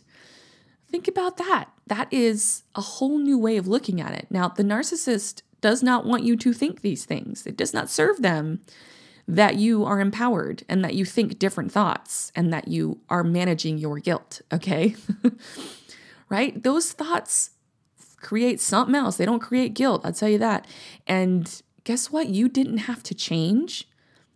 Think 0.89 1.09
about 1.09 1.35
that. 1.35 1.65
That 1.87 2.07
is 2.09 2.63
a 2.73 2.81
whole 2.81 3.19
new 3.19 3.37
way 3.37 3.57
of 3.57 3.67
looking 3.67 3.99
at 3.99 4.13
it. 4.13 4.27
Now, 4.29 4.47
the 4.47 4.63
narcissist 4.63 5.41
does 5.59 5.83
not 5.83 6.05
want 6.05 6.23
you 6.23 6.37
to 6.37 6.53
think 6.53 6.79
these 6.79 7.03
things. 7.03 7.45
It 7.45 7.57
does 7.57 7.73
not 7.73 7.89
serve 7.89 8.21
them 8.21 8.61
that 9.31 9.55
you 9.55 9.85
are 9.85 10.01
empowered 10.01 10.61
and 10.67 10.83
that 10.83 10.93
you 10.93 11.05
think 11.05 11.39
different 11.39 11.71
thoughts 11.71 12.33
and 12.35 12.51
that 12.51 12.67
you 12.67 12.99
are 13.09 13.23
managing 13.23 13.77
your 13.77 13.97
guilt, 13.97 14.41
okay? 14.51 14.93
right? 16.29 16.61
Those 16.61 16.91
thoughts 16.91 17.51
create 18.17 18.59
something 18.59 18.93
else. 18.93 19.15
They 19.15 19.25
don't 19.25 19.39
create 19.39 19.73
guilt, 19.73 20.01
I'll 20.03 20.11
tell 20.11 20.27
you 20.27 20.37
that. 20.39 20.67
And 21.07 21.61
guess 21.85 22.11
what? 22.11 22.27
You 22.27 22.49
didn't 22.49 22.79
have 22.79 23.03
to 23.03 23.15
change 23.15 23.87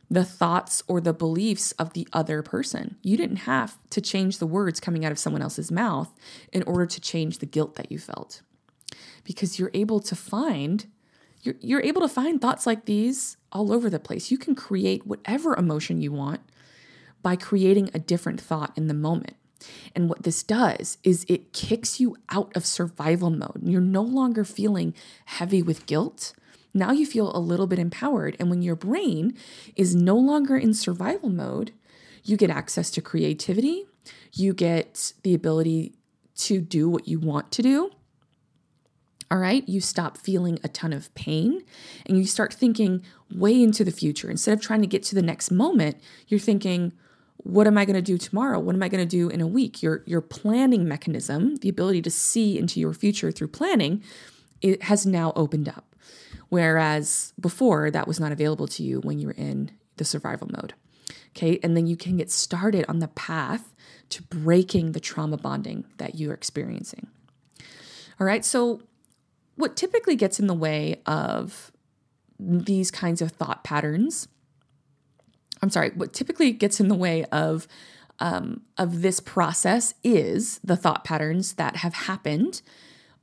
the 0.09 0.23
thoughts 0.23 0.81
or 0.87 1.01
the 1.01 1.13
beliefs 1.13 1.73
of 1.73 1.91
the 1.91 2.07
other 2.13 2.41
person. 2.41 2.95
You 3.01 3.17
didn't 3.17 3.37
have 3.37 3.77
to 3.89 3.99
change 3.99 4.37
the 4.37 4.47
words 4.47 4.79
coming 4.79 5.03
out 5.03 5.11
of 5.11 5.19
someone 5.19 5.41
else's 5.41 5.73
mouth 5.73 6.13
in 6.53 6.63
order 6.63 6.85
to 6.85 7.01
change 7.01 7.39
the 7.39 7.45
guilt 7.45 7.75
that 7.75 7.91
you 7.91 7.99
felt. 7.99 8.43
Because 9.25 9.59
you're 9.59 9.71
able 9.73 9.99
to 9.99 10.15
find 10.15 10.85
you're, 11.45 11.55
you're 11.59 11.81
able 11.81 12.01
to 12.01 12.07
find 12.07 12.41
thoughts 12.41 12.65
like 12.65 12.85
these 12.85 13.37
all 13.51 13.71
over 13.71 13.89
the 13.89 13.99
place. 13.99 14.31
You 14.31 14.37
can 14.37 14.55
create 14.55 15.05
whatever 15.05 15.55
emotion 15.55 16.01
you 16.01 16.11
want 16.11 16.41
by 17.21 17.35
creating 17.35 17.89
a 17.93 17.99
different 17.99 18.41
thought 18.41 18.71
in 18.75 18.87
the 18.87 18.93
moment. 18.93 19.35
And 19.95 20.09
what 20.09 20.23
this 20.23 20.43
does 20.43 20.97
is 21.03 21.25
it 21.27 21.53
kicks 21.53 21.99
you 21.99 22.17
out 22.29 22.55
of 22.55 22.65
survival 22.65 23.29
mode. 23.29 23.61
You're 23.63 23.81
no 23.81 24.03
longer 24.03 24.43
feeling 24.43 24.93
heavy 25.25 25.61
with 25.61 25.85
guilt. 25.85 26.33
Now 26.73 26.91
you 26.91 27.05
feel 27.05 27.35
a 27.35 27.39
little 27.39 27.67
bit 27.67 27.79
empowered. 27.79 28.35
And 28.39 28.49
when 28.49 28.61
your 28.61 28.75
brain 28.75 29.35
is 29.75 29.95
no 29.95 30.17
longer 30.17 30.57
in 30.57 30.73
survival 30.73 31.29
mode, 31.29 31.71
you 32.23 32.37
get 32.37 32.49
access 32.49 32.91
to 32.91 33.01
creativity, 33.01 33.85
you 34.33 34.53
get 34.53 35.13
the 35.23 35.33
ability 35.33 35.93
to 36.35 36.59
do 36.59 36.89
what 36.89 37.07
you 37.07 37.19
want 37.19 37.51
to 37.53 37.61
do. 37.61 37.91
All 39.35 39.41
right, 39.41 39.67
you 39.67 39.81
stop 39.81 40.17
feeling 40.17 40.59
a 40.63 40.69
ton 40.69 40.93
of 40.93 41.13
pain 41.13 41.61
and 42.05 42.17
you 42.17 42.23
start 42.23 42.53
thinking 42.53 43.03
way 43.29 43.61
into 43.61 43.83
the 43.83 43.91
future. 43.91 44.29
Instead 44.31 44.53
of 44.53 44.61
trying 44.61 44.79
to 44.79 44.87
get 44.87 45.03
to 45.03 45.15
the 45.15 45.21
next 45.21 45.51
moment, 45.51 45.97
you're 46.29 46.39
thinking, 46.39 46.93
what 47.35 47.67
am 47.67 47.77
I 47.77 47.83
going 47.83 47.97
to 47.97 48.01
do 48.01 48.17
tomorrow? 48.17 48.59
What 48.59 48.75
am 48.75 48.81
I 48.81 48.87
going 48.87 49.05
to 49.05 49.05
do 49.05 49.27
in 49.27 49.41
a 49.41 49.45
week? 49.45 49.83
Your 49.83 50.03
your 50.05 50.21
planning 50.21 50.87
mechanism, 50.87 51.57
the 51.57 51.67
ability 51.67 52.01
to 52.03 52.09
see 52.09 52.57
into 52.57 52.79
your 52.79 52.93
future 52.93 53.29
through 53.29 53.49
planning, 53.49 54.01
it 54.61 54.83
has 54.83 55.05
now 55.05 55.33
opened 55.35 55.67
up. 55.67 55.97
Whereas 56.47 57.33
before 57.37 57.91
that 57.91 58.07
was 58.07 58.21
not 58.21 58.31
available 58.31 58.69
to 58.69 58.83
you 58.83 59.01
when 59.01 59.19
you 59.19 59.27
were 59.27 59.33
in 59.33 59.69
the 59.97 60.05
survival 60.05 60.47
mode. 60.49 60.75
Okay? 61.35 61.59
And 61.61 61.75
then 61.75 61.87
you 61.87 61.97
can 61.97 62.15
get 62.15 62.31
started 62.31 62.85
on 62.87 62.99
the 62.99 63.09
path 63.09 63.73
to 64.11 64.23
breaking 64.23 64.93
the 64.93 65.01
trauma 65.01 65.35
bonding 65.35 65.83
that 65.97 66.15
you're 66.15 66.33
experiencing. 66.33 67.07
All 68.17 68.25
right? 68.25 68.45
So 68.45 68.79
what 69.55 69.75
typically 69.75 70.15
gets 70.15 70.39
in 70.39 70.47
the 70.47 70.53
way 70.53 71.01
of 71.05 71.71
these 72.39 72.91
kinds 72.91 73.21
of 73.21 73.31
thought 73.31 73.63
patterns 73.63 74.27
I'm 75.61 75.69
sorry, 75.69 75.91
what 75.95 76.13
typically 76.13 76.51
gets 76.51 76.79
in 76.79 76.89
the 76.89 76.95
way 76.95 77.25
of 77.25 77.67
um, 78.19 78.61
of 78.77 79.01
this 79.01 79.19
process 79.19 79.93
is 80.03 80.59
the 80.63 80.77
thought 80.77 81.03
patterns 81.03 81.53
that 81.53 81.77
have 81.77 81.93
happened 81.93 82.61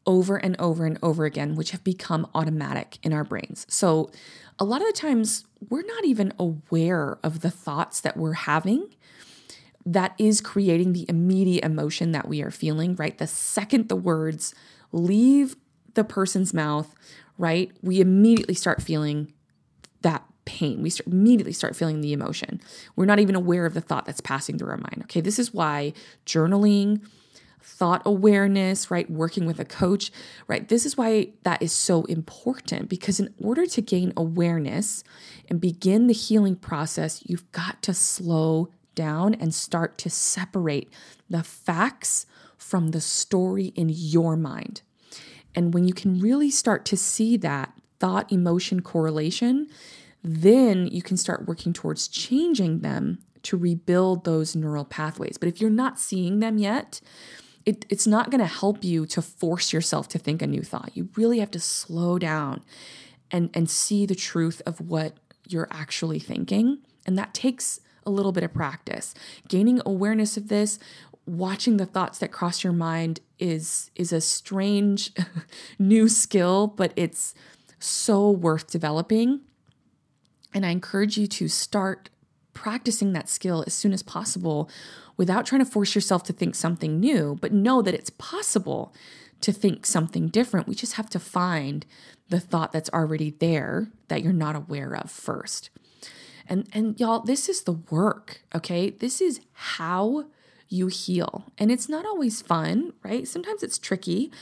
over 0.05 0.37
and 0.37 0.57
over 0.59 0.85
and 0.85 0.99
over 1.03 1.25
again, 1.25 1.55
which 1.55 1.71
have 1.71 1.85
become 1.85 2.29
automatic 2.35 2.99
in 3.03 3.13
our 3.13 3.25
brains. 3.25 3.65
So, 3.69 4.11
a 4.59 4.65
lot 4.65 4.81
of 4.81 4.89
the 4.89 4.93
times, 4.93 5.45
we're 5.71 5.87
not 5.87 6.05
even 6.05 6.33
aware 6.39 7.19
of 7.23 7.41
the 7.41 7.51
thoughts 7.51 8.01
that 8.01 8.17
we're 8.17 8.33
having 8.33 8.95
that 9.87 10.15
is 10.19 10.41
creating 10.41 10.93
the 10.93 11.07
immediate 11.09 11.65
emotion 11.65 12.13
that 12.13 12.29
we 12.29 12.43
are 12.43 12.51
feeling, 12.51 12.95
right? 12.97 13.17
The 13.17 13.27
second 13.27 13.89
the 13.89 13.97
words 13.97 14.55
leave 14.93 15.57
the 15.95 16.05
person's 16.05 16.55
mouth, 16.55 16.95
right, 17.39 17.71
we 17.83 18.01
immediately 18.01 18.55
start 18.55 18.83
feeling 18.83 19.33
that 20.03 20.25
pain. 20.45 20.83
We 20.83 20.91
start, 20.91 21.07
immediately 21.07 21.53
start 21.53 21.77
feeling 21.77 22.01
the 22.01 22.13
emotion. 22.13 22.61
We're 22.97 23.07
not 23.07 23.21
even 23.21 23.35
aware 23.35 23.67
of 23.67 23.75
the 23.75 23.81
thought 23.81 24.07
that's 24.07 24.21
passing 24.21 24.59
through 24.59 24.71
our 24.71 24.77
mind. 24.77 25.03
Okay, 25.05 25.21
this 25.21 25.39
is 25.39 25.55
why 25.55 25.93
journaling, 26.27 27.01
thought 27.63 28.03
awareness, 28.05 28.91
right, 28.91 29.09
working 29.09 29.47
with 29.47 29.61
a 29.61 29.65
coach, 29.65 30.11
right, 30.49 30.69
this 30.69 30.85
is 30.85 30.97
why 30.97 31.29
that 31.45 31.63
is 31.63 31.73
so 31.73 32.05
important 32.05 32.89
because 32.89 33.21
in 33.21 33.33
order 33.39 33.67
to 33.67 33.81
gain 33.81 34.13
awareness 34.17 35.05
and 35.49 35.61
begin 35.61 36.09
the 36.09 36.15
healing 36.15 36.57
process, 36.57 37.23
you've 37.25 37.51
got 37.53 37.83
to 37.83 37.95
slow 37.95 38.69
down 38.95 39.35
and 39.35 39.55
start 39.55 39.97
to 39.99 40.11
separate 40.11 40.93
the 41.31 41.43
facts 41.43 42.27
from 42.57 42.89
the 42.89 43.01
story 43.01 43.67
in 43.75 43.89
your 43.89 44.37
mind. 44.37 44.83
And 45.55 45.75
when 45.75 45.85
you 45.85 45.95
can 45.95 46.21
really 46.21 46.51
start 46.51 46.85
to 46.87 46.97
see 46.97 47.37
that 47.39 47.73
thought 47.99 48.31
emotion 48.33 48.81
correlation, 48.81 49.69
then 50.25 50.87
you 50.87 51.03
can 51.03 51.17
start 51.17 51.47
working 51.47 51.73
towards 51.73 52.09
changing 52.09 52.81
them 52.81 53.19
to 53.43 53.57
rebuild 53.57 54.25
those 54.25 54.55
neural 54.55 54.85
pathways. 54.85 55.37
But 55.37 55.49
if 55.49 55.61
you're 55.61 55.71
not 55.71 55.99
seeing 55.99 56.39
them 56.39 56.59
yet, 56.59 57.01
it, 57.65 57.85
it's 57.89 58.07
not 58.07 58.31
going 58.31 58.41
to 58.41 58.47
help 58.47 58.85
you 58.85 59.07
to 59.07 59.23
force 59.23 59.73
yourself 59.73 60.09
to 60.09 60.19
think 60.19 60.43
a 60.43 60.47
new 60.47 60.63
thought. 60.63 60.93
You 60.95 61.09
really 61.17 61.39
have 61.41 61.51
to 61.53 61.61
slow 61.61 62.19
down 62.19 62.63
and, 63.31 63.51
and 63.55 63.69
see 63.69 64.07
the 64.07 64.15
truth 64.15 64.63
of 64.67 64.81
what 64.81 65.17
you're 65.49 65.69
actually 65.71 66.19
thinking. 66.19 66.79
And 67.07 67.19
that 67.19 67.35
takes 67.35 67.81
a 68.05 68.11
little 68.11 68.33
bit 68.33 68.45
of 68.45 68.53
practice. 68.53 69.15
Gaining 69.49 69.81
awareness 69.87 70.37
of 70.37 70.49
this, 70.49 70.79
watching 71.27 71.77
the 71.77 71.87
thoughts 71.87 72.19
that 72.19 72.33
cross 72.33 72.65
your 72.65 72.73
mind 72.73 73.21
is 73.39 73.91
is 73.95 74.13
a 74.13 74.21
strange 74.21 75.13
new 75.79 76.09
skill, 76.09 76.67
but 76.67 76.93
it's 76.97 77.35
so 77.79 78.31
worth 78.31 78.71
developing 78.71 79.41
and 80.55 80.67
I 80.67 80.71
encourage 80.71 81.17
you 81.17 81.27
to 81.27 81.49
start 81.49 82.11
practicing 82.53 83.13
that 83.13 83.29
skill 83.29 83.65
as 83.67 83.75
soon 83.75 83.93
as 83.93 84.03
possible 84.03 84.69
without 85.17 85.47
trying 85.47 85.65
to 85.65 85.71
force 85.71 85.95
yourself 85.95 86.23
to 86.25 86.33
think 86.33 86.55
something 86.55 87.01
new, 87.01 87.39
but 87.41 87.53
know 87.53 87.83
that 87.83 87.95
it's 87.95 88.11
possible 88.11 88.95
to 89.41 89.53
think 89.53 89.87
something 89.87 90.29
different. 90.29 90.69
We 90.69 90.75
just 90.75 90.95
have 90.95 91.11
to 91.11 91.19
find 91.19 91.87
the 92.29 92.41
thought 92.41 92.73
that's 92.73 92.91
already 92.91 93.31
there 93.31 93.91
that 94.09 94.23
you're 94.23 94.33
not 94.33 94.57
aware 94.57 94.95
of 94.95 95.11
first. 95.11 95.71
And 96.49 96.69
and 96.73 96.99
y'all, 97.01 97.21
this 97.21 97.49
is 97.49 97.63
the 97.63 97.73
work, 97.73 98.43
okay? 98.55 98.91
This 98.91 99.21
is 99.21 99.41
how 99.53 100.27
you 100.73 100.87
heal. 100.89 101.45
And 101.59 101.71
it's 101.71 101.89
not 101.89 102.07
always 102.07 102.43
fun, 102.43 102.93
right? 103.05 103.29
Sometimes 103.29 103.63
it's 103.63 103.79
tricky. 103.79 104.33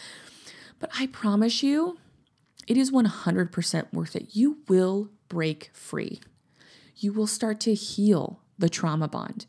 But 0.78 0.90
I 0.98 1.06
promise 1.06 1.62
you, 1.62 1.98
it 2.66 2.76
is 2.76 2.90
100% 2.90 3.92
worth 3.92 4.16
it. 4.16 4.28
You 4.36 4.58
will 4.68 5.10
break 5.28 5.70
free. 5.72 6.20
You 6.96 7.12
will 7.12 7.26
start 7.26 7.60
to 7.60 7.74
heal 7.74 8.40
the 8.58 8.68
trauma 8.68 9.08
bond. 9.08 9.46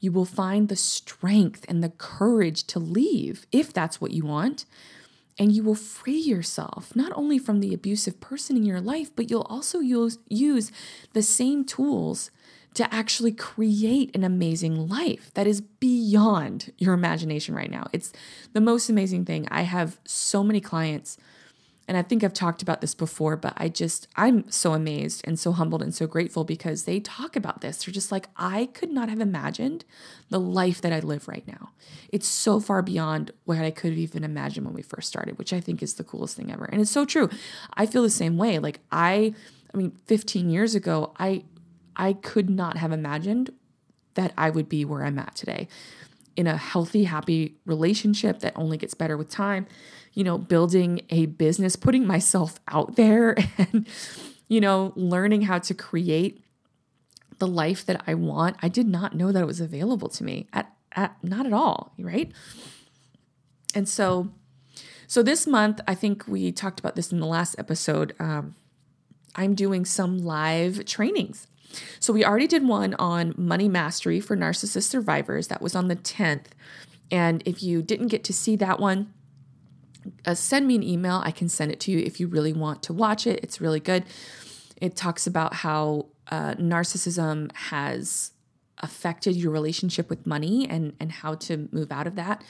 You 0.00 0.12
will 0.12 0.24
find 0.24 0.68
the 0.68 0.76
strength 0.76 1.64
and 1.68 1.82
the 1.82 1.90
courage 1.90 2.64
to 2.68 2.78
leave 2.78 3.46
if 3.52 3.72
that's 3.72 4.00
what 4.00 4.10
you 4.10 4.24
want. 4.24 4.66
And 5.38 5.52
you 5.52 5.62
will 5.62 5.74
free 5.74 6.18
yourself 6.18 6.96
not 6.96 7.12
only 7.14 7.38
from 7.38 7.60
the 7.60 7.74
abusive 7.74 8.20
person 8.20 8.56
in 8.56 8.64
your 8.64 8.80
life, 8.80 9.14
but 9.14 9.30
you'll 9.30 9.42
also 9.42 9.80
use, 9.80 10.18
use 10.28 10.72
the 11.12 11.22
same 11.22 11.64
tools 11.64 12.30
to 12.76 12.94
actually 12.94 13.32
create 13.32 14.14
an 14.14 14.22
amazing 14.22 14.86
life 14.86 15.32
that 15.32 15.46
is 15.46 15.62
beyond 15.62 16.72
your 16.76 16.92
imagination 16.92 17.54
right 17.54 17.70
now. 17.70 17.86
It's 17.92 18.12
the 18.52 18.60
most 18.60 18.90
amazing 18.90 19.24
thing. 19.24 19.48
I 19.50 19.62
have 19.62 19.98
so 20.04 20.44
many 20.44 20.60
clients 20.60 21.16
and 21.88 21.96
I 21.96 22.02
think 22.02 22.22
I've 22.24 22.34
talked 22.34 22.62
about 22.62 22.80
this 22.80 22.94
before, 22.94 23.36
but 23.36 23.54
I 23.56 23.68
just, 23.68 24.08
I'm 24.16 24.50
so 24.50 24.74
amazed 24.74 25.22
and 25.24 25.38
so 25.38 25.52
humbled 25.52 25.82
and 25.82 25.94
so 25.94 26.06
grateful 26.06 26.42
because 26.42 26.84
they 26.84 26.98
talk 26.98 27.36
about 27.36 27.60
this. 27.60 27.84
They're 27.84 27.94
just 27.94 28.10
like, 28.10 28.28
I 28.36 28.66
could 28.74 28.90
not 28.90 29.08
have 29.08 29.20
imagined 29.20 29.84
the 30.28 30.40
life 30.40 30.80
that 30.80 30.92
I 30.92 30.98
live 30.98 31.28
right 31.28 31.46
now. 31.46 31.70
It's 32.10 32.26
so 32.26 32.58
far 32.58 32.82
beyond 32.82 33.30
what 33.44 33.58
I 33.58 33.70
could 33.70 33.90
have 33.90 33.98
even 33.98 34.24
imagined 34.24 34.66
when 34.66 34.74
we 34.74 34.82
first 34.82 35.08
started, 35.08 35.38
which 35.38 35.52
I 35.52 35.60
think 35.60 35.82
is 35.82 35.94
the 35.94 36.04
coolest 36.04 36.36
thing 36.36 36.52
ever. 36.52 36.64
And 36.64 36.80
it's 36.80 36.90
so 36.90 37.04
true. 37.04 37.30
I 37.74 37.86
feel 37.86 38.02
the 38.02 38.10
same 38.10 38.36
way. 38.36 38.58
Like, 38.58 38.80
I, 38.90 39.32
I 39.72 39.76
mean, 39.76 39.92
15 40.06 40.50
years 40.50 40.74
ago, 40.74 41.14
I, 41.20 41.44
I 41.96 42.12
could 42.12 42.50
not 42.50 42.76
have 42.76 42.92
imagined 42.92 43.50
that 44.14 44.32
I 44.36 44.50
would 44.50 44.68
be 44.68 44.84
where 44.84 45.04
I'm 45.04 45.18
at 45.18 45.34
today 45.34 45.68
in 46.36 46.46
a 46.46 46.56
healthy, 46.56 47.04
happy 47.04 47.56
relationship 47.64 48.40
that 48.40 48.52
only 48.56 48.76
gets 48.76 48.94
better 48.94 49.16
with 49.16 49.30
time 49.30 49.66
you 50.16 50.24
know, 50.24 50.38
building 50.38 51.02
a 51.10 51.26
business, 51.26 51.76
putting 51.76 52.06
myself 52.06 52.58
out 52.68 52.96
there 52.96 53.36
and, 53.58 53.86
you 54.48 54.60
know, 54.60 54.92
learning 54.96 55.42
how 55.42 55.58
to 55.58 55.74
create 55.74 56.42
the 57.38 57.46
life 57.46 57.84
that 57.84 58.02
I 58.06 58.14
want. 58.14 58.56
I 58.62 58.68
did 58.68 58.88
not 58.88 59.14
know 59.14 59.30
that 59.30 59.42
it 59.42 59.46
was 59.46 59.60
available 59.60 60.08
to 60.08 60.24
me 60.24 60.48
at, 60.54 60.72
at 60.92 61.22
not 61.22 61.44
at 61.44 61.52
all, 61.52 61.92
right? 61.98 62.32
And 63.74 63.86
so, 63.86 64.30
so 65.06 65.22
this 65.22 65.46
month, 65.46 65.82
I 65.86 65.94
think 65.94 66.26
we 66.26 66.50
talked 66.50 66.80
about 66.80 66.96
this 66.96 67.12
in 67.12 67.20
the 67.20 67.26
last 67.26 67.54
episode. 67.58 68.14
Um, 68.18 68.54
I'm 69.34 69.54
doing 69.54 69.84
some 69.84 70.16
live 70.16 70.86
trainings. 70.86 71.46
So 72.00 72.12
we 72.12 72.24
already 72.24 72.46
did 72.46 72.66
one 72.66 72.94
on 72.94 73.34
money 73.36 73.68
mastery 73.68 74.20
for 74.20 74.36
narcissist 74.36 74.88
survivors. 74.88 75.48
That 75.48 75.60
was 75.62 75.74
on 75.74 75.88
the 75.88 75.96
10th. 75.96 76.46
And 77.10 77.42
if 77.46 77.62
you 77.62 77.82
didn't 77.82 78.08
get 78.08 78.24
to 78.24 78.32
see 78.32 78.56
that 78.56 78.80
one, 78.80 79.12
uh, 80.24 80.34
send 80.34 80.66
me 80.66 80.76
an 80.76 80.82
email. 80.82 81.20
I 81.24 81.30
can 81.30 81.48
send 81.48 81.72
it 81.72 81.80
to 81.80 81.90
you 81.90 81.98
if 81.98 82.20
you 82.20 82.28
really 82.28 82.52
want 82.52 82.82
to 82.84 82.92
watch 82.92 83.26
it. 83.26 83.40
It's 83.42 83.60
really 83.60 83.80
good. 83.80 84.04
It 84.80 84.96
talks 84.96 85.26
about 85.26 85.54
how 85.54 86.06
uh, 86.30 86.54
narcissism 86.54 87.52
has 87.54 88.32
affected 88.78 89.34
your 89.36 89.50
relationship 89.52 90.10
with 90.10 90.26
money 90.26 90.68
and, 90.68 90.94
and 91.00 91.10
how 91.10 91.34
to 91.34 91.68
move 91.72 91.90
out 91.90 92.06
of 92.06 92.14
that. 92.16 92.42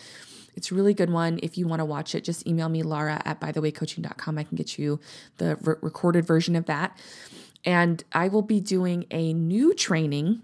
It's 0.57 0.73
a 0.73 0.75
really 0.75 0.95
good 0.95 1.11
one. 1.11 1.39
If 1.43 1.59
you 1.59 1.69
want 1.69 1.81
to 1.81 1.85
watch 1.85 2.15
it, 2.15 2.25
just 2.25 2.47
email 2.47 2.69
me, 2.69 2.83
Laura 2.83 3.21
at 3.25 3.41
bythewaycoaching.com. 3.41 4.39
I 4.39 4.43
can 4.43 4.57
get 4.57 4.79
you 4.79 4.99
the 5.37 5.57
re- 5.57 5.77
recorded 5.83 6.27
version 6.27 6.57
of 6.57 6.65
that. 6.67 6.99
And 7.65 8.03
I 8.13 8.29
will 8.29 8.43
be 8.43 8.61
doing 8.61 9.07
a 9.11 9.33
new 9.33 9.75
training 9.75 10.43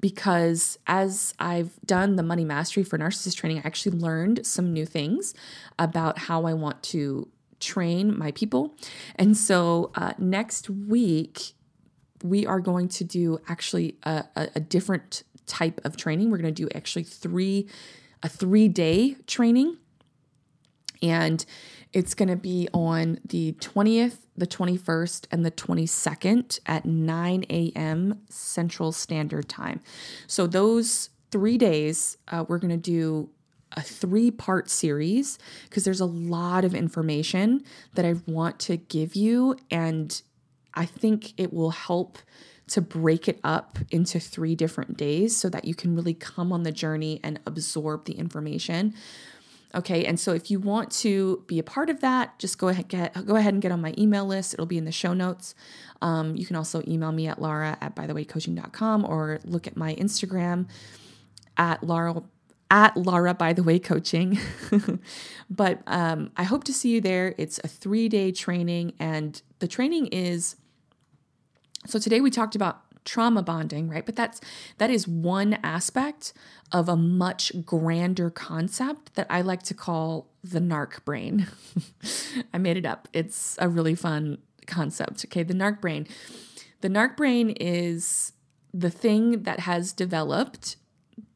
because 0.00 0.78
as 0.86 1.32
I've 1.38 1.80
done 1.86 2.16
the 2.16 2.22
money 2.22 2.44
mastery 2.44 2.82
for 2.82 2.98
narcissist 2.98 3.36
training, 3.36 3.58
I 3.58 3.66
actually 3.66 3.96
learned 3.96 4.46
some 4.46 4.70
new 4.70 4.84
things 4.84 5.32
about 5.78 6.18
how 6.18 6.44
I 6.44 6.52
want 6.52 6.82
to 6.84 7.28
train 7.58 8.16
my 8.18 8.30
people. 8.32 8.74
And 9.16 9.34
so 9.34 9.90
uh, 9.94 10.12
next 10.18 10.68
week, 10.68 11.54
we 12.22 12.46
are 12.46 12.60
going 12.60 12.88
to 12.88 13.04
do 13.04 13.38
actually 13.48 13.96
a, 14.02 14.24
a, 14.36 14.48
a 14.56 14.60
different 14.60 15.22
type 15.46 15.80
of 15.84 15.96
training. 15.96 16.30
We're 16.30 16.38
going 16.38 16.54
to 16.54 16.62
do 16.62 16.68
actually 16.74 17.04
three, 17.04 17.66
a 18.22 18.28
three 18.28 18.68
day 18.68 19.16
training. 19.26 19.78
And 21.02 21.44
it's 21.94 22.12
going 22.14 22.28
to 22.28 22.36
be 22.36 22.68
on 22.74 23.18
the 23.24 23.52
20th, 23.60 24.18
the 24.36 24.46
21st, 24.46 25.26
and 25.30 25.46
the 25.46 25.50
22nd 25.50 26.58
at 26.66 26.84
9 26.84 27.44
a.m. 27.48 28.20
Central 28.28 28.90
Standard 28.90 29.48
Time. 29.48 29.80
So, 30.26 30.46
those 30.46 31.10
three 31.30 31.56
days, 31.56 32.18
uh, 32.28 32.44
we're 32.46 32.58
going 32.58 32.70
to 32.70 32.76
do 32.76 33.30
a 33.72 33.80
three 33.80 34.30
part 34.30 34.68
series 34.70 35.38
because 35.68 35.84
there's 35.84 36.00
a 36.00 36.06
lot 36.06 36.64
of 36.64 36.74
information 36.74 37.64
that 37.94 38.04
I 38.04 38.14
want 38.26 38.58
to 38.60 38.76
give 38.76 39.14
you. 39.16 39.56
And 39.70 40.20
I 40.74 40.86
think 40.86 41.32
it 41.36 41.52
will 41.52 41.70
help 41.70 42.18
to 42.66 42.80
break 42.80 43.28
it 43.28 43.38
up 43.44 43.78
into 43.90 44.18
three 44.18 44.54
different 44.54 44.96
days 44.96 45.36
so 45.36 45.48
that 45.48 45.64
you 45.64 45.74
can 45.74 45.94
really 45.94 46.14
come 46.14 46.52
on 46.52 46.62
the 46.62 46.72
journey 46.72 47.20
and 47.22 47.38
absorb 47.46 48.06
the 48.06 48.14
information. 48.14 48.94
Okay, 49.74 50.04
and 50.04 50.18
so 50.20 50.32
if 50.32 50.50
you 50.50 50.60
want 50.60 50.90
to 50.92 51.42
be 51.46 51.58
a 51.58 51.62
part 51.62 51.90
of 51.90 52.00
that, 52.00 52.38
just 52.38 52.58
go 52.58 52.68
ahead 52.68 52.88
get 52.88 53.26
go 53.26 53.36
ahead 53.36 53.54
and 53.54 53.62
get 53.62 53.72
on 53.72 53.80
my 53.80 53.94
email 53.98 54.24
list. 54.24 54.54
It'll 54.54 54.66
be 54.66 54.78
in 54.78 54.84
the 54.84 54.92
show 54.92 55.14
notes. 55.14 55.54
Um, 56.00 56.36
you 56.36 56.46
can 56.46 56.56
also 56.56 56.82
email 56.86 57.12
me 57.12 57.26
at 57.26 57.40
Laura 57.40 57.76
at 57.80 57.96
bythewaycoaching.com 57.96 59.04
or 59.04 59.40
look 59.44 59.66
at 59.66 59.76
my 59.76 59.94
Instagram 59.96 60.68
at 61.56 61.82
Laura 61.82 62.22
at 62.70 62.96
Laura 62.96 63.34
by 63.34 63.52
the 63.52 63.62
way 63.62 63.78
coaching. 63.78 64.38
but 65.50 65.82
um, 65.86 66.30
I 66.36 66.44
hope 66.44 66.64
to 66.64 66.72
see 66.72 66.90
you 66.90 67.00
there. 67.00 67.34
It's 67.36 67.58
a 67.64 67.68
three 67.68 68.08
day 68.08 68.30
training, 68.32 68.92
and 68.98 69.40
the 69.58 69.68
training 69.68 70.06
is 70.08 70.56
so 71.86 71.98
today 71.98 72.20
we 72.20 72.30
talked 72.30 72.54
about 72.54 72.83
trauma 73.04 73.42
bonding, 73.42 73.88
right? 73.88 74.04
But 74.04 74.16
that's 74.16 74.40
that 74.78 74.90
is 74.90 75.06
one 75.06 75.58
aspect 75.62 76.32
of 76.72 76.88
a 76.88 76.96
much 76.96 77.52
grander 77.64 78.30
concept 78.30 79.14
that 79.14 79.26
I 79.30 79.42
like 79.42 79.62
to 79.64 79.74
call 79.74 80.28
the 80.42 80.60
narc 80.60 81.04
brain. 81.04 81.46
I 82.54 82.58
made 82.58 82.76
it 82.76 82.86
up. 82.86 83.08
It's 83.12 83.56
a 83.60 83.68
really 83.68 83.94
fun 83.94 84.38
concept. 84.66 85.24
Okay, 85.26 85.42
the 85.42 85.54
narc 85.54 85.80
brain. 85.80 86.06
The 86.80 86.88
narc 86.88 87.16
brain 87.16 87.50
is 87.50 88.32
the 88.72 88.90
thing 88.90 89.44
that 89.44 89.60
has 89.60 89.92
developed 89.92 90.76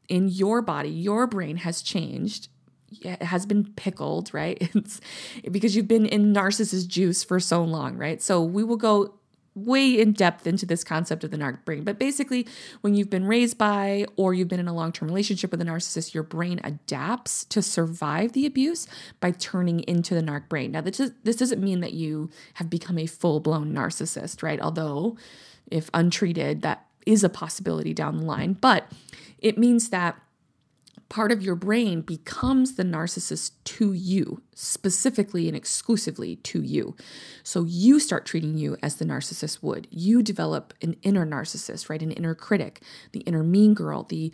in 0.07 0.27
your 0.27 0.61
body. 0.61 0.89
Your 0.89 1.27
brain 1.27 1.57
has 1.57 1.81
changed 1.81 2.49
it 3.01 3.21
has 3.21 3.45
been 3.45 3.65
pickled, 3.75 4.33
right? 4.33 4.69
It's 4.75 5.01
because 5.51 5.75
you've 5.75 5.87
been 5.87 6.05
in 6.05 6.33
narcissist 6.33 6.87
juice 6.87 7.23
for 7.23 7.39
so 7.39 7.63
long, 7.63 7.97
right? 7.97 8.21
So 8.21 8.41
we 8.41 8.63
will 8.63 8.77
go 8.77 9.18
way 9.65 9.99
in 9.99 10.13
depth 10.13 10.47
into 10.47 10.65
this 10.65 10.83
concept 10.83 11.23
of 11.23 11.31
the 11.31 11.37
narc 11.37 11.63
brain. 11.65 11.83
But 11.83 11.99
basically, 11.99 12.47
when 12.81 12.95
you've 12.95 13.09
been 13.09 13.25
raised 13.25 13.57
by 13.57 14.05
or 14.15 14.33
you've 14.33 14.47
been 14.47 14.59
in 14.59 14.67
a 14.67 14.73
long 14.73 14.91
term 14.91 15.07
relationship 15.07 15.51
with 15.51 15.61
a 15.61 15.65
narcissist, 15.65 16.13
your 16.13 16.23
brain 16.23 16.59
adapts 16.63 17.45
to 17.45 17.61
survive 17.61 18.33
the 18.33 18.45
abuse 18.45 18.87
by 19.19 19.31
turning 19.31 19.81
into 19.81 20.13
the 20.13 20.21
narc 20.21 20.49
brain. 20.49 20.71
Now, 20.71 20.81
this, 20.81 20.99
is, 20.99 21.13
this 21.23 21.35
doesn't 21.35 21.61
mean 21.61 21.81
that 21.81 21.93
you 21.93 22.29
have 22.55 22.69
become 22.69 22.97
a 22.97 23.05
full 23.05 23.39
blown 23.39 23.73
narcissist, 23.73 24.43
right? 24.43 24.59
Although, 24.59 25.17
if 25.69 25.89
untreated, 25.93 26.61
that 26.61 26.85
is 27.05 27.23
a 27.23 27.29
possibility 27.29 27.93
down 27.93 28.17
the 28.17 28.25
line. 28.25 28.53
But 28.53 28.91
it 29.39 29.57
means 29.57 29.89
that 29.89 30.19
part 31.09 31.31
of 31.31 31.41
your 31.41 31.55
brain 31.55 32.01
becomes 32.01 32.75
the 32.75 32.83
narcissist 32.83 33.51
to 33.63 33.93
you, 33.93 34.41
specifically 34.53 35.47
and 35.47 35.57
exclusively 35.57 36.37
to 36.37 36.61
you. 36.61 36.95
So 37.43 37.65
you 37.65 37.99
start 37.99 38.25
treating 38.25 38.57
you 38.57 38.77
as 38.83 38.95
the 38.95 39.05
narcissist 39.05 39.63
would. 39.63 39.87
You 39.89 40.21
develop 40.21 40.73
an 40.81 40.95
inner 41.01 41.25
narcissist, 41.25 41.89
right? 41.89 42.01
An 42.01 42.11
inner 42.11 42.35
critic, 42.35 42.81
the 43.11 43.21
inner 43.21 43.43
mean 43.43 43.73
girl, 43.73 44.03
the 44.03 44.31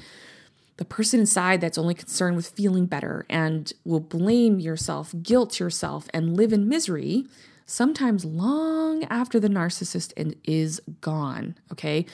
the 0.78 0.86
person 0.86 1.22
inside 1.22 1.62
that's 1.62 1.78
only 1.78 1.94
concerned 1.94 2.36
with 2.36 2.50
feeling 2.50 2.86
better 2.86 3.26
and 3.30 3.72
will 3.86 4.02
blame 4.02 4.60
yourself, 4.60 5.16
guilt 5.24 5.58
yourself, 5.58 6.10
and 6.14 6.36
live 6.36 6.52
in 6.52 6.68
misery, 6.68 7.26
sometimes 7.66 8.26
long 8.26 9.06
after 9.06 9.40
the 9.40 9.48
narcissist 9.48 10.12
is 10.44 10.82
gone. 11.00 11.56
Okay. 11.72 12.06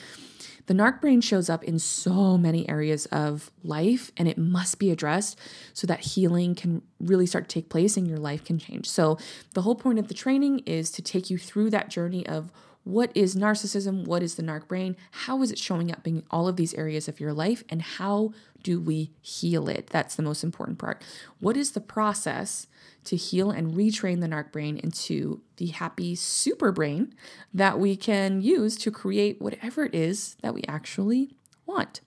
The 0.66 0.74
narc 0.74 1.00
brain 1.00 1.20
shows 1.20 1.50
up 1.50 1.64
in 1.64 1.78
so 1.78 2.38
many 2.38 2.68
areas 2.68 3.06
of 3.06 3.50
life 3.64 4.12
and 4.16 4.28
it 4.28 4.38
must 4.38 4.78
be 4.78 4.90
addressed 4.90 5.38
so 5.72 5.86
that 5.86 6.00
healing 6.00 6.54
can 6.54 6.82
really 7.00 7.26
start 7.26 7.48
to 7.48 7.54
take 7.54 7.68
place 7.68 7.96
and 7.96 8.06
your 8.06 8.18
life 8.18 8.44
can 8.44 8.58
change. 8.58 8.88
So, 8.88 9.18
the 9.54 9.62
whole 9.62 9.74
point 9.74 9.98
of 9.98 10.08
the 10.08 10.14
training 10.14 10.60
is 10.60 10.90
to 10.92 11.02
take 11.02 11.30
you 11.30 11.38
through 11.38 11.70
that 11.70 11.88
journey 11.88 12.26
of 12.26 12.52
what 12.84 13.10
is 13.14 13.36
narcissism? 13.36 14.04
What 14.06 14.22
is 14.22 14.34
the 14.34 14.42
narc 14.42 14.66
brain? 14.66 14.96
How 15.10 15.42
is 15.42 15.52
it 15.52 15.58
showing 15.58 15.92
up 15.92 16.06
in 16.06 16.24
all 16.30 16.48
of 16.48 16.56
these 16.56 16.74
areas 16.74 17.08
of 17.08 17.20
your 17.20 17.32
life? 17.32 17.62
And 17.68 17.82
how 17.82 18.32
do 18.62 18.80
we 18.80 19.12
heal 19.20 19.68
it? 19.68 19.88
That's 19.88 20.16
the 20.16 20.22
most 20.22 20.42
important 20.42 20.78
part. 20.78 21.02
What 21.38 21.56
is 21.56 21.72
the 21.72 21.80
process 21.80 22.66
to 23.04 23.16
heal 23.16 23.50
and 23.50 23.74
retrain 23.74 24.20
the 24.20 24.28
narc 24.28 24.52
brain 24.52 24.78
into 24.78 25.40
the 25.56 25.66
happy 25.66 26.14
super 26.14 26.70
brain 26.70 27.14
that 27.52 27.78
we 27.78 27.96
can 27.96 28.40
use 28.40 28.76
to 28.76 28.90
create 28.90 29.40
whatever 29.40 29.84
it 29.84 29.94
is 29.94 30.36
that 30.42 30.54
we 30.54 30.62
actually 30.68 31.36
want. 31.66 32.00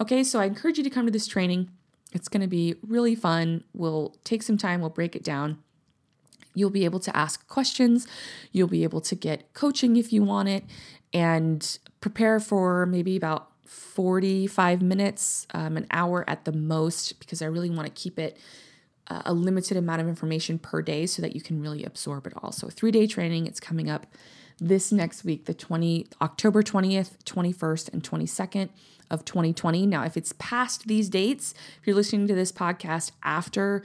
Okay, 0.00 0.22
so 0.22 0.38
I 0.38 0.44
encourage 0.44 0.78
you 0.78 0.84
to 0.84 0.90
come 0.90 1.06
to 1.06 1.12
this 1.12 1.26
training. 1.26 1.70
It's 2.12 2.28
going 2.28 2.40
to 2.40 2.48
be 2.48 2.76
really 2.86 3.14
fun. 3.14 3.64
We'll 3.72 4.16
take 4.24 4.42
some 4.42 4.58
time, 4.58 4.80
we'll 4.80 4.90
break 4.90 5.16
it 5.16 5.24
down. 5.24 5.58
You'll 6.58 6.70
be 6.70 6.84
able 6.84 7.00
to 7.00 7.16
ask 7.16 7.46
questions, 7.48 8.06
you'll 8.52 8.68
be 8.68 8.84
able 8.84 9.00
to 9.02 9.14
get 9.14 9.52
coaching 9.54 9.96
if 9.96 10.12
you 10.12 10.22
want 10.22 10.48
it, 10.48 10.64
and 11.12 11.78
prepare 12.00 12.40
for 12.40 12.86
maybe 12.86 13.16
about 13.16 13.50
45 13.66 14.82
minutes, 14.82 15.46
um, 15.52 15.76
an 15.76 15.86
hour 15.90 16.24
at 16.28 16.44
the 16.44 16.52
most, 16.52 17.18
because 17.20 17.42
I 17.42 17.46
really 17.46 17.70
want 17.70 17.86
to 17.86 18.02
keep 18.02 18.18
it 18.18 18.38
a 19.10 19.32
limited 19.32 19.76
amount 19.76 20.02
of 20.02 20.08
information 20.08 20.58
per 20.58 20.82
day 20.82 21.06
so 21.06 21.22
that 21.22 21.34
you 21.34 21.40
can 21.40 21.60
really 21.60 21.84
absorb 21.84 22.26
it 22.26 22.32
all. 22.36 22.52
So, 22.52 22.68
three 22.68 22.90
day 22.90 23.06
training, 23.06 23.46
it's 23.46 23.60
coming 23.60 23.88
up 23.88 24.06
this 24.60 24.92
next 24.92 25.24
week, 25.24 25.46
the 25.46 25.54
20 25.54 26.06
October 26.20 26.62
20th, 26.62 27.16
21st, 27.24 27.92
and 27.92 28.02
22nd 28.02 28.68
of 29.10 29.24
2020. 29.24 29.86
Now, 29.86 30.04
if 30.04 30.16
it's 30.16 30.34
past 30.38 30.88
these 30.88 31.08
dates, 31.08 31.54
if 31.80 31.86
you're 31.86 31.96
listening 31.96 32.26
to 32.28 32.34
this 32.34 32.52
podcast 32.52 33.12
after 33.22 33.82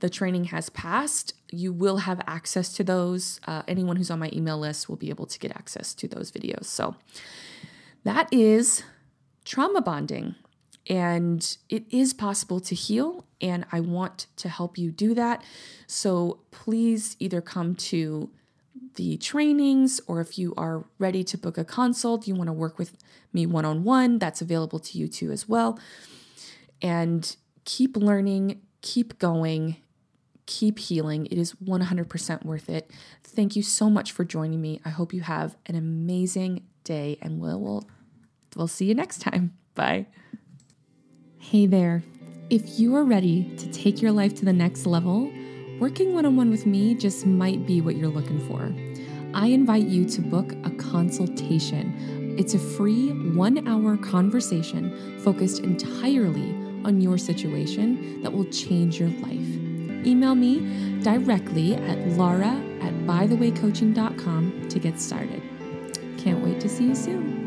the 0.00 0.10
training 0.10 0.44
has 0.44 0.68
passed, 0.70 1.34
you 1.50 1.72
will 1.72 1.98
have 1.98 2.20
access 2.26 2.72
to 2.74 2.84
those. 2.84 3.40
Uh, 3.46 3.62
anyone 3.68 3.96
who's 3.96 4.10
on 4.10 4.18
my 4.18 4.30
email 4.32 4.58
list 4.58 4.88
will 4.88 4.96
be 4.96 5.08
able 5.08 5.26
to 5.26 5.38
get 5.38 5.50
access 5.52 5.94
to 5.94 6.08
those 6.08 6.30
videos. 6.30 6.64
So, 6.64 6.96
that 8.04 8.28
is 8.32 8.84
trauma 9.44 9.80
bonding. 9.80 10.34
And 10.88 11.56
it 11.70 11.84
is 11.90 12.12
possible 12.12 12.60
to 12.60 12.74
heal, 12.74 13.24
and 13.40 13.64
I 13.72 13.80
want 13.80 14.26
to 14.36 14.50
help 14.50 14.76
you 14.76 14.90
do 14.90 15.14
that. 15.14 15.42
So 15.86 16.40
please 16.50 17.16
either 17.18 17.40
come 17.40 17.74
to 17.76 18.30
the 18.96 19.16
trainings, 19.16 20.00
or 20.06 20.20
if 20.20 20.38
you 20.38 20.52
are 20.56 20.84
ready 20.98 21.24
to 21.24 21.38
book 21.38 21.56
a 21.56 21.64
consult, 21.64 22.28
you 22.28 22.34
want 22.34 22.48
to 22.48 22.52
work 22.52 22.78
with 22.78 22.98
me 23.32 23.46
one 23.46 23.64
on 23.64 23.82
one, 23.82 24.18
that's 24.18 24.42
available 24.42 24.78
to 24.78 24.98
you 24.98 25.08
too 25.08 25.32
as 25.32 25.48
well. 25.48 25.78
And 26.82 27.34
keep 27.64 27.96
learning, 27.96 28.60
keep 28.82 29.18
going, 29.18 29.76
keep 30.46 30.78
healing. 30.78 31.26
It 31.26 31.38
is 31.38 31.54
100% 31.54 32.44
worth 32.44 32.68
it. 32.68 32.90
Thank 33.22 33.56
you 33.56 33.62
so 33.62 33.88
much 33.88 34.12
for 34.12 34.24
joining 34.24 34.60
me. 34.60 34.80
I 34.84 34.90
hope 34.90 35.12
you 35.12 35.22
have 35.22 35.56
an 35.66 35.74
amazing 35.74 36.64
day, 36.84 37.18
and 37.22 37.40
we'll, 37.40 37.60
we'll, 37.60 37.88
we'll 38.56 38.68
see 38.68 38.84
you 38.86 38.94
next 38.94 39.20
time. 39.20 39.54
Bye. 39.74 40.06
Hey 41.38 41.66
there. 41.66 42.02
If 42.50 42.78
you 42.78 42.94
are 42.94 43.04
ready 43.04 43.54
to 43.56 43.70
take 43.72 44.02
your 44.02 44.12
life 44.12 44.34
to 44.36 44.44
the 44.44 44.52
next 44.52 44.86
level, 44.86 45.32
working 45.80 46.14
one 46.14 46.26
on 46.26 46.36
one 46.36 46.50
with 46.50 46.66
me 46.66 46.94
just 46.94 47.26
might 47.26 47.66
be 47.66 47.80
what 47.80 47.96
you're 47.96 48.08
looking 48.08 48.40
for. 48.48 48.72
I 49.34 49.48
invite 49.48 49.86
you 49.86 50.04
to 50.04 50.20
book 50.20 50.52
a 50.64 50.70
consultation. 50.70 52.36
It's 52.38 52.54
a 52.54 52.58
free 52.58 53.10
one 53.32 53.66
hour 53.66 53.96
conversation 53.96 55.18
focused 55.20 55.60
entirely 55.60 56.50
on 56.84 57.00
your 57.00 57.18
situation 57.18 58.22
that 58.22 58.32
will 58.32 58.44
change 58.46 59.00
your 59.00 59.08
life. 59.08 59.63
Email 60.06 60.34
me 60.34 61.00
directly 61.02 61.74
at 61.74 61.98
laura 62.08 62.60
at 62.80 62.92
bythewaycoaching.com 63.06 64.68
to 64.68 64.78
get 64.78 65.00
started. 65.00 65.42
Can't 66.18 66.44
wait 66.44 66.60
to 66.60 66.68
see 66.68 66.84
you 66.84 66.94
soon. 66.94 67.43